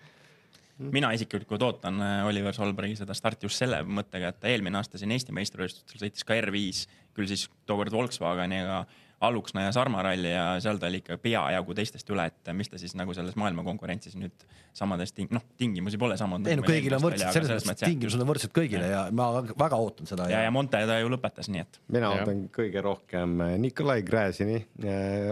mina 0.77 1.09
isiklikult 1.15 1.61
ootan 1.65 1.95
äh, 2.05 2.25
Oliver 2.27 2.53
Solbergi 2.53 2.95
seda 2.99 3.15
starti 3.17 3.47
just 3.47 3.57
selle 3.57 3.79
mõttega, 3.87 4.29
et 4.29 4.39
ta 4.43 4.47
eelmine 4.51 4.77
aasta 4.77 4.99
siin 5.01 5.09
Eesti 5.15 5.33
meistrivõistlustel 5.33 6.03
sõitis 6.03 6.23
ka 6.27 6.35
R5, 6.37 6.83
küll 7.17 7.25
siis 7.31 7.47
tookord 7.65 7.91
Volkswageniga 7.95 8.83
Aluksna 9.21 9.63
ja 9.65 9.71
Sarma 9.73 10.03
ralli 10.06 10.30
ja 10.30 10.43
seal 10.62 10.77
ta 10.77 10.86
oli 10.91 10.99
ikka 11.01 11.17
peajagu 11.21 11.73
teistest 11.77 12.10
üle, 12.13 12.27
et 12.30 12.51
mis 12.53 12.69
ta 12.69 12.77
siis 12.77 12.93
nagu 12.97 13.15
selles 13.17 13.34
maailma 13.39 13.63
konkurentsis 13.65 14.13
nüüd 14.19 14.45
samades 14.77 15.13
ting-, 15.17 15.32
noh, 15.34 15.41
tingimusi 15.58 15.97
pole 15.97 16.19
samad. 16.19 16.45
ei 16.45 16.60
no 16.60 16.65
kõigil 16.67 16.93
on 16.93 17.01
võrdsed, 17.01 17.34
selles 17.34 17.65
mõttes 17.65 17.88
tingimused 17.88 18.21
on 18.21 18.30
võrdsed 18.30 18.53
kõigile 18.53 18.91
ja 18.91 19.08
ma 19.17 19.32
väga 19.41 19.80
ootan 19.82 20.10
seda 20.10 20.30
ja, 20.30 20.43
ja 20.45 20.53
Monte 20.53 20.84
ta 20.86 20.99
ju 21.01 21.10
lõpetas, 21.10 21.49
nii 21.49 21.63
et 21.63 21.82
mina 21.97 22.13
ootan 22.13 22.45
kõige 22.53 22.84
rohkem 22.86 23.41
äh, 23.41 23.56
Nikolai 23.62 24.06
Gräzini, 24.06 24.60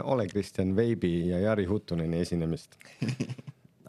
Ole 0.03 0.25
Kristjan 0.33 0.73
Veibi 0.77 1.13
ja 1.29 1.43
Jari 1.45 1.67
Huttuneni 1.69 2.23
esinemist. 2.25 2.79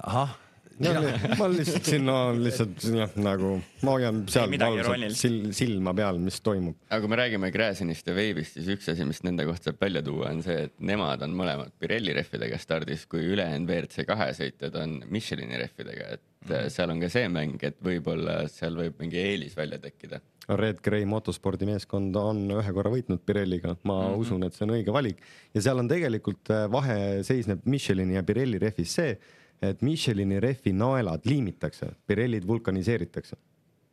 ahah, 0.05 0.37
ma 0.83 1.37
ma 1.41 1.49
lihtsalt 1.51 1.89
siin 1.89 2.05
no, 2.07 2.17
lihtsalt 2.37 2.85
jah, 2.93 3.15
nagu 3.21 3.57
ma 3.87 3.95
hoian 3.97 4.23
seal 4.31 4.53
valvsalt 4.61 5.17
sil, 5.17 5.39
silma 5.57 5.95
peal, 5.97 6.21
mis 6.23 6.39
toimub. 6.45 6.77
aga 6.89 7.01
kui 7.03 7.12
me 7.12 7.19
räägime 7.21 7.51
Gräzinist 7.55 8.09
ja 8.11 8.15
Veibist, 8.17 8.59
siis 8.59 8.69
üks 8.77 8.91
asi, 8.93 9.07
mis 9.09 9.23
nende 9.27 9.47
kohta 9.49 9.71
saab 9.71 9.83
välja 9.87 10.05
tuua, 10.07 10.31
on 10.35 10.45
see, 10.47 10.67
et 10.69 10.77
nemad 10.93 11.25
on 11.27 11.37
mõlemad 11.39 11.75
Pirelli 11.81 12.15
rehvidega 12.17 12.61
stardis, 12.62 13.07
kui 13.11 13.25
ülejäänud 13.33 13.71
WRC 13.71 14.07
kahe 14.09 14.31
sõitjad 14.37 14.77
on 14.83 14.99
Michelini 15.12 15.61
rehvidega, 15.62 16.09
et 16.19 16.23
mm 16.23 16.55
-hmm. 16.55 16.73
seal 16.77 16.95
on 16.95 17.01
ka 17.01 17.12
see 17.12 17.29
mäng, 17.33 17.62
et 17.62 17.79
võib-olla 17.83 18.39
seal 18.53 18.77
võib 18.77 19.01
mingi 19.01 19.21
eelis 19.23 19.57
välja 19.57 19.79
tekkida. 19.79 20.21
Red 20.49 20.79
Gray 20.83 21.05
motospordimeeskond 21.11 22.15
on 22.17 22.45
ühe 22.55 22.73
korra 22.73 22.91
võitnud 22.93 23.25
Pirelliga, 23.27 23.77
ma 23.83 23.97
mm 24.03 24.12
-hmm. 24.12 24.21
usun, 24.21 24.45
et 24.45 24.55
see 24.55 24.67
on 24.67 24.77
õige 24.77 24.93
valik 24.93 25.19
ja 25.55 25.62
seal 25.62 25.79
on 25.79 25.89
tegelikult 25.89 26.51
äh, 26.51 26.71
vahe 26.71 27.23
seisneb 27.27 27.65
Michelini 27.65 28.15
ja 28.15 28.23
Pirelli 28.23 28.59
rehvis 28.59 28.95
see, 28.95 29.19
et 29.62 29.83
Michelini 29.83 30.40
rehvi 30.40 30.73
naelad 30.73 31.25
liimitakse, 31.25 31.92
Pirellid 32.07 32.47
vulkaniseeritakse. 32.47 33.37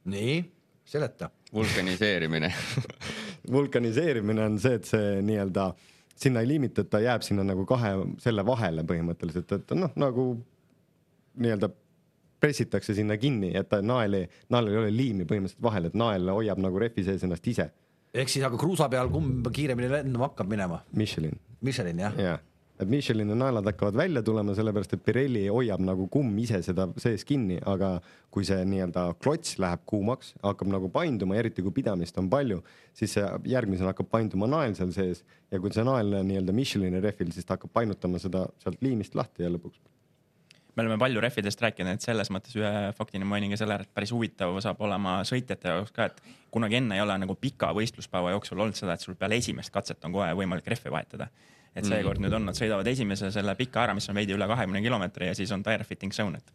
nii, 0.05 0.37
seleta. 0.85 1.29
vulkaniseerimine 1.53 2.53
vulkaniseerimine 3.55 4.45
on 4.45 4.59
see, 4.59 4.79
et 4.79 4.85
see 4.85 5.21
nii-öelda 5.21 5.73
sinna 6.15 6.43
ei 6.43 6.47
liimitata, 6.47 6.99
jääb 6.99 7.23
sinna 7.25 7.43
nagu 7.47 7.65
kahe 7.65 7.93
selle 8.23 8.45
vahele 8.45 8.83
põhimõtteliselt, 8.87 9.55
et 9.57 9.73
noh, 9.77 9.91
nagu 9.99 10.27
nii-öelda 11.41 11.69
pressitakse 12.43 12.95
sinna 12.95 13.17
kinni, 13.17 13.53
et 13.55 13.69
ta 13.71 13.79
nael 13.81 14.19
ei, 14.19 14.27
naelal 14.51 14.73
ei 14.73 14.81
ole 14.81 14.91
liimi 14.93 15.27
põhimõtteliselt 15.27 15.63
vahel, 15.63 15.87
et 15.89 15.97
nael 15.97 16.31
hoiab 16.33 16.59
nagu 16.63 16.81
rehvi 16.81 17.05
sees 17.07 17.23
ennast 17.23 17.47
ise. 17.47 17.69
ehk 18.13 18.29
siis 18.29 18.45
aga 18.45 18.59
kruusa 18.59 18.89
peal, 18.91 19.09
kumb 19.09 19.47
kiiremini 19.53 19.89
lendama 19.89 20.29
hakkab 20.29 20.51
minema? 20.51 20.81
Michelin, 20.91 21.39
Michelin 21.61 22.03
jah? 22.05 22.19
jah. 22.19 22.43
Et 22.83 22.91
Michelini 22.91 23.35
naelad 23.37 23.67
hakkavad 23.69 23.97
välja 23.97 24.23
tulema, 24.25 24.55
sellepärast 24.57 24.97
et 24.97 25.03
Pirelli 25.05 25.45
hoiab 25.47 25.83
nagu 25.83 26.07
kumm 26.11 26.37
ise 26.43 26.61
seda 26.65 26.87
sees 27.01 27.25
kinni, 27.27 27.59
aga 27.69 27.95
kui 28.33 28.45
see 28.47 28.59
nii-öelda 28.67 29.05
klots 29.23 29.57
läheb 29.61 29.85
kuumaks, 29.89 30.33
hakkab 30.43 30.71
nagu 30.73 30.89
painduma, 30.93 31.37
eriti 31.39 31.65
kui 31.65 31.75
pidamist 31.75 32.17
on 32.21 32.29
palju, 32.31 32.59
siis 32.97 33.15
see 33.17 33.25
järgmisena 33.53 33.93
hakkab 33.93 34.11
painduma 34.11 34.49
nael 34.51 34.75
seal 34.77 34.93
sees 34.95 35.23
ja 35.51 35.61
kui 35.63 35.73
see 35.73 35.87
nael 35.87 36.13
on 36.19 36.29
nii-öelda 36.29 36.55
Michelini 36.55 37.01
rehvil, 37.03 37.33
siis 37.33 37.47
ta 37.47 37.57
hakkab 37.57 37.73
painutama 37.73 38.21
seda 38.21 38.47
sealt 38.63 38.81
liimist 38.85 39.15
lahti 39.19 39.47
ja 39.47 39.51
lõpuks 39.53 39.81
me 40.75 40.81
oleme 40.81 40.97
palju 40.97 41.21
rehvidest 41.21 41.61
rääkinud, 41.61 41.97
et 41.97 42.05
selles 42.05 42.31
mõttes 42.33 42.55
ühe 42.57 42.91
faktina 42.97 43.27
mainin 43.29 43.51
ka 43.53 43.59
selle 43.61 43.75
ära, 43.77 43.85
et 43.85 43.93
päris 43.93 44.13
huvitav 44.13 44.55
saab 44.65 44.81
olema 44.81 45.19
sõitjate 45.27 45.69
jaoks 45.69 45.93
ka, 45.93 46.09
et 46.09 46.21
kunagi 46.53 46.79
enne 46.79 46.97
ei 46.97 47.03
ole 47.03 47.17
nagu 47.21 47.35
pika 47.39 47.69
võistluspäeva 47.77 48.33
jooksul 48.33 48.63
olnud 48.63 48.77
seda, 48.77 48.95
et 48.97 49.05
sul 49.05 49.17
peale 49.19 49.37
esimest 49.41 49.73
katset 49.73 50.05
on 50.07 50.15
kohe 50.15 50.31
võimalik 50.37 50.67
rehvi 50.73 50.93
vahetada. 50.93 51.29
Et 51.73 51.87
seekord 51.87 52.21
nüüd 52.21 52.35
on, 52.37 52.49
nad 52.49 52.57
sõidavad 52.57 52.87
esimese 52.91 53.31
selle 53.33 53.55
pika 53.59 53.87
ära, 53.87 53.95
mis 53.97 54.09
on 54.09 54.17
veidi 54.17 54.35
üle 54.35 54.47
kahekümne 54.49 54.81
kilomeetri 54.85 55.31
ja 55.31 55.37
siis 55.37 55.51
on 55.55 55.65
tire 55.65 55.87
fitting 55.87 56.13
zone, 56.15 56.41
et 56.41 56.53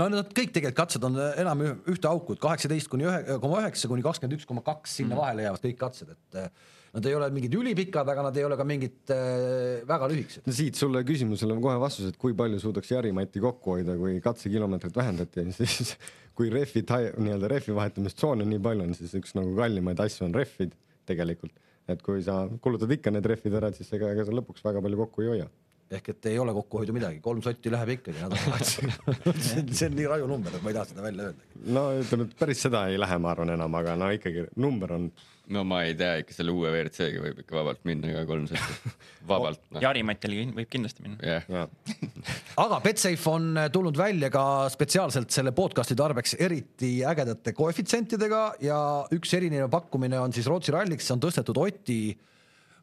no 0.00 0.08
nad 0.10 0.30
kõik 0.34 0.54
tegelikult 0.54 0.78
katsed 0.78 1.04
on 1.06 1.18
enam 1.22 1.64
üh- 1.64 1.90
ühte 1.94 2.10
auku, 2.10 2.34
et 2.34 2.42
kaheksateist 2.42 2.90
kuni 2.92 3.06
ühe 3.08 3.38
koma 3.42 3.60
üheksa 3.62 3.90
kuni 3.90 4.04
kakskümmend 4.04 4.38
üks 4.38 4.48
koma 4.48 4.64
kaks 4.66 4.98
sinna 5.00 5.18
vahele 5.18 5.46
jäävad 5.46 5.66
kõik 5.68 5.78
katsed, 5.80 6.10
et 6.14 6.40
eh, 6.40 6.48
nad 6.94 7.06
ei 7.10 7.16
ole 7.18 7.28
mingid 7.34 7.54
ülipikad, 7.58 8.08
aga 8.10 8.26
nad 8.28 8.36
ei 8.38 8.46
ole 8.46 8.58
ka 8.58 8.66
mingid 8.66 9.14
eh, 9.14 9.82
väga 9.86 10.08
lühikesed. 10.10 10.46
no 10.46 10.56
siit 10.56 10.78
sulle 10.78 11.04
küsimusele 11.06 11.54
on 11.56 11.62
kohe 11.64 11.76
vastus, 11.82 12.10
et 12.10 12.18
kui 12.20 12.34
palju 12.38 12.60
suudaks 12.62 12.90
Jari-Mati 12.94 13.42
kokku 13.42 13.76
hoida, 13.78 13.96
kui 14.00 14.18
katsekilomeetrit 14.24 14.96
vähendati, 14.98 15.46
siis 15.58 15.94
kui 16.34 16.50
rehvi, 16.50 16.82
nii-öelda 16.86 17.50
rehvi 17.50 17.76
vahetamistsoone 17.76 18.46
nii 18.50 18.62
palju 18.62 18.88
on, 18.88 18.96
siis 18.98 19.14
üks 19.20 19.36
nagu 19.38 19.54
kallimaid 19.58 20.02
asju 20.02 20.26
on 20.26 20.34
rehvid 20.34 20.74
tegelikult. 21.06 21.54
Et 21.88 22.02
kui 22.02 22.22
sa 22.24 22.44
kulutad 22.64 22.92
ikka 22.96 23.12
need 23.12 23.26
rehvid 23.28 23.58
ära, 23.60 23.70
siis 23.76 23.92
ega, 23.96 24.10
ega 24.14 24.24
sa 24.24 24.34
lõpuks 24.34 24.64
väga 24.64 24.82
palju 24.84 25.00
kokku 25.04 25.24
ei 25.24 25.32
hoia. 25.34 25.48
Ehk 25.92 26.08
et 26.14 26.26
ei 26.30 26.38
ole 26.40 26.54
kokkuhoidu 26.56 26.94
midagi, 26.96 27.20
kolm 27.24 27.42
sotti 27.44 27.72
läheb 27.72 27.94
ikkagi 27.98 28.22
nädalavahetusel 28.22 29.68
see 29.76 29.90
on, 29.90 29.98
nii 29.98 30.08
raju 30.08 30.28
number, 30.30 30.56
et 30.56 30.64
ma 30.64 30.72
ei 30.72 30.78
taha 30.78 30.88
seda 30.90 31.04
välja 31.04 31.28
öelda. 31.28 31.48
no 31.76 31.84
ütleme, 32.00 32.26
et 32.28 32.34
päris 32.40 32.64
seda 32.64 32.86
ei 32.90 32.98
lähe, 33.00 33.18
ma 33.20 33.32
arvan 33.34 33.52
enam, 33.54 33.78
aga 33.80 33.96
no 34.00 34.08
ikkagi 34.14 34.46
number 34.64 34.94
on, 34.96 35.10
no 35.52 35.64
ma 35.68 35.82
ei 35.84 35.96
tea, 35.98 36.14
ikka 36.22 36.36
selle 36.38 36.54
uue 36.54 36.70
WRC-ga 36.72 37.24
võib 37.26 37.42
ikka 37.44 37.58
vabalt 37.58 37.82
minna 37.88 38.14
ka 38.14 38.22
kolm 38.30 38.46
sotti, 38.48 38.94
vabalt 39.32 39.60
noh, 39.76 39.84
Jari-Matil 39.84 40.38
võib 40.56 40.70
kindlasti 40.72 41.04
minna. 41.04 41.20
jah. 41.20 41.50
jah. 41.52 42.32
aga 42.64 42.80
Betsafe 42.86 43.34
on 43.34 43.60
tulnud 43.74 44.00
välja 44.00 44.32
ka 44.32 44.46
spetsiaalselt 44.72 45.36
selle 45.36 45.52
podcast'i 45.56 45.98
tarbeks 46.00 46.38
eriti 46.40 46.94
ägedate 47.04 47.52
koefitsientidega 47.56 48.44
ja 48.64 48.78
üks 49.14 49.36
erinev 49.36 49.68
pakkumine 49.74 50.22
on 50.22 50.32
siis 50.32 50.48
Rootsi 50.48 50.72
ralliks 50.74 51.12
on 51.12 51.20
tõstetud 51.22 51.60
Oti 51.60 52.00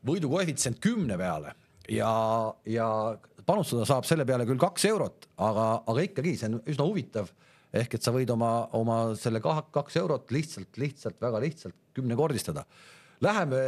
võidukoefitsient 0.05 0.79
kümne 0.81 1.17
peale 1.17 1.57
ja, 1.89 2.11
ja 2.65 2.87
panustada 3.45 3.85
saab 3.87 4.07
selle 4.07 4.25
peale 4.27 4.45
küll 4.49 4.61
kaks 4.61 4.85
eurot, 4.91 5.29
aga, 5.41 5.67
aga 5.89 6.05
ikkagi 6.05 6.35
see 6.39 6.51
on 6.51 6.61
üsna 6.61 6.87
huvitav. 6.87 7.31
ehk 7.71 7.93
et 7.95 8.03
sa 8.03 8.11
võid 8.11 8.27
oma, 8.33 8.67
oma 8.75 8.95
selle 9.15 9.39
kaks 9.39 9.95
eurot 10.01 10.31
lihtsalt, 10.35 10.75
lihtsalt 10.77 11.21
väga 11.23 11.39
lihtsalt 11.39 11.75
kümnekordistada. 11.95 12.65
Läheme 13.23 13.61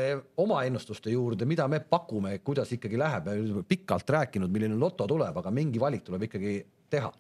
oma 0.44 0.64
ennustuste 0.68 1.14
juurde, 1.14 1.46
mida 1.46 1.68
me 1.72 1.80
pakume, 1.80 2.34
kuidas 2.44 2.74
ikkagi 2.76 3.00
läheb, 3.00 3.30
me 3.30 3.38
oleme 3.38 3.64
pikalt 3.64 4.10
rääkinud, 4.10 4.52
milline 4.52 4.76
loto 4.76 5.08
tuleb, 5.08 5.38
aga 5.40 5.54
mingi 5.54 5.80
valik 5.80 6.04
tuleb 6.04 6.26
ikkagi 6.28 6.58
teha. 6.92 7.14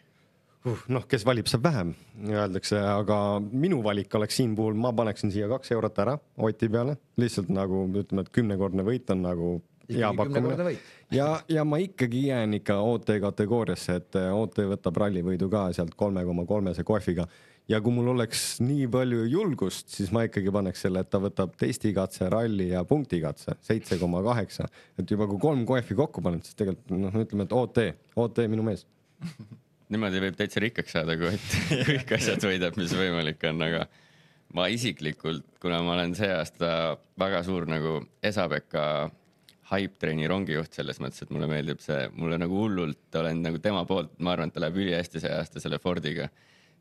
uh, 0.65 0.83
noh, 0.91 1.05
kes 1.07 1.23
valib, 1.25 1.47
saab 1.47 1.63
vähem, 1.69 1.93
öeldakse, 2.27 2.81
aga 2.81 3.17
minu 3.39 3.79
valik 3.85 4.15
oleks 4.19 4.41
siin 4.41 4.55
puhul, 4.57 4.75
ma 4.75 4.91
paneksin 4.97 5.31
siia 5.31 5.47
kaks 5.51 5.71
eurot 5.71 6.03
ära 6.03 6.17
Oti 6.35 6.67
peale, 6.73 6.97
lihtsalt 7.21 7.53
nagu 7.53 7.85
ütleme, 7.93 8.25
et 8.25 8.33
kümnekordne 8.33 8.83
võit 8.87 9.13
on 9.13 9.23
nagu 9.23 9.53
hea 9.89 10.11
pakkumine 10.17 10.75
ja, 11.13 11.29
ja 11.49 11.63
ma 11.67 11.79
ikkagi 11.81 12.27
jään 12.27 12.53
ikka 12.59 12.77
OT 12.81 13.15
kategooriasse, 13.21 13.97
et 14.01 14.19
eh, 14.19 14.29
OT 14.33 14.61
võtab 14.73 14.99
rallivõidu 15.03 15.49
ka 15.51 15.67
sealt 15.75 15.95
kolme 15.99 16.23
koma 16.27 16.45
kolmese 16.49 16.85
kohviga. 16.87 17.27
Ja 17.71 17.79
kui 17.79 17.93
mul 17.95 18.09
oleks 18.11 18.57
nii 18.59 18.89
palju 18.91 19.23
julgust, 19.31 19.87
siis 19.95 20.09
ma 20.11 20.25
ikkagi 20.27 20.51
paneks 20.51 20.81
selle, 20.83 20.99
et 21.05 21.09
ta 21.11 21.21
võtab 21.23 21.53
testikatse, 21.59 22.27
ralli 22.31 22.67
ja 22.73 22.81
punktikatse 22.87 23.55
seitse 23.63 23.95
koma 24.01 24.19
kaheksa, 24.25 24.67
et 24.99 25.11
juba 25.11 25.29
kui 25.31 25.39
kolm 25.39 25.63
kohvi 25.67 25.95
kokku 25.95 26.23
paned, 26.25 26.43
siis 26.43 26.59
tegelikult 26.59 26.91
noh, 26.91 27.15
ütleme, 27.23 27.47
et 27.47 27.55
OT, 27.55 27.83
OT 28.19 28.43
minu 28.51 28.67
mees. 28.67 28.83
Niimoodi 29.93 30.19
võib 30.25 30.35
täitsa 30.35 30.59
rikkaks 30.63 30.95
saada, 30.97 31.15
kui 31.19 31.31
kõik 31.87 32.15
asjad 32.17 32.43
võidab, 32.43 32.75
mis 32.79 32.95
võimalik 32.97 33.43
on, 33.47 33.63
aga 33.63 33.85
ma 34.57 34.67
isiklikult, 34.73 35.45
kuna 35.63 35.79
ma 35.85 35.95
olen 35.95 36.15
see 36.17 36.31
aasta 36.33 36.97
väga 37.19 37.43
suur 37.47 37.67
nagu 37.69 38.01
Esa-Pekka 38.25 38.83
hype-treeni 39.73 40.27
rongijuht 40.29 40.75
selles 40.77 40.99
mõttes, 41.03 41.23
et 41.23 41.31
mulle 41.33 41.49
meeldib 41.49 41.81
see, 41.83 42.07
mulle 42.17 42.39
nagu 42.41 42.57
hullult 42.63 43.17
olen 43.19 43.41
nagu 43.45 43.59
tema 43.63 43.83
poolt, 43.89 44.13
ma 44.23 44.33
arvan, 44.35 44.51
et 44.51 44.57
ta 44.57 44.63
läheb 44.63 44.79
ülihästi 44.83 45.21
see 45.23 45.33
aasta 45.33 45.61
selle 45.63 45.79
Fordiga, 45.83 46.29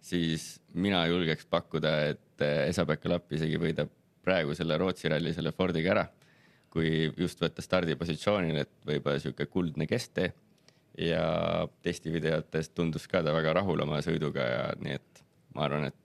siis 0.02 0.56
mina 0.74 1.04
julgeks 1.10 1.48
pakkuda, 1.50 1.94
et 2.12 2.46
Esa-Pekka 2.68 3.12
Lapp 3.12 3.34
isegi 3.36 3.60
võidab 3.60 3.90
praegu 4.22 4.54
selle 4.58 4.78
Rootsi 4.78 5.10
ralli 5.10 5.34
selle 5.34 5.52
Fordiga 5.56 5.94
ära, 5.96 6.06
kui 6.72 7.10
just 7.18 7.42
võtta 7.42 7.64
stardipositsioonil, 7.64 8.62
et 8.62 8.72
võib-olla 8.88 9.20
sihuke 9.20 9.46
kuldne 9.52 9.86
kesktee 9.90 10.32
ja 10.98 11.24
testivideotes 11.84 12.70
tundus 12.76 13.06
ka 13.08 13.22
ta 13.24 13.34
väga 13.34 13.56
rahul 13.60 13.84
oma 13.84 14.00
sõiduga 14.04 14.46
ja 14.46 14.62
nii 14.80 14.96
et 14.98 15.22
ma 15.56 15.66
arvan, 15.66 15.88
et 15.88 16.01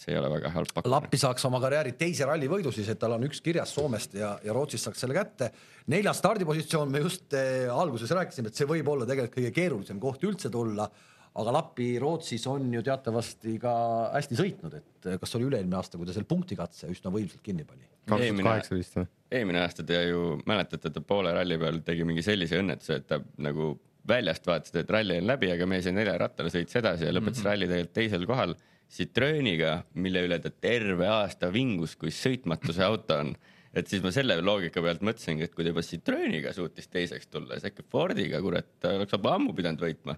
see 0.00 0.14
ei 0.14 0.18
ole 0.20 0.30
väga 0.32 0.50
halb 0.54 0.72
pakkumine. 0.72 0.94
Lappi 0.94 1.20
saaks 1.20 1.44
oma 1.48 1.60
karjääri 1.62 1.92
teise 2.00 2.26
rallivõidu 2.28 2.72
siis, 2.72 2.88
et 2.92 3.00
tal 3.00 3.16
on 3.16 3.26
üks 3.28 3.42
kirjas 3.44 3.74
Soomest 3.76 4.16
ja, 4.16 4.32
ja 4.44 4.56
Rootsist 4.56 4.88
saaks 4.88 5.04
selle 5.04 5.16
kätte. 5.16 5.50
neljas 5.92 6.20
stardipositsioon, 6.22 6.90
me 6.92 7.02
just 7.04 7.36
eh, 7.36 7.68
alguses 7.72 8.12
rääkisime, 8.16 8.50
et 8.50 8.60
see 8.60 8.68
võib 8.68 8.88
olla 8.88 9.08
tegelikult 9.08 9.38
kõige 9.38 9.54
keerulisem 9.56 10.00
koht 10.00 10.24
üldse 10.28 10.52
tulla. 10.52 10.88
aga 11.40 11.52
Lappi 11.54 11.92
Rootsis 12.02 12.46
on 12.50 12.72
ju 12.74 12.82
teatavasti 12.82 13.58
ka 13.62 13.74
hästi 14.14 14.38
sõitnud, 14.40 14.78
et 14.80 15.10
eh, 15.12 15.20
kas 15.20 15.36
oli 15.38 15.46
üle-eelmine 15.50 15.76
aasta, 15.78 15.98
kui 15.98 16.08
ta 16.08 16.16
seal 16.16 16.26
punktikatse 16.30 16.88
üsna 16.90 17.12
võimsalt 17.12 17.44
kinni 17.44 17.64
pani. 17.68 17.84
kaks 17.84 18.08
tuhat 18.08 18.26
Eelmine- 18.26 18.48
kaheksa 18.48 18.74
vist 18.74 18.96
või? 18.96 19.06
eelmine 19.30 19.62
aasta 19.62 19.84
te 19.86 20.00
ju 20.08 20.40
mäletate, 20.48 20.90
ta 20.90 21.04
poole 21.04 21.36
ralli 21.36 21.60
peal 21.60 21.84
tegi 21.86 22.08
mingi 22.08 22.24
sellise 22.24 22.58
õnnetuse, 22.58 23.02
et 23.02 23.06
ta 23.06 23.20
nagu 23.38 23.76
väljast 24.08 24.48
vaatas, 24.48 24.72
et 24.80 24.90
ralli 24.90 25.20
on 25.20 25.28
läbi, 25.28 25.52
aga 25.52 25.68
mees 25.68 25.86
jäi 25.86 25.92
neljarattale, 25.94 26.50
sõitis 26.50 26.80
edasi 26.80 27.04
ja 27.04 27.12
lõpetas 27.12 27.42
mm 27.42 27.44
-hmm. 27.44 27.50
ralli 27.52 27.68
tegelikult 27.68 27.94
teisel 28.00 28.26
kohal 28.26 28.56
Citrooniga, 28.90 29.76
mille 30.02 30.24
üle 30.26 30.40
ta 30.42 30.50
terve 30.50 31.06
aasta 31.06 31.50
vingus, 31.54 31.94
kui 31.98 32.10
sõitmatuse 32.14 32.82
auto 32.82 33.20
on. 33.22 33.32
et 33.70 33.86
siis 33.86 34.02
ma 34.02 34.10
selle 34.10 34.34
loogika 34.42 34.82
pealt 34.82 35.04
mõtlesingi, 35.06 35.46
et 35.46 35.54
kui 35.54 35.62
ta 35.62 35.70
juba 35.70 35.84
Citrooniga 35.86 36.52
suutis 36.52 36.90
teiseks 36.90 37.30
tulla, 37.30 37.54
siis 37.54 37.70
äkki 37.70 37.86
Fordiga, 37.86 38.40
kurat, 38.42 38.72
oleks 38.90 39.14
juba 39.14 39.36
ammu 39.36 39.54
pidanud 39.54 39.84
võitma. 39.86 40.16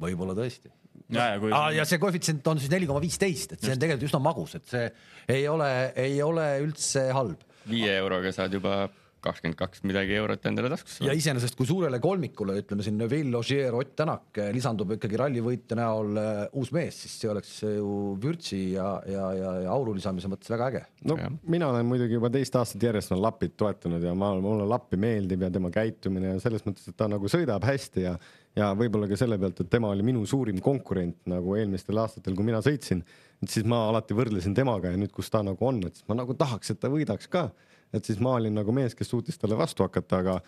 võib-olla 0.00 0.36
tõesti. 0.38 0.72
ja, 1.12 1.34
ja 1.34 1.42
kui 1.42 1.52
ah,. 1.52 1.68
ja 1.76 1.84
see 1.84 2.00
koefitsient 2.00 2.46
on 2.48 2.62
siis 2.62 2.72
neli 2.72 2.88
koma 2.88 3.04
viisteist, 3.04 3.52
et 3.52 3.60
see 3.60 3.76
on 3.76 3.84
tegelikult 3.84 4.08
üsna 4.08 4.22
magus, 4.24 4.56
et 4.56 4.72
see 4.72 4.88
ei 5.36 5.44
ole, 5.48 5.70
ei 6.00 6.16
ole 6.24 6.48
üldse 6.64 7.10
halb. 7.12 7.44
viie 7.68 7.92
euroga 8.00 8.32
saad 8.32 8.56
juba 8.56 8.86
kakskümmend 9.24 9.58
kaks 9.58 9.84
midagi 9.88 10.16
eurot 10.18 10.46
endale 10.50 10.70
taskusse 10.72 11.04
ja. 11.06 11.14
iseenesest, 11.16 11.56
kui 11.58 11.68
suurele 11.68 12.00
kolmikule, 12.02 12.56
ütleme 12.62 12.84
siin 12.86 12.98
Neville, 13.00 13.36
Ogier, 13.38 13.74
Ott 13.76 13.94
Tänak 14.00 14.40
eh, 14.40 14.50
lisandub 14.56 14.94
ikkagi 14.96 15.20
rallivõitja 15.20 15.78
näol 15.78 16.20
eh, 16.20 16.42
uus 16.60 16.72
mees, 16.76 17.02
siis 17.04 17.16
see 17.22 17.30
oleks 17.32 17.54
ju 17.64 17.94
vürtsi 18.22 18.60
ja, 18.74 18.88
ja, 19.10 19.30
ja, 19.36 19.54
ja 19.66 19.72
auru 19.74 19.94
lisamise 19.98 20.30
mõttes 20.32 20.50
väga 20.52 20.70
äge. 20.72 20.84
no 21.10 21.18
Jah. 21.20 21.38
mina 21.56 21.70
olen 21.72 21.88
muidugi 21.88 22.18
juba 22.18 22.32
teist 22.32 22.56
aastat 22.60 22.88
järjest 22.90 23.14
olen 23.14 23.24
Lappit 23.26 23.56
toetanud 23.60 24.04
ja 24.04 24.14
ma, 24.16 24.32
mulle 24.40 24.68
Lappi 24.68 25.00
meeldib 25.00 25.46
ja 25.46 25.52
tema 25.52 25.72
käitumine 25.74 26.34
ja 26.34 26.42
selles 26.42 26.66
mõttes, 26.66 26.88
et 26.88 26.98
ta 26.98 27.10
nagu 27.10 27.30
sõidab 27.30 27.66
hästi 27.66 28.06
ja 28.08 28.18
ja 28.58 28.70
võib-olla 28.76 29.08
ka 29.10 29.18
selle 29.18 29.38
pealt, 29.40 29.62
et 29.62 29.70
tema 29.70 29.90
oli 29.94 30.04
minu 30.06 30.24
suurim 30.28 30.60
konkurent 30.64 31.28
nagu 31.30 31.54
eelmistel 31.58 32.00
aastatel, 32.02 32.34
kui 32.38 32.46
mina 32.46 32.62
sõitsin, 32.64 33.02
et 33.42 33.52
siis 33.52 33.66
ma 33.68 33.84
alati 33.88 34.16
võrdlesin 34.16 34.56
temaga 34.56 34.92
ja 34.92 35.00
nüüd, 35.00 35.12
kus 35.14 35.30
ta 35.32 35.44
nagu 35.46 35.66
on, 35.66 35.82
et 35.86 35.98
siis 35.98 36.08
ma 36.10 36.18
nagu 36.18 36.34
tahaks, 36.38 36.72
et 36.72 36.80
ta 36.82 36.90
võidaks 36.92 37.30
ka. 37.30 37.50
Et 37.92 38.04
siis 38.04 38.20
ma 38.22 38.36
olin 38.38 38.54
nagu 38.60 38.72
mees, 38.72 38.94
kes 38.94 39.10
suutis 39.10 39.38
talle 39.38 39.58
vastu 39.58 39.86
hakata, 39.86 40.24
aga 40.24 40.40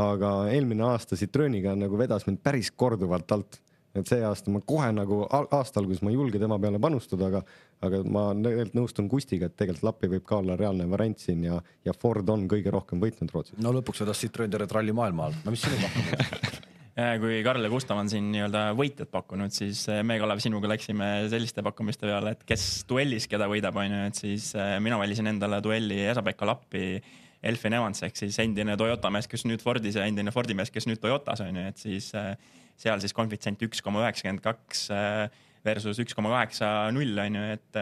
aga 0.00 0.30
eelmine 0.52 0.84
aasta 0.86 1.16
Citrooniga 1.18 1.72
nagu 1.74 1.98
vedas 1.98 2.22
mind 2.28 2.38
päris 2.46 2.70
korduvalt 2.70 3.32
alt 3.34 3.58
et 3.98 4.06
see 4.06 4.22
aasta 4.22 4.52
ma 4.54 4.60
kohe 4.62 4.88
nagu 4.94 5.24
aasta 5.30 5.80
alguses 5.80 6.02
ma 6.06 6.12
ei 6.12 6.18
julge 6.18 6.38
tema 6.38 6.58
peale 6.62 6.78
panustada, 6.82 7.26
aga, 7.30 7.40
aga 7.86 8.02
ma 8.06 8.24
tegelikult 8.36 8.76
nõustun 8.78 9.08
Kustiga, 9.10 9.48
et 9.50 9.56
tegelikult 9.58 9.88
Lappi 9.88 10.10
võib 10.12 10.26
ka 10.26 10.38
olla 10.38 10.56
reaalne 10.58 10.86
variant 10.90 11.18
siin 11.18 11.42
ja, 11.48 11.58
ja 11.86 11.94
Ford 11.96 12.28
on 12.30 12.46
kõige 12.50 12.70
rohkem 12.70 13.02
võitnud 13.02 13.34
Rootsis. 13.34 13.58
no 13.58 13.74
lõpuks 13.74 14.04
vedas 14.04 14.22
Citroen 14.22 14.52
tervet 14.52 14.76
ralli 14.78 14.94
maailma 14.94 15.30
alt, 15.30 15.42
no 15.44 15.54
mis 15.54 15.66
sinu 15.66 15.80
pakkumine? 15.82 16.68
Ja 16.98 17.14
kui 17.22 17.38
Karl 17.46 17.62
ja 17.64 17.70
Gustav 17.70 18.00
on 18.00 18.08
siin 18.10 18.26
nii-öelda 18.32 18.64
võitjat 18.78 19.10
pakkunud, 19.12 19.54
siis 19.54 19.84
eh, 19.92 20.00
me, 20.06 20.16
Kalev, 20.20 20.40
sinuga 20.42 20.68
läksime 20.72 21.08
selliste 21.30 21.62
pakkumiste 21.64 22.08
peale, 22.08 22.34
et 22.34 22.42
kes 22.48 22.64
duellis 22.90 23.28
keda 23.30 23.46
võidab, 23.50 23.78
onju, 23.78 24.00
et 24.10 24.18
siis 24.18 24.50
eh, 24.58 24.74
mina 24.82 24.98
valisin 25.00 25.30
endale 25.30 25.60
duelli 25.64 26.00
Esa-Pekka 26.10 26.48
Lappi, 26.50 26.88
Elfin 27.46 27.78
Evans 27.78 28.02
ehk 28.04 28.18
siis 28.18 28.36
endine 28.42 28.74
Toyota 28.76 29.08
mees, 29.14 29.30
kes 29.30 29.46
nüüd 29.48 29.62
Fordis 29.64 29.96
ja 29.96 30.04
endine 30.08 30.34
Fordi 30.34 30.56
mees, 30.58 30.72
kes 30.74 30.88
nüüd 30.90 31.00
Toyotas 31.00 31.40
onju, 31.46 31.62
et 31.70 31.78
siis 31.80 32.10
seal 32.10 33.00
siis 33.00 33.14
koefitsient 33.16 33.62
üks 33.64 33.80
koma 33.84 34.02
üheksakümmend 34.04 34.42
kaks 34.44 34.90
versus 35.64 36.02
üks 36.04 36.16
koma 36.16 36.34
kaheksa 36.34 36.90
null 36.92 37.16
onju, 37.24 37.46
et 37.54 37.80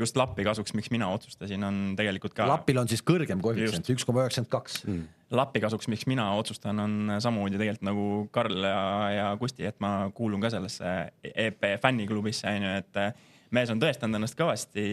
just 0.00 0.18
Lappi 0.18 0.42
kasuks, 0.48 0.74
miks 0.74 0.90
mina 0.90 1.06
otsustasin, 1.14 1.62
on 1.66 1.80
tegelikult 1.98 2.34
ka. 2.34 2.48
Lapil 2.50 2.82
on 2.82 2.90
siis 2.90 3.04
kõrgem 3.06 3.42
koefitsient, 3.44 3.94
üks 3.94 4.08
koma 4.08 4.24
üheksakümmend 4.24 4.54
kaks. 4.56 4.82
Lappi 5.30 5.60
kasuks, 5.62 5.86
miks 5.86 6.08
mina 6.10 6.24
otsustan, 6.34 6.80
on 6.82 7.16
samamoodi 7.22 7.58
tegelikult 7.60 7.86
nagu 7.86 8.04
Karl 8.34 8.64
ja, 8.66 8.84
ja 9.14 9.26
Kusti, 9.38 9.62
et 9.68 9.78
ma 9.82 10.10
kuulun 10.14 10.42
ka 10.42 10.50
sellesse 10.50 10.94
EP 11.22 11.66
fänniklubisse 11.82 12.50
onju, 12.50 12.72
et 12.80 12.98
eh, 12.98 13.12
mees 13.54 13.70
on 13.70 13.82
tõestanud 13.82 14.18
ennast 14.18 14.38
kõvasti 14.38 14.86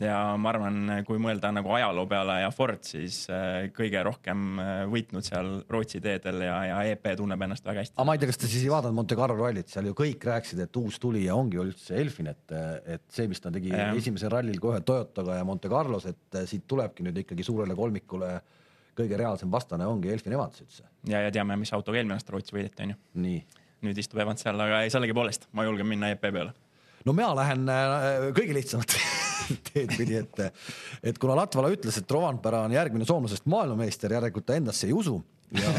ja 0.00 0.16
ma 0.40 0.50
arvan, 0.50 0.90
kui 1.06 1.20
mõelda 1.22 1.52
nagu 1.54 1.70
ajaloo 1.76 2.06
peale 2.10 2.40
ja 2.40 2.50
Ford, 2.50 2.82
siis 2.88 3.22
eh, 3.30 3.70
kõige 3.76 4.02
rohkem 4.06 4.58
eh, 4.58 4.82
võitnud 4.90 5.26
seal 5.26 5.52
Rootsi 5.70 6.02
teedel 6.02 6.42
ja, 6.48 6.60
ja 6.66 6.82
EP 6.90 7.10
tunneb 7.20 7.46
ennast 7.46 7.70
väga 7.70 7.84
hästi. 7.84 7.94
aga 7.94 8.10
ma 8.10 8.16
ei 8.16 8.22
tea, 8.22 8.34
kas 8.34 8.42
te 8.42 8.50
siis 8.50 8.66
ei 8.66 8.72
vaadanud 8.74 8.98
Monte 8.98 9.18
Carlo 9.22 9.38
rallit, 9.38 9.70
seal 9.70 9.86
ju 9.86 9.96
kõik 10.02 10.26
rääkisid, 10.32 10.64
et 10.66 10.80
uus 10.82 10.98
tulija 10.98 11.36
ongi 11.38 11.62
üldse 11.62 11.94
Elfin, 12.00 12.32
et, 12.32 12.58
et 12.96 13.06
see, 13.12 13.30
mis 13.30 13.38
ta 13.38 13.54
tegi 13.54 13.70
Jah. 13.70 13.94
esimesel 14.02 14.34
rallil 14.34 14.58
kohe 14.58 14.82
Toyotaga 14.82 15.38
ja 15.38 15.46
Monte 15.46 15.70
Carlos, 15.70 16.10
et 16.10 16.42
siit 16.50 16.66
tulebki 16.66 17.06
nüüd 17.06 17.22
ikkagi 17.22 17.46
suurele 17.46 17.78
kolmikule 17.78 18.40
kõige 18.98 19.18
reaalsem 19.20 19.50
vastane 19.52 19.86
ongi 19.88 20.10
Elfin 20.12 20.34
Evans 20.36 20.60
üldse. 20.62 20.84
ja, 21.08 21.22
ja 21.26 21.30
teame, 21.34 21.56
mis 21.60 21.72
autoga 21.76 22.00
eelmine 22.00 22.16
aasta 22.18 22.34
Rootsi 22.34 22.56
võideti 22.56 22.86
onju. 22.86 22.98
nüüd 23.86 23.98
istub 24.02 24.20
Evans 24.20 24.42
seal, 24.44 24.60
aga 24.60 24.82
ei, 24.84 24.90
sellegipoolest 24.92 25.48
ma 25.56 25.64
julgen 25.68 25.88
minna 25.88 26.10
EP 26.14 26.20
peale. 26.20 26.52
no 27.06 27.12
mina 27.16 27.32
lähen 27.38 27.68
äh, 27.68 28.30
kõige 28.36 28.56
lihtsamat 28.56 28.96
teed 29.72 29.92
pidi, 29.96 30.16
et, 30.20 30.40
et 31.02 31.18
kuna 31.18 31.34
Latvala 31.38 31.70
ütles, 31.74 31.96
et 31.98 32.10
Rovanpera 32.12 32.64
on 32.66 32.74
järgmine 32.74 33.06
soomlasest 33.08 33.46
maailmameister, 33.50 34.12
järelikult 34.18 34.46
ta 34.46 34.58
endasse 34.58 34.86
ei 34.86 34.94
usu. 34.94 35.16
ja, 35.56 35.72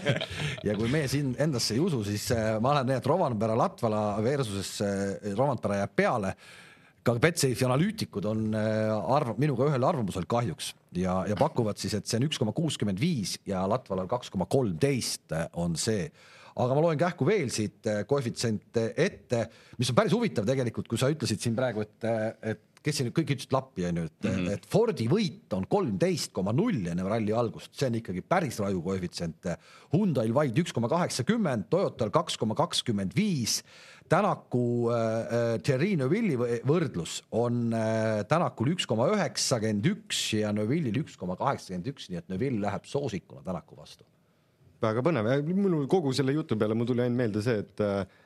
ja 0.68 0.76
kui 0.78 0.90
mees 0.92 1.14
in- 1.18 1.34
endasse 1.42 1.74
ei 1.74 1.80
usu, 1.82 2.04
siis 2.06 2.28
äh, 2.36 2.52
ma 2.62 2.76
lähen 2.76 2.92
nii, 2.92 3.00
et 3.00 3.08
Rovanpera 3.10 3.56
Latvala 3.58 4.04
versus 4.22 4.76
äh, 4.86 5.32
Rovanpera 5.34 5.80
jääb 5.82 5.96
peale. 5.96 6.34
Ka 7.06 7.14
Betsafe'i 7.20 7.66
analüütikud 7.68 8.26
on 8.30 8.50
äh, 8.56 8.90
arv-, 9.16 9.38
minuga 9.40 9.70
ühel 9.70 9.86
arvamusel 9.86 10.26
kahjuks 10.30 10.74
ja, 10.96 11.22
ja 11.28 11.38
pakuvad 11.38 11.80
siis, 11.80 11.94
et 11.96 12.10
see 12.10 12.20
on 12.20 12.28
üks 12.28 12.40
koma 12.40 12.54
kuuskümmend 12.56 13.00
viis 13.00 13.38
ja 13.48 13.64
Latvalal 13.70 14.10
kaks 14.10 14.32
koma 14.32 14.48
kolmteist 14.50 15.34
on 15.60 15.78
see 15.80 16.10
aga 16.60 16.74
ma 16.76 16.82
loen 16.84 16.98
kähku 17.00 17.26
veel 17.28 17.52
siit 17.54 17.86
äh, 17.88 18.02
koefitsiente 18.08 18.90
ette, 18.98 19.44
mis 19.78 19.92
on 19.92 19.98
päris 19.98 20.16
huvitav 20.16 20.48
tegelikult, 20.48 20.90
kui 20.90 21.00
sa 21.00 21.10
ütlesid 21.12 21.40
siin 21.40 21.56
praegu, 21.56 21.84
et, 21.86 22.10
et 22.42 22.66
kes 22.84 23.00
siin 23.00 23.10
kõik 23.12 23.34
ütlesid 23.34 23.52
Lappi 23.54 23.84
onju, 23.88 24.06
et 24.08 24.24
mm, 24.24 24.36
-hmm. 24.36 24.54
et 24.56 24.66
Fordi 24.72 25.06
võit 25.08 25.56
on 25.56 25.66
kolmteist 25.68 26.32
koma 26.32 26.52
null 26.56 26.86
enne 26.88 27.04
ralli 27.04 27.32
algust, 27.36 27.74
see 27.76 27.90
on 27.90 27.98
ikkagi 28.00 28.22
päris 28.22 28.58
raju 28.60 28.82
koefitsient. 28.82 29.50
Hyundai'l 29.92 30.34
vaid 30.34 30.58
üks 30.58 30.72
koma 30.72 30.88
kaheksakümmend, 30.88 31.68
Toyotal 31.70 32.10
kaks 32.10 32.38
koma 32.40 32.54
kakskümmend 32.54 33.16
viis. 33.16 33.60
Tänaku 34.10 34.90
äh, 34.90 35.58
Thierry 35.62 35.92
Neuville'i 35.98 36.38
võ- 36.38 36.56
võrdlus 36.66 37.20
on 37.30 37.68
äh, 37.76 38.22
Tänakul 38.28 38.72
üks 38.72 38.88
koma 38.90 39.06
üheksakümmend 39.14 39.86
üks 39.92 40.22
ja 40.40 40.50
Neuville'il 40.54 40.98
üks 41.04 41.14
koma 41.20 41.36
kaheksakümmend 41.38 41.92
üks, 41.92 42.08
nii 42.10 42.18
et 42.18 42.32
Neuville 42.32 42.58
läheb 42.64 42.88
soosikuna 42.90 43.44
Tänaku 43.46 43.78
vastu. 43.78 44.04
väga 44.82 45.04
põnev 45.04 45.28
minul 45.46 45.86
kogu 45.92 46.12
selle 46.16 46.34
jutu 46.34 46.56
peale 46.58 46.74
mul 46.74 46.88
tuli 46.88 47.04
ainult 47.04 47.20
meelde 47.22 47.44
see, 47.44 47.62
et 47.62 47.84
äh, 47.86 48.18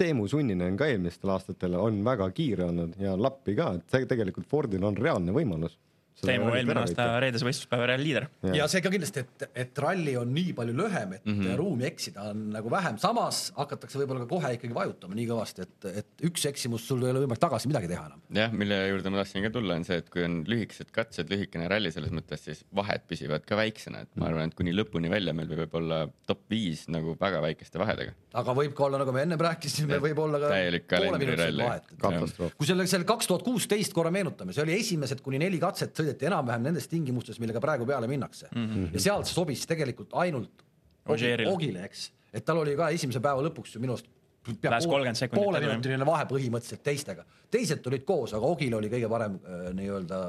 Teemu 0.00 0.24
Sunninen 0.30 0.76
ka 0.78 0.88
eelmistel 0.88 1.34
aastatel 1.34 1.76
on 1.76 2.00
väga 2.06 2.30
kiire 2.32 2.64
olnud 2.70 2.96
ja 3.02 3.12
Lappi 3.18 3.56
ka, 3.58 3.74
et 3.76 3.92
see 3.92 4.08
tegelikult 4.08 4.48
Fordil 4.48 4.84
on 4.88 4.96
reaalne 4.96 5.34
võimalus. 5.36 5.76
Teemu 6.18 6.50
eelmine 6.54 6.80
aasta 6.82 7.04
reedese 7.22 7.46
võistluspäeva 7.46 7.86
real 7.92 8.02
liider. 8.02 8.26
ja 8.54 8.66
see 8.70 8.80
ka 8.82 8.90
kindlasti, 8.90 9.22
et, 9.24 9.48
et 9.54 9.78
ralli 9.84 10.16
on 10.18 10.32
nii 10.34 10.52
palju 10.58 10.74
lühem, 10.76 11.12
et 11.18 11.24
mm 11.24 11.38
Mhm. 11.38 11.46
-hmm. 11.46 11.56
ruumi 11.56 11.84
eksida 11.86 12.22
on 12.30 12.48
nagu 12.50 12.70
vähem, 12.70 12.96
samas 12.98 13.52
hakatakse 13.56 13.98
võib-olla 14.00 14.24
ka 14.24 14.26
kohe 14.26 14.52
ikkagi 14.56 14.74
vajutama 14.74 15.14
nii 15.14 15.26
kõvasti, 15.28 15.62
et, 15.62 15.84
et 16.00 16.24
üks 16.26 16.46
eksimus 16.48 16.86
sul 16.88 17.04
ei 17.04 17.10
ole 17.12 17.20
võimalik 17.22 17.40
tagasi 17.40 17.68
midagi 17.70 17.88
teha 17.88 18.06
enam. 18.06 18.20
jah, 18.34 18.52
mille 18.52 18.78
juurde 18.88 19.10
ma 19.10 19.20
tahtsin 19.22 19.42
ka 19.46 19.50
tulla, 19.50 19.74
on 19.78 19.84
see, 19.84 19.96
et 20.02 20.10
kui 20.10 20.24
on 20.24 20.40
lühikesed 20.48 20.90
katsed, 20.90 21.30
lühikene 21.30 21.68
ralli 21.70 21.92
selles 21.94 22.10
mõttes, 22.10 22.42
siis 22.48 22.64
vahed 22.74 23.06
püsivad 23.08 23.46
ka 23.46 23.56
väiksena, 23.56 24.02
et 24.02 24.16
ma 24.16 24.26
arvan, 24.26 24.48
et 24.50 24.54
kuni 24.58 24.72
lõpuni 24.74 25.10
välja 25.10 25.32
meil 25.32 25.48
võib 25.48 25.74
olla 25.78 26.08
top 26.26 26.42
viis 26.50 26.88
nagu 26.88 27.16
väga 27.20 27.40
väikeste 27.44 27.78
vahedega. 27.78 28.12
Aga 28.38 28.54
võib 28.56 28.74
ka 28.76 28.86
olla, 28.86 29.00
nagu 29.02 29.14
me 29.14 29.24
ennem 29.26 29.40
rääkisime, 29.48 29.98
võib 30.02 30.20
olla 30.24 30.40
ka 30.42 30.50
täielik 30.52 30.86
kalendriralli. 30.90 31.70
katastroof. 32.02 32.54
kui 32.58 32.68
selle, 32.68 32.86
selle 32.90 33.08
kaks 33.08 33.30
tuhat 33.30 33.46
kuusteist 33.46 33.96
korra 33.96 34.12
meenutame, 34.14 34.54
see 34.56 34.64
oli 34.64 34.76
esimesed 34.78 35.22
kuni 35.24 35.40
neli 35.42 35.60
katset 35.62 35.96
sõideti 35.98 36.28
enam-vähem 36.30 36.68
nendes 36.68 36.88
tingimustes, 36.90 37.40
millega 37.42 37.62
praegu 37.64 37.88
peale 37.88 38.10
minnakse 38.10 38.50
mm. 38.50 38.68
-hmm. 38.68 38.92
ja 38.96 39.06
sealt 39.08 39.30
see 39.30 39.38
sobis 39.38 39.66
tegelikult 39.68 40.14
ainult. 40.24 40.64
Ogile, 41.08 41.86
eks, 41.88 42.10
et 42.36 42.44
tal 42.44 42.58
oli 42.60 42.74
ka 42.76 42.90
esimese 42.92 43.20
päeva 43.24 43.40
lõpuks 43.46 43.72
ju 43.74 43.80
minu 43.80 43.94
arust 43.96 44.10
pea 44.60 44.70
Pääs 44.70 44.86
30 44.86 45.18
sekundit 45.18 45.40
oli, 45.40 45.56
jah. 45.56 45.62
pooleminutiline 45.64 46.06
vahe 46.06 46.26
põhimõtteliselt 46.28 46.82
teistega, 46.84 47.24
teised 47.50 47.82
tulid 47.84 48.04
koos, 48.08 48.34
aga 48.36 48.48
Ogil 48.48 48.76
oli 48.78 48.90
kõige 48.92 49.08
parem 49.10 49.38
äh, 49.40 49.68
nii-öelda, 49.76 50.20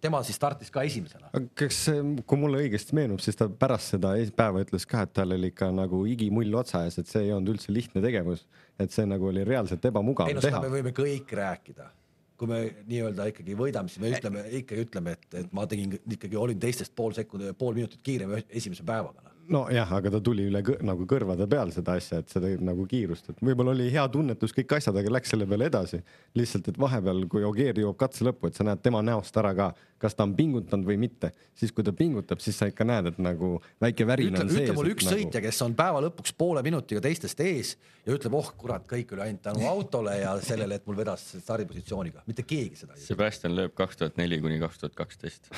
tema 0.00 0.20
siis 0.26 0.38
startis 0.38 0.70
ka 0.72 0.84
esimesena. 0.86 1.30
kas, 1.58 1.82
kui 2.26 2.40
mulle 2.40 2.62
õigesti 2.64 2.96
meenub, 2.96 3.20
siis 3.24 3.38
ta 3.38 3.48
pärast 3.48 3.94
seda 3.94 4.14
päeva 4.36 4.62
ütles 4.64 4.86
ka, 4.88 5.04
et 5.06 5.14
tal 5.16 5.34
oli 5.36 5.50
ikka 5.52 5.70
nagu 5.74 6.02
igimull 6.10 6.58
otsa 6.60 6.84
ees, 6.86 6.98
et 7.02 7.10
see 7.10 7.26
ei 7.26 7.34
olnud 7.34 7.56
üldse 7.56 7.74
lihtne 7.74 8.02
tegevus, 8.04 8.46
et 8.82 8.92
see 8.94 9.06
nagu 9.08 9.30
oli 9.30 9.44
reaalselt 9.46 9.84
ebamugav 9.90 10.30
ei 10.30 10.36
no 10.36 10.44
teha 10.44 10.62
me. 10.64 10.72
võime 10.78 10.92
kõik 10.96 11.32
rääkida, 11.40 11.88
kui 12.36 12.50
me 12.50 12.62
nii-öelda 12.88 13.30
ikkagi 13.32 13.56
võidame, 13.58 13.92
siis 13.92 14.04
me 14.04 14.12
ütleme, 14.12 14.44
ikkagi 14.60 14.88
ütleme, 14.88 15.16
et, 15.16 15.28
et 15.42 15.54
ma 15.56 15.66
tegin 15.70 15.96
ikkagi 15.98 16.40
olin 16.40 16.60
teistest 16.60 16.94
pool 16.96 17.16
sekundit, 17.16 17.56
pool 17.58 17.78
minutit 17.78 18.02
kiirem 18.04 18.36
esimese 18.46 18.84
päevaga. 18.86 19.25
nojah, 19.52 19.92
aga 19.98 20.10
ta 20.16 20.20
tuli 20.24 20.46
üle 20.50 20.62
kõ- 20.66 20.78
nagu 20.86 21.06
kõrvade 21.08 21.46
peal 21.50 21.72
seda 21.74 21.96
asja, 22.00 22.20
et 22.22 22.32
seda 22.32 22.50
nagu 22.64 22.86
kiirust, 22.88 23.30
et 23.30 23.42
võib-olla 23.44 23.74
oli 23.74 23.88
hea 23.92 24.04
tunnetus 24.12 24.54
kõik 24.56 24.76
asjad, 24.78 24.96
aga 25.00 25.12
läks 25.16 25.32
selle 25.34 25.46
peale 25.48 25.68
edasi. 25.70 26.02
lihtsalt, 26.36 26.68
et 26.68 26.78
vahepeal, 26.78 27.26
kui 27.32 27.44
Ogier 27.48 27.78
jõuab 27.80 27.96
katse 28.00 28.24
lõppu, 28.26 28.48
et 28.48 28.58
sa 28.58 28.64
näed 28.66 28.82
tema 28.84 29.02
näost 29.02 29.36
ära 29.36 29.54
ka, 29.56 29.72
kas 29.98 30.14
ta 30.14 30.26
on 30.26 30.34
pingutanud 30.36 30.86
või 30.86 30.98
mitte, 31.00 31.32
siis 31.56 31.72
kui 31.72 31.84
ta 31.84 31.92
pingutab, 31.96 32.40
siis 32.44 32.58
sa 32.58 32.68
ikka 32.68 32.84
näed, 32.84 33.12
et 33.12 33.20
nagu 33.22 33.56
väike 33.80 34.06
värin 34.08 34.34
ütle, 34.34 34.44
on 34.44 34.50
sees. 34.50 34.66
ütle 34.66 34.76
mulle 34.76 34.92
üks 34.92 35.06
nagu... 35.08 35.16
sõitja, 35.16 35.42
kes 35.44 35.62
on 35.64 35.76
päeva 35.78 36.02
lõpuks 36.04 36.34
poole 36.36 36.62
minutiga 36.66 37.00
teistest 37.04 37.40
ees 37.40 37.76
ja 38.06 38.14
ütleb, 38.14 38.36
oh 38.36 38.50
kurat, 38.60 38.84
kõik 38.90 39.14
oli 39.16 39.24
ainult 39.24 39.42
tänu 39.46 39.64
autole 39.70 40.18
ja 40.20 40.34
sellele, 40.44 40.78
et 40.78 40.86
mul 40.86 40.98
vedas 41.00 41.24
stardipositsiooniga, 41.40 42.26
mitte 42.28 42.44
keegi 42.46 42.82
seda 42.82 42.92
ei 42.92 43.00
ütle. 43.00 43.08
Sebastian 43.08 43.56
lööb 43.56 43.74
kaks 43.78 44.02
tuhat 44.02 44.20
neli 44.20 44.38
kuni 44.44 44.60
kaks 44.60 44.82
tuhat 44.82 44.98
kaksteist. 44.98 45.48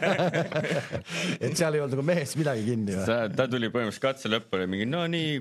et 1.44 1.58
seal 1.58 1.74
ei 1.74 1.82
olnud 1.82 1.96
nagu 1.96 2.06
mehest 2.06 2.38
midagi 2.40 2.64
kinni 2.70 2.89
või? 2.98 3.34
ta, 3.36 3.46
tuli 3.50 3.70
põhimõtteliselt 3.72 4.06
katse 4.06 4.30
lõppu 4.32 4.58
oli 4.58 4.68
mingi 4.70 4.88
no 4.88 5.02
nii, 5.10 5.40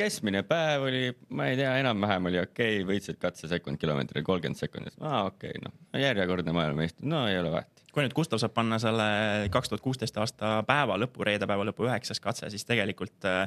keskmine 0.00 0.42
päev 0.48 0.86
oli, 0.88 1.02
ma 1.36 1.48
ei 1.50 1.58
tea, 1.60 1.72
enam-vähem 1.82 2.30
oli 2.30 2.40
okei 2.42 2.80
okay,, 2.80 2.88
võitsid 2.88 3.20
katsesekund 3.22 3.80
kilomeetril 3.80 4.24
kolmkümmend 4.26 4.60
sekundit, 4.60 4.96
aa 5.00 5.26
okei 5.28 5.54
okay,, 5.54 5.64
noh, 5.66 6.00
järjekordne 6.00 6.54
maailmameister, 6.56 7.06
no 7.08 7.24
ei 7.30 7.38
ole 7.40 7.52
vahet. 7.54 7.84
kui 7.90 8.04
nüüd 8.04 8.14
Gustav 8.16 8.42
saab 8.42 8.54
panna 8.56 8.78
selle 8.82 9.08
kaks 9.52 9.72
tuhat 9.72 9.84
kuusteist 9.84 10.20
aasta 10.22 10.60
päeva 10.68 10.98
lõpu, 11.00 11.26
reede 11.26 11.48
päeva 11.50 11.66
lõpu 11.68 11.88
üheksas 11.88 12.22
katse, 12.22 12.50
siis 12.52 12.64
tegelikult 12.68 13.28
äh, 13.28 13.44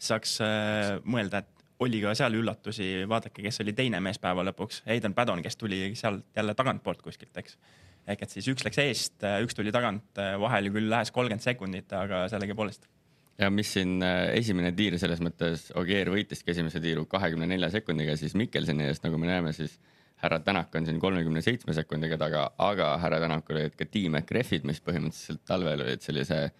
saaks 0.00 0.38
äh, 0.44 0.98
mõelda, 1.04 1.42
et 1.42 1.66
oli 1.80 2.00
ka 2.04 2.12
seal 2.16 2.36
üllatusi, 2.36 2.88
vaadake, 3.08 3.42
kes 3.46 3.62
oli 3.64 3.72
teine 3.76 4.00
mees 4.04 4.20
päeva 4.20 4.44
lõpuks, 4.50 4.82
Aidan 4.90 5.16
Paddon, 5.16 5.42
kes 5.44 5.56
tuli 5.56 5.82
sealt 5.96 6.26
jälle 6.36 6.54
tagantpoolt 6.54 7.02
kuskilt, 7.02 7.32
eks. 7.40 7.56
Ehk 8.06 8.24
et 8.24 8.32
siis 8.32 8.48
üks 8.52 8.64
läks 8.66 8.80
eest, 8.82 9.18
üks 9.44 9.56
tuli 9.56 9.72
tagant, 9.74 10.16
vahel 10.40 10.70
küll 10.72 10.88
lähes 10.90 11.12
kolmkümmend 11.14 11.44
sekundit, 11.44 11.92
aga 11.96 12.24
sellegipoolest. 12.32 12.88
ja 13.38 13.50
mis 13.50 13.72
siin 13.76 14.00
äh, 14.04 14.32
esimene 14.36 14.72
tiir 14.76 14.98
selles 15.00 15.22
mõttes, 15.24 15.68
Ogier 15.80 16.10
võitiski 16.12 16.54
esimese 16.54 16.80
tiiru 16.80 17.06
kahekümne 17.10 17.48
nelja 17.50 17.70
sekundiga, 17.76 18.16
siis 18.16 18.36
Mikkelsoni 18.38 18.88
eest, 18.88 19.04
nagu 19.06 19.18
me 19.18 19.30
näeme, 19.30 19.52
siis 19.56 19.78
härra 20.20 20.40
Tänak 20.44 20.74
on 20.76 20.86
siin 20.86 21.00
kolmekümne 21.00 21.40
seitsme 21.42 21.74
sekundiga 21.74 22.18
taga, 22.20 22.50
aga 22.58 22.96
härra 23.00 23.20
Tänakul 23.20 23.62
olid 23.62 23.76
ka 23.78 23.86
Team 23.88 24.18
Ekrefid, 24.20 24.66
mis 24.68 24.82
põhimõtteliselt 24.84 25.46
talvel 25.48 25.86
olid 25.86 26.04
sellise 26.04 26.50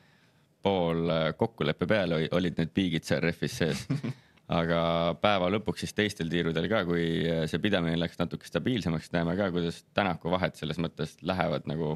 pool 0.62 1.08
äh, 1.10 1.28
kokkuleppe 1.36 1.88
peal, 1.88 2.16
olid 2.36 2.58
need 2.60 2.72
piigid 2.76 3.08
seal 3.08 3.22
rehvis 3.24 3.60
sees. 3.62 3.86
aga 4.50 4.80
päeva 5.22 5.50
lõpuks 5.54 5.84
siis 5.84 5.94
teistel 5.94 6.30
tiirudel 6.30 6.66
ka, 6.70 6.82
kui 6.88 7.04
äh, 7.22 7.44
see 7.50 7.62
pidamine 7.62 7.98
läks 8.00 8.18
natuke 8.18 8.48
stabiilsemaks, 8.48 9.12
näeme 9.14 9.36
ka, 9.38 9.50
kuidas 9.54 9.84
Tänaku 9.94 10.32
vahed 10.32 10.58
selles 10.58 10.80
mõttes 10.82 11.16
lähevad 11.22 11.68
nagu 11.70 11.94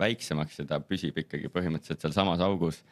väiksemaks 0.00 0.60
ja 0.60 0.68
ta 0.68 0.80
püsib 0.84 1.18
ikkagi 1.22 1.48
põhimõtteliselt 1.54 2.04
sealsamas 2.04 2.42
augus, 2.44 2.82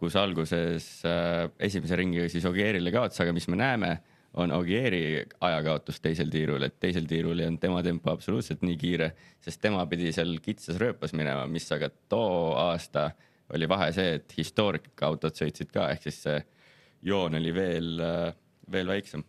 kus 0.00 0.16
alguses 0.18 0.88
äh, 1.06 1.46
esimese 1.68 1.98
ringiga 2.00 2.28
siis 2.32 2.46
Ogierile 2.48 2.92
kaotas, 2.94 3.20
aga 3.22 3.34
mis 3.36 3.46
me 3.52 3.60
näeme, 3.60 3.92
on 4.36 4.50
Ogieri 4.52 5.22
ajakaotus 5.40 6.00
teisel 6.04 6.28
tiirul, 6.32 6.66
et 6.66 6.74
teisel 6.80 7.06
tiirul 7.08 7.38
ei 7.40 7.46
olnud 7.48 7.62
tema 7.62 7.80
tempo 7.86 8.10
absoluutselt 8.12 8.64
nii 8.66 8.76
kiire, 8.80 9.12
sest 9.40 9.62
tema 9.62 9.86
pidi 9.88 10.10
seal 10.12 10.34
kitsas 10.44 10.76
rööpas 10.82 11.14
minema, 11.16 11.46
mis 11.48 11.70
aga 11.72 11.88
too 12.10 12.50
aasta 12.66 13.10
oli 13.54 13.68
vahe 13.70 13.92
see, 13.96 14.18
et 14.18 14.34
historikaautod 14.36 15.38
sõitsid 15.38 15.70
ka, 15.72 15.86
ehk 15.94 16.08
siis 16.08 16.18
see 16.26 16.42
joon 17.06 17.38
oli 17.38 17.54
veel, 17.54 18.02
veel 18.72 18.88
väiksem 18.90 19.24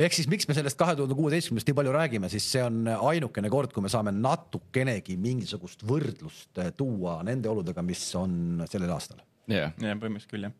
ehk 0.00 0.16
siis 0.16 0.28
miks 0.30 0.48
me 0.48 0.56
sellest 0.56 0.78
kahe 0.80 0.94
tuhande 0.96 1.16
kuueteistkümnest 1.16 1.68
nii 1.68 1.76
palju 1.76 1.92
räägime, 1.94 2.30
siis 2.32 2.46
see 2.54 2.62
on 2.64 2.86
ainukene 2.92 3.50
kord, 3.52 3.72
kui 3.74 3.84
me 3.84 3.90
saame 3.92 4.12
natukenegi 4.14 5.16
mingisugust 5.20 5.84
võrdlust 5.88 6.62
eh, 6.62 6.72
tuua 6.76 7.18
nende 7.26 7.50
oludega, 7.52 7.84
mis 7.86 8.02
on 8.18 8.64
sellel 8.70 8.92
aastal. 8.94 9.22
jah, 9.50 9.74
jah, 9.76 9.98
põhimõtteliselt 9.98 10.32
küll 10.32 10.48
jah. 10.48 10.54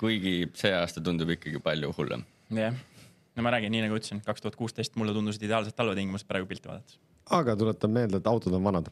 kuigi 0.00 0.34
see 0.58 0.72
aasta 0.76 1.02
tundub 1.04 1.30
ikkagi 1.36 1.62
palju 1.62 1.92
hullem. 1.98 2.24
jah, 2.56 2.74
no 3.36 3.46
ma 3.46 3.54
räägin, 3.54 3.74
nii 3.76 3.86
nagu 3.86 4.00
ütlesin, 4.00 4.24
kaks 4.26 4.44
tuhat 4.44 4.58
kuusteist 4.58 4.98
mulle 5.00 5.14
tundusid 5.16 5.46
ideaalsed 5.46 5.76
talvetingimused 5.78 6.28
praegu 6.30 6.50
pilti 6.50 6.72
vaadates. 6.72 6.98
aga 7.30 7.56
tuletan 7.56 7.94
meelde, 7.94 8.20
et 8.20 8.30
autod 8.30 8.56
on 8.58 8.66
vanad. 8.66 8.90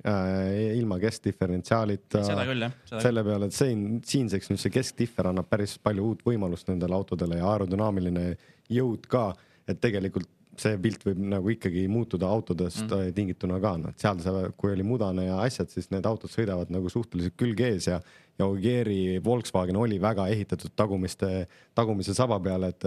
Ilma 0.00 0.96
keskdiferentsiaalita. 1.02 2.22
seda 2.24 2.44
küll 2.48 2.64
jah, 2.64 2.74
selle 2.96 3.24
peale, 3.26 3.50
et 3.50 3.56
siin, 3.56 4.00
siinseks 4.06 4.48
nüüd 4.52 4.62
see 4.62 4.72
keskdiffer 4.72 5.28
annab 5.28 5.50
päris 5.50 5.76
palju 5.82 6.10
uut 6.12 6.26
võimalust 6.26 6.70
nendele 6.72 6.96
autodele 6.96 7.40
ja 7.40 7.50
aerodünaamiline 7.52 8.26
jõud 8.72 9.04
ka, 9.10 9.30
et 9.68 9.80
tegelikult 9.82 10.30
see 10.60 10.76
pilt 10.82 11.04
võib 11.06 11.20
nagu 11.30 11.52
ikkagi 11.52 11.86
muutuda 11.88 12.28
autodest 12.28 12.82
mm. 12.84 13.12
tingituna 13.16 13.60
ka, 13.62 13.76
noh, 13.80 13.94
seal 14.00 14.18
sa, 14.24 14.34
kui 14.56 14.72
oli 14.74 14.84
mudane 14.84 15.28
ja 15.28 15.38
asjad, 15.44 15.70
siis 15.72 15.88
need 15.92 16.08
autod 16.08 16.32
sõidavad 16.32 16.72
nagu 16.72 16.90
suhteliselt 16.92 17.36
külg 17.40 17.62
ees 17.64 17.88
ja 17.88 18.00
ja 18.40 18.46
Ogieri 18.48 19.20
Volkswagen 19.24 19.76
oli 19.76 19.98
väga 20.00 20.26
ehitatud 20.32 20.72
tagumiste, 20.76 21.44
tagumise 21.76 22.14
saba 22.16 22.38
peale, 22.40 22.72
et 22.72 22.86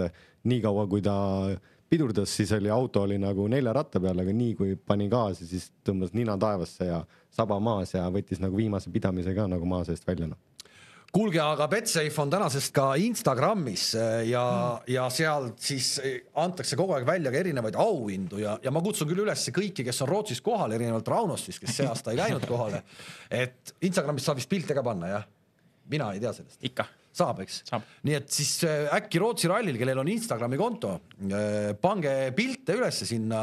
niikaua 0.50 0.86
kui 0.90 1.02
ta 1.04 1.14
pidurdas, 1.88 2.32
siis 2.36 2.52
oli 2.52 2.70
auto 2.70 3.02
oli 3.02 3.18
nagu 3.20 3.46
nelja 3.50 3.72
ratta 3.76 4.00
peal, 4.00 4.18
aga 4.22 4.32
nii 4.34 4.54
kui 4.58 4.74
pani 4.76 5.08
gaasi, 5.12 5.46
siis 5.48 5.68
tõmbas 5.86 6.14
nina 6.16 6.36
taevasse 6.40 6.88
ja 6.88 7.04
saba 7.34 7.60
maas 7.62 7.94
ja 7.94 8.06
võttis 8.12 8.42
nagu 8.42 8.56
viimase 8.56 8.92
pidamise 8.94 9.34
ka 9.36 9.46
nagu 9.50 9.68
maa 9.68 9.84
seest 9.86 10.06
välja 10.06 10.28
noh. 10.30 10.40
kuulge, 11.14 11.38
aga 11.40 11.68
Betsafe 11.70 12.22
on 12.22 12.32
tänasest 12.32 12.72
ka 12.74 12.88
Instagramis 12.98 13.86
eh, 13.94 14.16
ja 14.30 14.44
mm., 14.44 14.94
ja 14.94 15.06
sealt 15.10 15.60
siis 15.62 15.92
eh, 16.02 16.16
antakse 16.42 16.76
kogu 16.76 16.96
aeg 16.96 17.06
välja 17.06 17.30
ka 17.34 17.42
erinevaid 17.42 17.78
auhindu 17.78 18.42
ja, 18.42 18.56
ja 18.62 18.72
ma 18.74 18.82
kutsun 18.82 19.10
küll 19.10 19.22
üles 19.26 19.46
kõiki, 19.54 19.86
kes 19.86 20.02
on 20.06 20.10
Rootsis 20.10 20.42
kohal, 20.42 20.74
erinevalt 20.74 21.08
Raunost 21.14 21.50
siis, 21.50 21.60
kes 21.62 21.78
see 21.78 21.88
aasta 21.88 22.14
ei 22.14 22.22
läinud 22.22 22.48
kohale, 22.48 22.82
et 23.30 23.76
Instagramis 23.82 24.26
saab 24.26 24.42
vist 24.42 24.50
pilte 24.50 24.74
ka 24.74 24.82
panna, 24.86 25.14
jah? 25.18 25.32
mina 25.90 26.12
ei 26.14 26.20
tea 26.20 26.32
sellest. 26.32 26.58
ikka, 26.64 26.88
saab, 27.14 27.40
eks 27.44 27.62
nii 28.04 28.16
et 28.18 28.28
siis 28.32 28.52
äh, 28.66 28.88
äkki 28.96 29.22
Rootsi 29.22 29.50
rallil, 29.50 29.78
kellel 29.80 30.02
on 30.02 30.10
Instagrami 30.10 30.58
konto, 30.60 30.96
pange 31.82 32.14
pilte 32.36 32.76
ülesse 32.78 33.06
sinna 33.08 33.40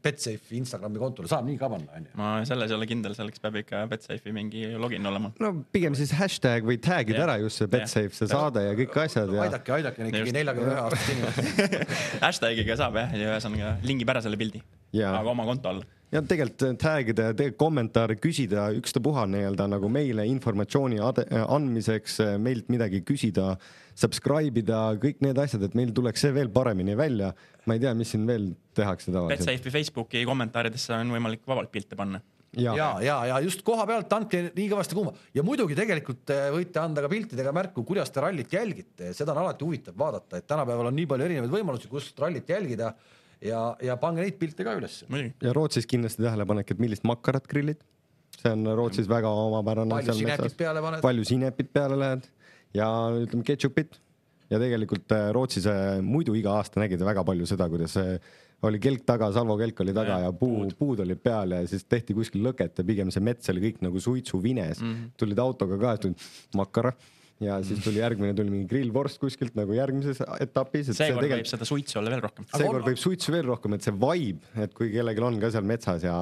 Betsafe 0.00 0.56
Instagrami 0.56 1.00
kontole, 1.00 1.28
saab 1.28 1.44
nii 1.44 1.58
ka 1.60 1.68
panna, 1.68 1.92
onju. 1.98 2.14
ma 2.16 2.30
selles 2.48 2.72
ei 2.72 2.76
ole 2.78 2.88
kindel, 2.88 3.14
selleks 3.16 3.42
peab 3.42 3.58
ikka 3.60 3.82
Betsafe'i 3.90 4.32
mingi 4.32 4.64
login 4.80 5.06
olema. 5.10 5.32
no 5.42 5.52
pigem 5.74 5.96
siis 5.98 6.14
hashtag 6.16 6.64
või 6.68 6.80
tag'id 6.80 7.18
Jah. 7.18 7.26
ära 7.26 7.36
just 7.42 7.60
see 7.60 7.68
Betsafe, 7.70 8.16
see 8.16 8.30
saade 8.30 8.64
ja 8.64 8.74
kõik 8.78 8.96
asjad 9.04 9.34
ja 9.36 9.44
aidake, 9.44 9.76
aidake 9.76 10.04
neid 10.06 10.16
ikkagi 10.16 10.36
neljakümne 10.38 10.72
ühe 10.72 10.82
aastast 10.86 11.14
inimest. 11.14 11.80
Hashtagiga 12.24 12.80
saab 12.80 12.96
jah, 13.02 13.16
ja 13.16 13.34
ühesõnaga 13.34 13.74
lingib 13.84 14.14
ära 14.14 14.24
selle 14.24 14.40
pildi, 14.40 14.64
aga 15.04 15.26
oma 15.34 15.48
konto 15.48 15.74
all. 15.74 15.84
Ja 16.10 16.22
tegelikult 16.26 16.80
tag 16.82 17.10
ida 17.12 17.28
ja 17.30 17.36
tegelikult 17.36 17.60
kommentaare 17.60 18.16
küsida 18.20 18.68
ükstapuha 18.78 19.26
nii-öelda 19.30 19.66
nagu 19.70 19.90
meile 19.92 20.24
informatsiooni 20.30 20.98
ade- 21.06 21.28
andmiseks, 21.42 22.18
meilt 22.42 22.70
midagi 22.72 23.02
küsida, 23.06 23.52
subscribe 23.98 24.62
ida, 24.62 24.80
kõik 25.02 25.22
need 25.24 25.38
asjad, 25.40 25.64
et 25.66 25.76
meil 25.78 25.94
tuleks 25.94 26.26
see 26.26 26.34
veel 26.34 26.50
paremini 26.52 26.96
välja. 26.98 27.32
ma 27.66 27.76
ei 27.76 27.82
tea, 27.82 27.92
mis 27.94 28.10
siin 28.10 28.26
veel 28.26 28.50
tehakse 28.74 29.12
tavaliselt. 29.12 29.46
Betsafe'i 29.46 29.70
Facebooki 29.70 30.24
kommentaaridesse 30.26 30.94
on 30.96 31.12
võimalik 31.12 31.42
vabalt 31.46 31.70
pilte 31.70 31.96
panna. 31.96 32.20
ja, 32.58 32.74
ja, 32.74 32.88
ja, 33.04 33.16
ja 33.30 33.38
just 33.44 33.62
koha 33.62 33.84
pealt 33.86 34.12
andke 34.12 34.40
nii 34.56 34.66
kõvasti 34.72 34.96
kuuma 34.98 35.12
ja 35.34 35.44
muidugi 35.46 35.76
tegelikult 35.78 36.32
võite 36.50 36.80
anda 36.82 37.04
ka 37.04 37.12
piltidega 37.12 37.52
märku, 37.54 37.84
kuidas 37.86 38.10
te 38.10 38.24
rallit 38.24 38.50
jälgite, 38.50 39.12
seda 39.14 39.36
on 39.36 39.44
alati 39.44 39.64
huvitav 39.64 39.94
vaadata, 39.94 40.40
et 40.40 40.48
tänapäeval 40.50 40.90
on 40.90 40.98
nii 40.98 41.06
palju 41.12 41.28
erinevaid 41.28 41.54
võimalusi, 41.54 41.92
kust 41.92 42.18
rallit 42.18 42.50
jälgida 42.50 42.90
ja, 43.44 43.62
ja 43.84 43.96
pange 44.00 44.24
neid 44.24 44.36
pilte 44.40 44.66
ka 44.66 44.74
ülesse. 44.78 45.08
ja 45.10 45.54
Rootsis 45.56 45.88
kindlasti 45.90 46.24
tähelepanek, 46.24 46.74
et 46.74 46.82
millist 46.82 47.06
makarat 47.08 47.48
grillid. 47.50 47.80
see 48.40 48.52
on 48.52 48.68
Rootsis 48.76 49.08
väga 49.08 49.30
omapärane. 49.30 49.90
palju 49.90 50.18
sinepit 50.20 50.56
peale 50.56 50.84
paned? 50.84 51.02
palju 51.04 51.24
sinepit 51.32 51.72
peale 51.72 51.98
lähed 51.98 52.28
ja 52.74 52.86
ütleme 53.16 53.46
ketšupit 53.46 53.98
ja 54.50 54.60
tegelikult 54.60 55.12
äh, 55.14 55.30
Rootsis 55.34 55.66
äh, 55.70 55.98
muidu 56.02 56.34
iga 56.38 56.58
aasta 56.58 56.82
nägid 56.82 57.02
väga 57.06 57.24
palju 57.26 57.48
seda, 57.48 57.68
kuidas 57.70 57.96
äh, 58.00 58.16
oli 58.66 58.80
kelk 58.82 59.06
taga, 59.08 59.30
Salvo 59.32 59.56
kelk 59.56 59.78
oli 59.80 59.94
taga 59.96 60.18
Ja, 60.18 60.28
ja 60.28 60.32
puu, 60.36 60.66
puud 60.76 61.00
olid 61.00 61.22
peal 61.24 61.54
ja 61.56 61.62
siis 61.68 61.86
tehti 61.88 62.16
kuskil 62.16 62.44
lõket 62.44 62.82
ja 62.82 62.84
pigem 62.86 63.12
see 63.14 63.24
mets 63.24 63.48
oli 63.52 63.62
kõik 63.68 63.80
nagu 63.86 64.00
suitsuvines 64.00 64.82
mm. 64.82 64.92
-hmm. 64.92 65.14
tulid 65.16 65.38
autoga 65.38 65.78
ka, 65.80 66.12
makara 66.60 66.92
ja 67.40 67.56
siis 67.64 67.80
tuli 67.84 68.02
järgmine 68.02 68.34
tuli 68.36 68.52
mingi 68.52 68.68
grillvorst 68.68 69.20
kuskilt 69.20 69.54
nagu 69.56 69.72
järgmises 69.72 70.20
etapis. 70.44 70.90
seekord 70.96 71.30
võib 71.32 71.48
seda 71.48 71.68
suitsu 71.68 72.00
olla 72.00 72.12
veel 72.12 72.22
rohkem. 72.26 72.46
seekord 72.52 72.88
võib 72.90 73.00
suitsu 73.00 73.32
veel 73.32 73.46
rohkem, 73.48 73.76
et 73.76 73.86
see 73.86 73.94
vibe, 73.96 74.50
et 74.60 74.74
kui 74.76 74.90
kellelgi 74.92 75.24
on 75.24 75.38
ka 75.40 75.50
seal 75.54 75.64
metsas 75.68 76.04
ja 76.04 76.16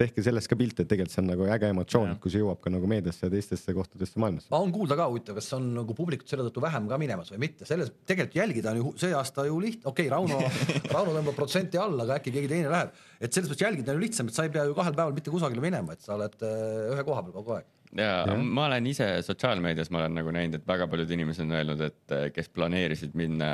tehke 0.00 0.24
sellest 0.26 0.50
ka 0.50 0.58
pilte, 0.58 0.82
et 0.82 0.90
tegelikult 0.90 1.14
see 1.14 1.22
on 1.22 1.30
nagu 1.30 1.46
äge 1.56 1.70
emotsioon 1.70 2.16
kui 2.22 2.34
see 2.34 2.42
jõuab 2.42 2.58
ka 2.64 2.72
nagu 2.74 2.90
meediasse 2.90 3.28
ja 3.28 3.32
teistesse 3.36 3.74
kohtadesse 3.76 4.18
maailmas. 4.22 4.48
on 4.58 4.74
kuulda 4.74 4.98
ka 4.98 5.06
huvitav, 5.12 5.38
kas 5.38 5.52
on 5.58 5.70
nagu 5.76 5.96
publikut 5.96 6.30
selle 6.30 6.48
tõttu 6.48 6.64
vähem 6.64 6.90
ka 6.90 6.98
minemas 7.00 7.30
või 7.34 7.44
mitte, 7.46 7.68
selles 7.70 7.92
tegelikult 8.02 8.40
jälgida 8.40 8.74
on 8.74 8.82
ju 8.82 8.94
see 9.04 9.14
aasta 9.14 9.46
ju 9.46 9.60
lihtne, 9.62 9.86
okei 9.92 10.08
okay,, 10.08 10.14
Rauno, 10.14 10.42
Rauno 10.94 11.14
tõmbab 11.20 11.38
protsenti 11.38 11.78
alla, 11.78 12.02
aga 12.02 12.18
äkki 12.18 12.34
keegi 12.34 12.50
teine 12.50 12.74
läheb. 12.74 12.98
et 13.20 13.30
selles 13.30 13.52
mõttes 13.52 13.66
jälgida 13.68 13.94
on 13.94 14.00
ju 14.00 14.06
lihtsam, 14.08 14.30
et 14.30 14.34
sa 14.34 14.48
ei 14.48 14.52
pea 14.54 14.66
ju 14.66 14.74
kahel 14.74 14.98
päeval 14.98 15.14
mitte 15.14 15.30
kusagile 15.30 15.62
minema, 15.62 15.94
et 15.94 16.02
sa 16.02 16.16
oled 16.18 16.42
äh, 16.42 16.92
ühe 16.96 17.06
koha 17.06 17.22
peal 17.22 17.38
kogu 17.38 17.58
aeg. 17.60 17.70
Ja 17.98 18.10
Jah. 18.26 18.38
ma 18.42 18.66
olen 18.68 18.86
ise 18.90 19.08
sotsiaalmeedias, 19.26 19.90
ma 19.94 20.02
olen 20.02 20.18
nagu 20.20 20.32
näinud, 20.34 20.60
et 20.60 20.68
väga 20.68 20.88
paljud 20.90 21.10
inimesed 21.16 21.46
on 21.46 21.58
öelnud, 21.58 21.84
et 21.86 22.16
eh, 22.16 22.26
kes 22.34 22.50
planeerisid 22.54 23.14
minna 23.18 23.50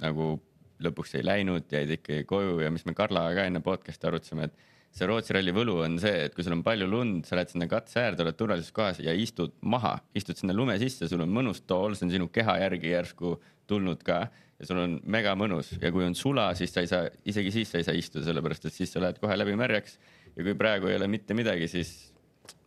nagu 0.00 0.32
lõpuks 0.80 1.14
ei 1.18 1.24
läinud, 1.26 1.68
jäid 1.70 1.92
ikkagi 1.98 2.24
koju 2.28 2.60
ja 2.64 2.70
mis 2.72 2.86
me 2.88 2.96
Karlaga 2.96 3.36
ka 3.36 3.46
enne 3.48 3.62
podcast'i 3.64 4.08
arutasime, 4.08 4.48
et 4.48 4.68
see 4.96 5.06
Rootsi 5.06 5.34
ralli 5.36 5.52
võlu 5.54 5.76
on 5.84 5.98
see, 6.02 6.26
et 6.26 6.34
kui 6.34 6.44
sul 6.44 6.56
on 6.56 6.64
palju 6.66 6.88
lund, 6.90 7.26
sa 7.28 7.38
lähed 7.38 7.52
sinna 7.52 7.68
katse 7.70 8.00
äärde, 8.02 8.24
oled 8.24 8.38
turvalises 8.38 8.74
kohas 8.74 8.98
ja 9.02 9.14
istud 9.14 9.54
maha, 9.62 9.98
istud 10.18 10.40
sinna 10.40 10.56
lume 10.56 10.74
sisse, 10.82 11.06
sul 11.10 11.22
on 11.22 11.30
mõnus 11.30 11.62
tool, 11.62 11.94
see 11.94 12.08
on 12.08 12.14
sinu 12.16 12.30
keha 12.32 12.58
järgi 12.64 12.94
järsku 12.94 13.36
tulnud 13.70 14.02
ka 14.06 14.24
ja 14.60 14.68
sul 14.68 14.80
on 14.82 14.98
mega 15.06 15.36
mõnus 15.38 15.72
ja 15.78 15.92
kui 15.94 16.04
on 16.04 16.16
sula, 16.18 16.50
siis 16.58 16.74
sa 16.74 16.82
ei 16.82 16.90
saa, 16.90 17.06
isegi 17.28 17.54
siis 17.54 17.70
sa 17.70 17.78
ei 17.78 17.86
saa 17.86 17.94
istuda, 17.96 18.26
sellepärast 18.26 18.66
et 18.66 18.76
siis 18.76 18.90
sa 18.92 19.02
lähed 19.04 19.20
kohe 19.22 19.36
läbi 19.38 19.54
märjaks 19.60 20.00
ja 20.34 20.42
kui 20.42 20.56
praegu 20.58 20.90
ei 20.90 20.98
ole 20.98 21.06
mitte 21.12 21.36
midagi, 21.38 21.70
siis 21.70 22.09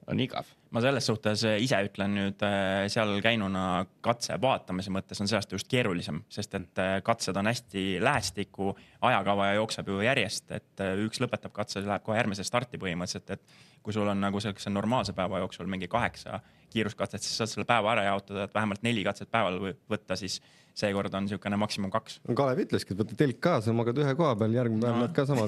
on 0.07 0.19
igav. 0.19 0.47
Ma 0.73 0.81
selles 0.81 1.05
suhtes 1.05 1.43
ise 1.61 1.77
ütlen 1.85 2.15
nüüd 2.17 2.41
äh, 2.45 2.85
seal 2.91 3.13
käinuna 3.23 3.83
katse 4.03 4.35
vaatamise 4.41 4.91
mõttes 4.93 5.21
on 5.21 5.29
see 5.29 5.37
aasta 5.37 5.55
just 5.55 5.69
keerulisem, 5.71 6.23
sest 6.33 6.57
et 6.57 6.81
äh, 6.81 6.95
katsed 7.05 7.37
on 7.39 7.49
hästi 7.49 7.83
lähestikku, 8.03 8.71
ajakava 9.05 9.51
jookseb 9.59 9.91
ju 9.93 10.01
järjest, 10.03 10.49
et 10.57 10.83
äh, 10.83 10.95
üks 11.05 11.21
lõpetab 11.23 11.53
katse, 11.55 11.83
läheb 11.85 12.05
kohe 12.05 12.17
järgmise 12.17 12.45
starti 12.47 12.81
põhimõtteliselt, 12.81 13.37
et 13.37 13.83
kui 13.83 13.93
sul 13.95 14.09
on 14.09 14.21
nagu 14.23 14.41
sellise 14.43 14.73
normaalse 14.73 15.13
päeva 15.13 15.43
jooksul 15.43 15.69
mingi 15.69 15.89
kaheksa 15.91 16.39
kiiruskatset, 16.73 17.21
siis 17.21 17.37
saad 17.37 17.51
selle 17.51 17.69
päeva 17.69 17.93
ära 17.93 18.07
jaotada, 18.07 18.47
et 18.47 18.55
vähemalt 18.55 18.81
neli 18.85 19.03
katset 19.05 19.29
päeval 19.31 19.59
võtta, 19.91 20.17
siis 20.17 20.39
seekord 20.77 21.13
on 21.13 21.27
niisugune 21.27 21.57
maksimum 21.61 21.91
kaks. 21.93 22.19
Kalev 22.37 22.63
ütleski, 22.63 22.95
et 22.95 23.01
võta 23.03 23.15
telk 23.19 23.39
kaasa, 23.43 23.73
magad 23.77 23.99
ühe 24.01 24.15
koha 24.17 24.33
peal, 24.39 24.55
järgmine 24.57 24.81
päev 24.81 24.95
No, 24.95 25.03
näed 25.05 25.13
ka 25.13 25.25
sama 25.29 25.45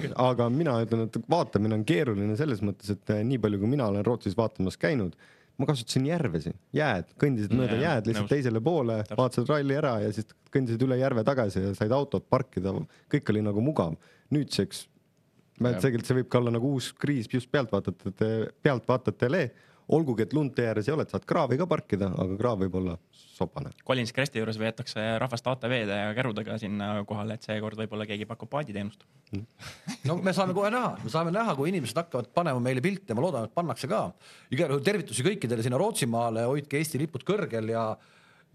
küll.. 0.04 0.14
aga 0.28 0.48
mina 0.52 0.76
ütlen, 0.84 1.06
et 1.08 1.16
vaatamine 1.30 1.78
on 1.78 1.84
keeruline 1.88 2.36
selles 2.40 2.60
mõttes, 2.64 2.92
et 2.92 3.14
eh, 3.14 3.22
nii 3.24 3.40
palju, 3.40 3.62
kui 3.62 3.70
mina 3.72 3.86
olen 3.88 4.04
Rootsis 4.06 4.36
vaatamas 4.38 4.76
käinud, 4.80 5.16
ma 5.58 5.66
kasutasin 5.66 6.04
järvesi, 6.06 6.52
jääd, 6.76 7.08
kõndisid 7.18 7.54
mööda 7.56 7.78
Jaa, 7.78 7.86
jääd 7.96 8.10
lihtsalt 8.10 8.28
nõus. 8.28 8.34
teisele 8.36 8.60
poole, 8.62 8.98
Täpselt. 9.02 9.18
vaatasid 9.18 9.48
ralli 9.50 9.78
ära 9.80 9.94
ja 10.04 10.12
siis 10.14 10.28
kõndisid 10.54 10.84
üle 10.86 11.00
järve 11.00 11.24
tagasi 11.26 11.64
ja 11.64 11.72
said 11.74 11.92
autot 11.96 12.28
parkida, 12.30 12.76
kõik 13.10 13.32
oli 13.32 13.42
nagu 13.42 13.64
mugav. 13.64 13.96
nüüdseks, 14.30 14.84
tegelikult 15.58 16.06
see 16.06 16.18
võib 16.20 16.28
ka 16.30 16.38
olla 16.38 16.52
nagu 16.54 16.68
uus 16.76 16.92
kriis 16.92 17.26
just 17.32 17.50
pealtvaatajate, 17.50 18.52
pealtvaatajatele, 18.62 19.40
olgugi 19.94 20.24
et 20.26 20.34
lund 20.36 20.52
tee 20.56 20.68
ääres 20.68 20.88
ei 20.88 20.94
ole, 20.94 21.06
et 21.06 21.12
saad 21.14 21.24
kraavi 21.28 21.58
ka 21.60 21.66
parkida, 21.70 22.10
aga 22.24 22.36
kraav 22.40 22.60
võib 22.64 22.74
olla 22.80 22.96
sopane. 23.12 23.72
Collins 23.86 24.12
Cresti 24.14 24.42
juures 24.42 24.58
veetakse 24.60 25.04
rahvast 25.22 25.46
ATV-de 25.52 25.98
ja 26.00 26.10
kärudega 26.16 26.58
sinna 26.60 26.90
kohale, 27.08 27.38
et 27.38 27.46
seekord 27.46 27.78
võib-olla 27.80 28.06
keegi 28.08 28.26
pakub 28.28 28.50
paaditeenust. 28.52 29.06
no 30.08 30.18
me 30.24 30.34
saame 30.36 30.56
kohe 30.56 30.70
näha, 30.74 30.94
me 31.04 31.12
saame 31.12 31.32
näha, 31.34 31.54
kui 31.58 31.72
inimesed 31.72 32.02
hakkavad 32.02 32.30
panema 32.34 32.60
meile 32.64 32.84
pilte, 32.84 33.16
ma 33.16 33.24
loodan, 33.24 33.48
et 33.48 33.54
pannakse 33.56 33.90
ka. 33.90 34.04
igal 34.54 34.74
juhul 34.74 34.84
tervitusi 34.84 35.26
kõikidele 35.26 35.64
sinna 35.64 35.80
Rootsimaale, 35.80 36.46
hoidke 36.50 36.80
Eesti 36.80 37.00
lipud 37.04 37.26
kõrgel 37.28 37.74
ja 37.74 37.90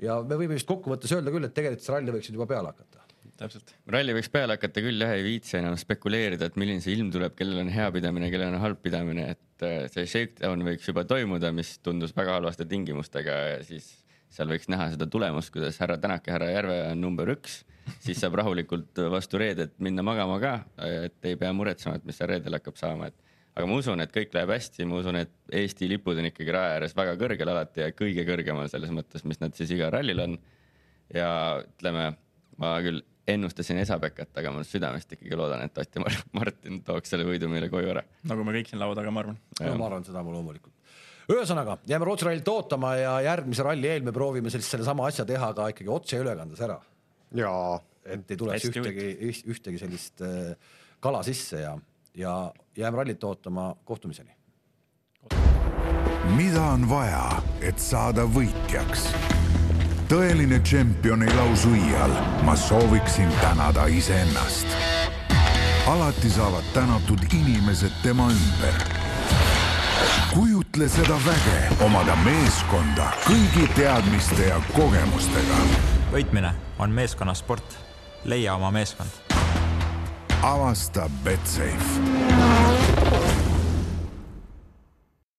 ja 0.01 0.19
me 0.25 0.37
võime 0.39 0.57
vist 0.57 0.69
kokkuvõttes 0.69 1.11
öelda 1.13 1.31
küll, 1.33 1.45
et 1.45 1.53
tegelikult 1.53 1.85
see 1.85 1.93
ralli 1.93 2.13
võiks 2.15 2.29
nüüd 2.29 2.39
juba 2.39 2.49
peale 2.49 2.73
hakata. 2.73 3.03
täpselt. 3.39 3.73
ralli 3.89 4.15
võiks 4.17 4.29
peale 4.33 4.57
hakata 4.57 4.83
küll 4.85 5.03
jah, 5.03 5.13
ei 5.15 5.25
viitsi 5.25 5.57
enam 5.59 5.75
spekuleerida, 5.79 6.49
et 6.49 6.59
milline 6.59 6.83
see 6.83 6.95
ilm 6.97 7.11
tuleb, 7.13 7.35
kellel 7.39 7.63
on 7.63 7.71
hea 7.73 7.89
pidamine, 7.95 8.29
kellel 8.33 8.53
on 8.53 8.63
halb 8.63 8.81
pidamine, 8.83 9.27
et 9.35 9.65
äh, 9.65 9.83
see 9.93 10.07
shakedown 10.09 10.65
võiks 10.67 10.87
juba 10.89 11.05
toimuda, 11.09 11.51
mis 11.55 11.75
tundus 11.85 12.15
väga 12.15 12.37
halvaste 12.37 12.67
tingimustega 12.69 13.37
ja 13.55 13.59
siis 13.67 13.91
seal 14.33 14.49
võiks 14.49 14.69
näha 14.71 14.89
seda 14.95 15.07
tulemust, 15.09 15.53
kuidas 15.53 15.77
härra 15.81 15.99
Tänak 16.01 16.27
ja 16.27 16.37
härra 16.37 16.49
Järve 16.49 16.79
on 16.91 17.03
number 17.03 17.29
üks, 17.35 17.61
siis 18.01 18.21
saab 18.21 18.37
rahulikult 18.39 19.03
vastu 19.13 19.41
reedet 19.41 19.75
minna 19.83 20.05
magama 20.05 20.39
ka, 20.41 20.55
et 21.05 21.29
ei 21.29 21.37
pea 21.39 21.51
muretsema, 21.53 21.99
et 21.99 22.07
mis 22.07 22.17
seal 22.17 22.31
reedel 22.31 22.57
hakkab 22.57 22.79
saama, 22.79 23.11
et 23.11 23.19
aga 23.53 23.69
ma 23.69 23.77
usun, 23.77 24.01
et 24.01 24.13
kõik 24.13 24.33
läheb 24.33 24.49
hästi, 24.55 24.87
ma 24.89 24.99
usun, 25.01 25.19
et 25.21 25.33
Eesti 25.53 25.87
lipud 25.91 26.17
on 26.17 26.29
ikkagi 26.29 26.53
raja 26.55 26.79
ääres 26.79 26.95
väga 26.97 27.13
kõrgel 27.21 27.53
alati 27.53 27.83
ja 27.85 27.93
kõige 27.93 28.25
kõrgemal 28.25 28.69
selles 28.71 28.93
mõttes, 28.95 29.25
mis 29.29 29.41
nad 29.43 29.53
siis 29.57 29.73
igal 29.75 29.93
rallil 29.93 30.23
on. 30.25 30.37
ja 31.13 31.29
ütleme, 31.61 32.07
ma 32.57 32.69
küll 32.81 33.03
ennustasin 33.27 33.79
Esabekat, 33.79 34.31
aga 34.39 34.51
ma 34.51 34.63
südamest 34.67 35.15
ikkagi 35.15 35.37
loodan, 35.39 35.63
et 35.63 35.77
Ott 35.77 35.95
ja 35.95 36.03
Mar- 36.03 36.23
Martin 36.39 36.81
tooks 36.83 37.13
selle 37.13 37.27
võidu 37.27 37.47
meile 37.51 37.69
koju 37.71 37.93
ära. 37.95 38.03
nagu 38.29 38.43
me 38.43 38.55
kõik 38.57 38.71
siin 38.71 38.81
laua 38.81 38.97
taga, 38.99 39.11
ma 39.11 39.23
arvan. 39.23 39.39
no 39.61 39.77
ma 39.79 39.87
arvan 39.87 40.03
seda 40.07 40.23
loomulikult. 40.25 40.73
ühesõnaga 41.31 41.77
jääme 41.87 42.09
Rootsi 42.09 42.27
rallit 42.27 42.51
ootama 42.51 42.95
ja 42.99 43.15
järgmise 43.29 43.63
ralli 43.63 43.87
eel 43.87 44.03
me 44.03 44.11
proovime 44.15 44.51
siis 44.51 44.67
sellesama 44.75 45.07
asja 45.07 45.25
teha 45.25 45.53
ka 45.55 45.69
ikkagi 45.71 45.91
otseülekandes 45.93 46.67
ära, 46.67 46.79
jaa 47.39 47.79
et 48.05 48.31
ei 48.31 48.39
tuleks 48.39 48.67
ühtegi, 48.69 49.09
ühtegi 49.51 49.79
sellist 49.81 50.23
äh, 50.25 50.55
kala 51.03 51.23
sisse 51.23 51.61
ja, 51.63 51.75
ja 52.17 52.33
jääme 52.77 52.97
rallit 52.97 53.23
ootama, 53.23 53.75
kohtumiseni. 53.85 54.35
mida 56.35 56.61
on 56.61 56.89
vaja, 56.89 57.43
et 57.61 57.79
saada 57.79 58.27
võitjaks? 58.27 59.09
Tõeline 60.09 60.59
tšempion 60.63 61.23
ei 61.23 61.35
lausu 61.35 61.73
iial, 61.75 62.13
ma 62.43 62.55
sooviksin 62.55 63.31
tänada 63.41 63.85
iseennast. 63.85 64.67
alati 65.87 66.29
saavad 66.29 66.63
tänatud 66.73 67.19
inimesed 67.33 67.91
tema 68.03 68.27
ümber. 68.29 68.73
kujutle 70.33 70.89
seda 70.89 71.19
väge, 71.25 71.59
omada 71.85 72.15
meeskonda 72.15 73.11
kõigi 73.25 73.67
teadmiste 73.75 74.47
ja 74.47 74.61
kogemustega. 74.73 75.59
võitmine 76.11 76.53
on 76.79 76.89
meeskonnasport. 76.89 77.77
leia 78.25 78.55
oma 78.55 78.71
meeskond 78.71 79.23
avasta 80.43 81.09
Betsafe 81.23 82.52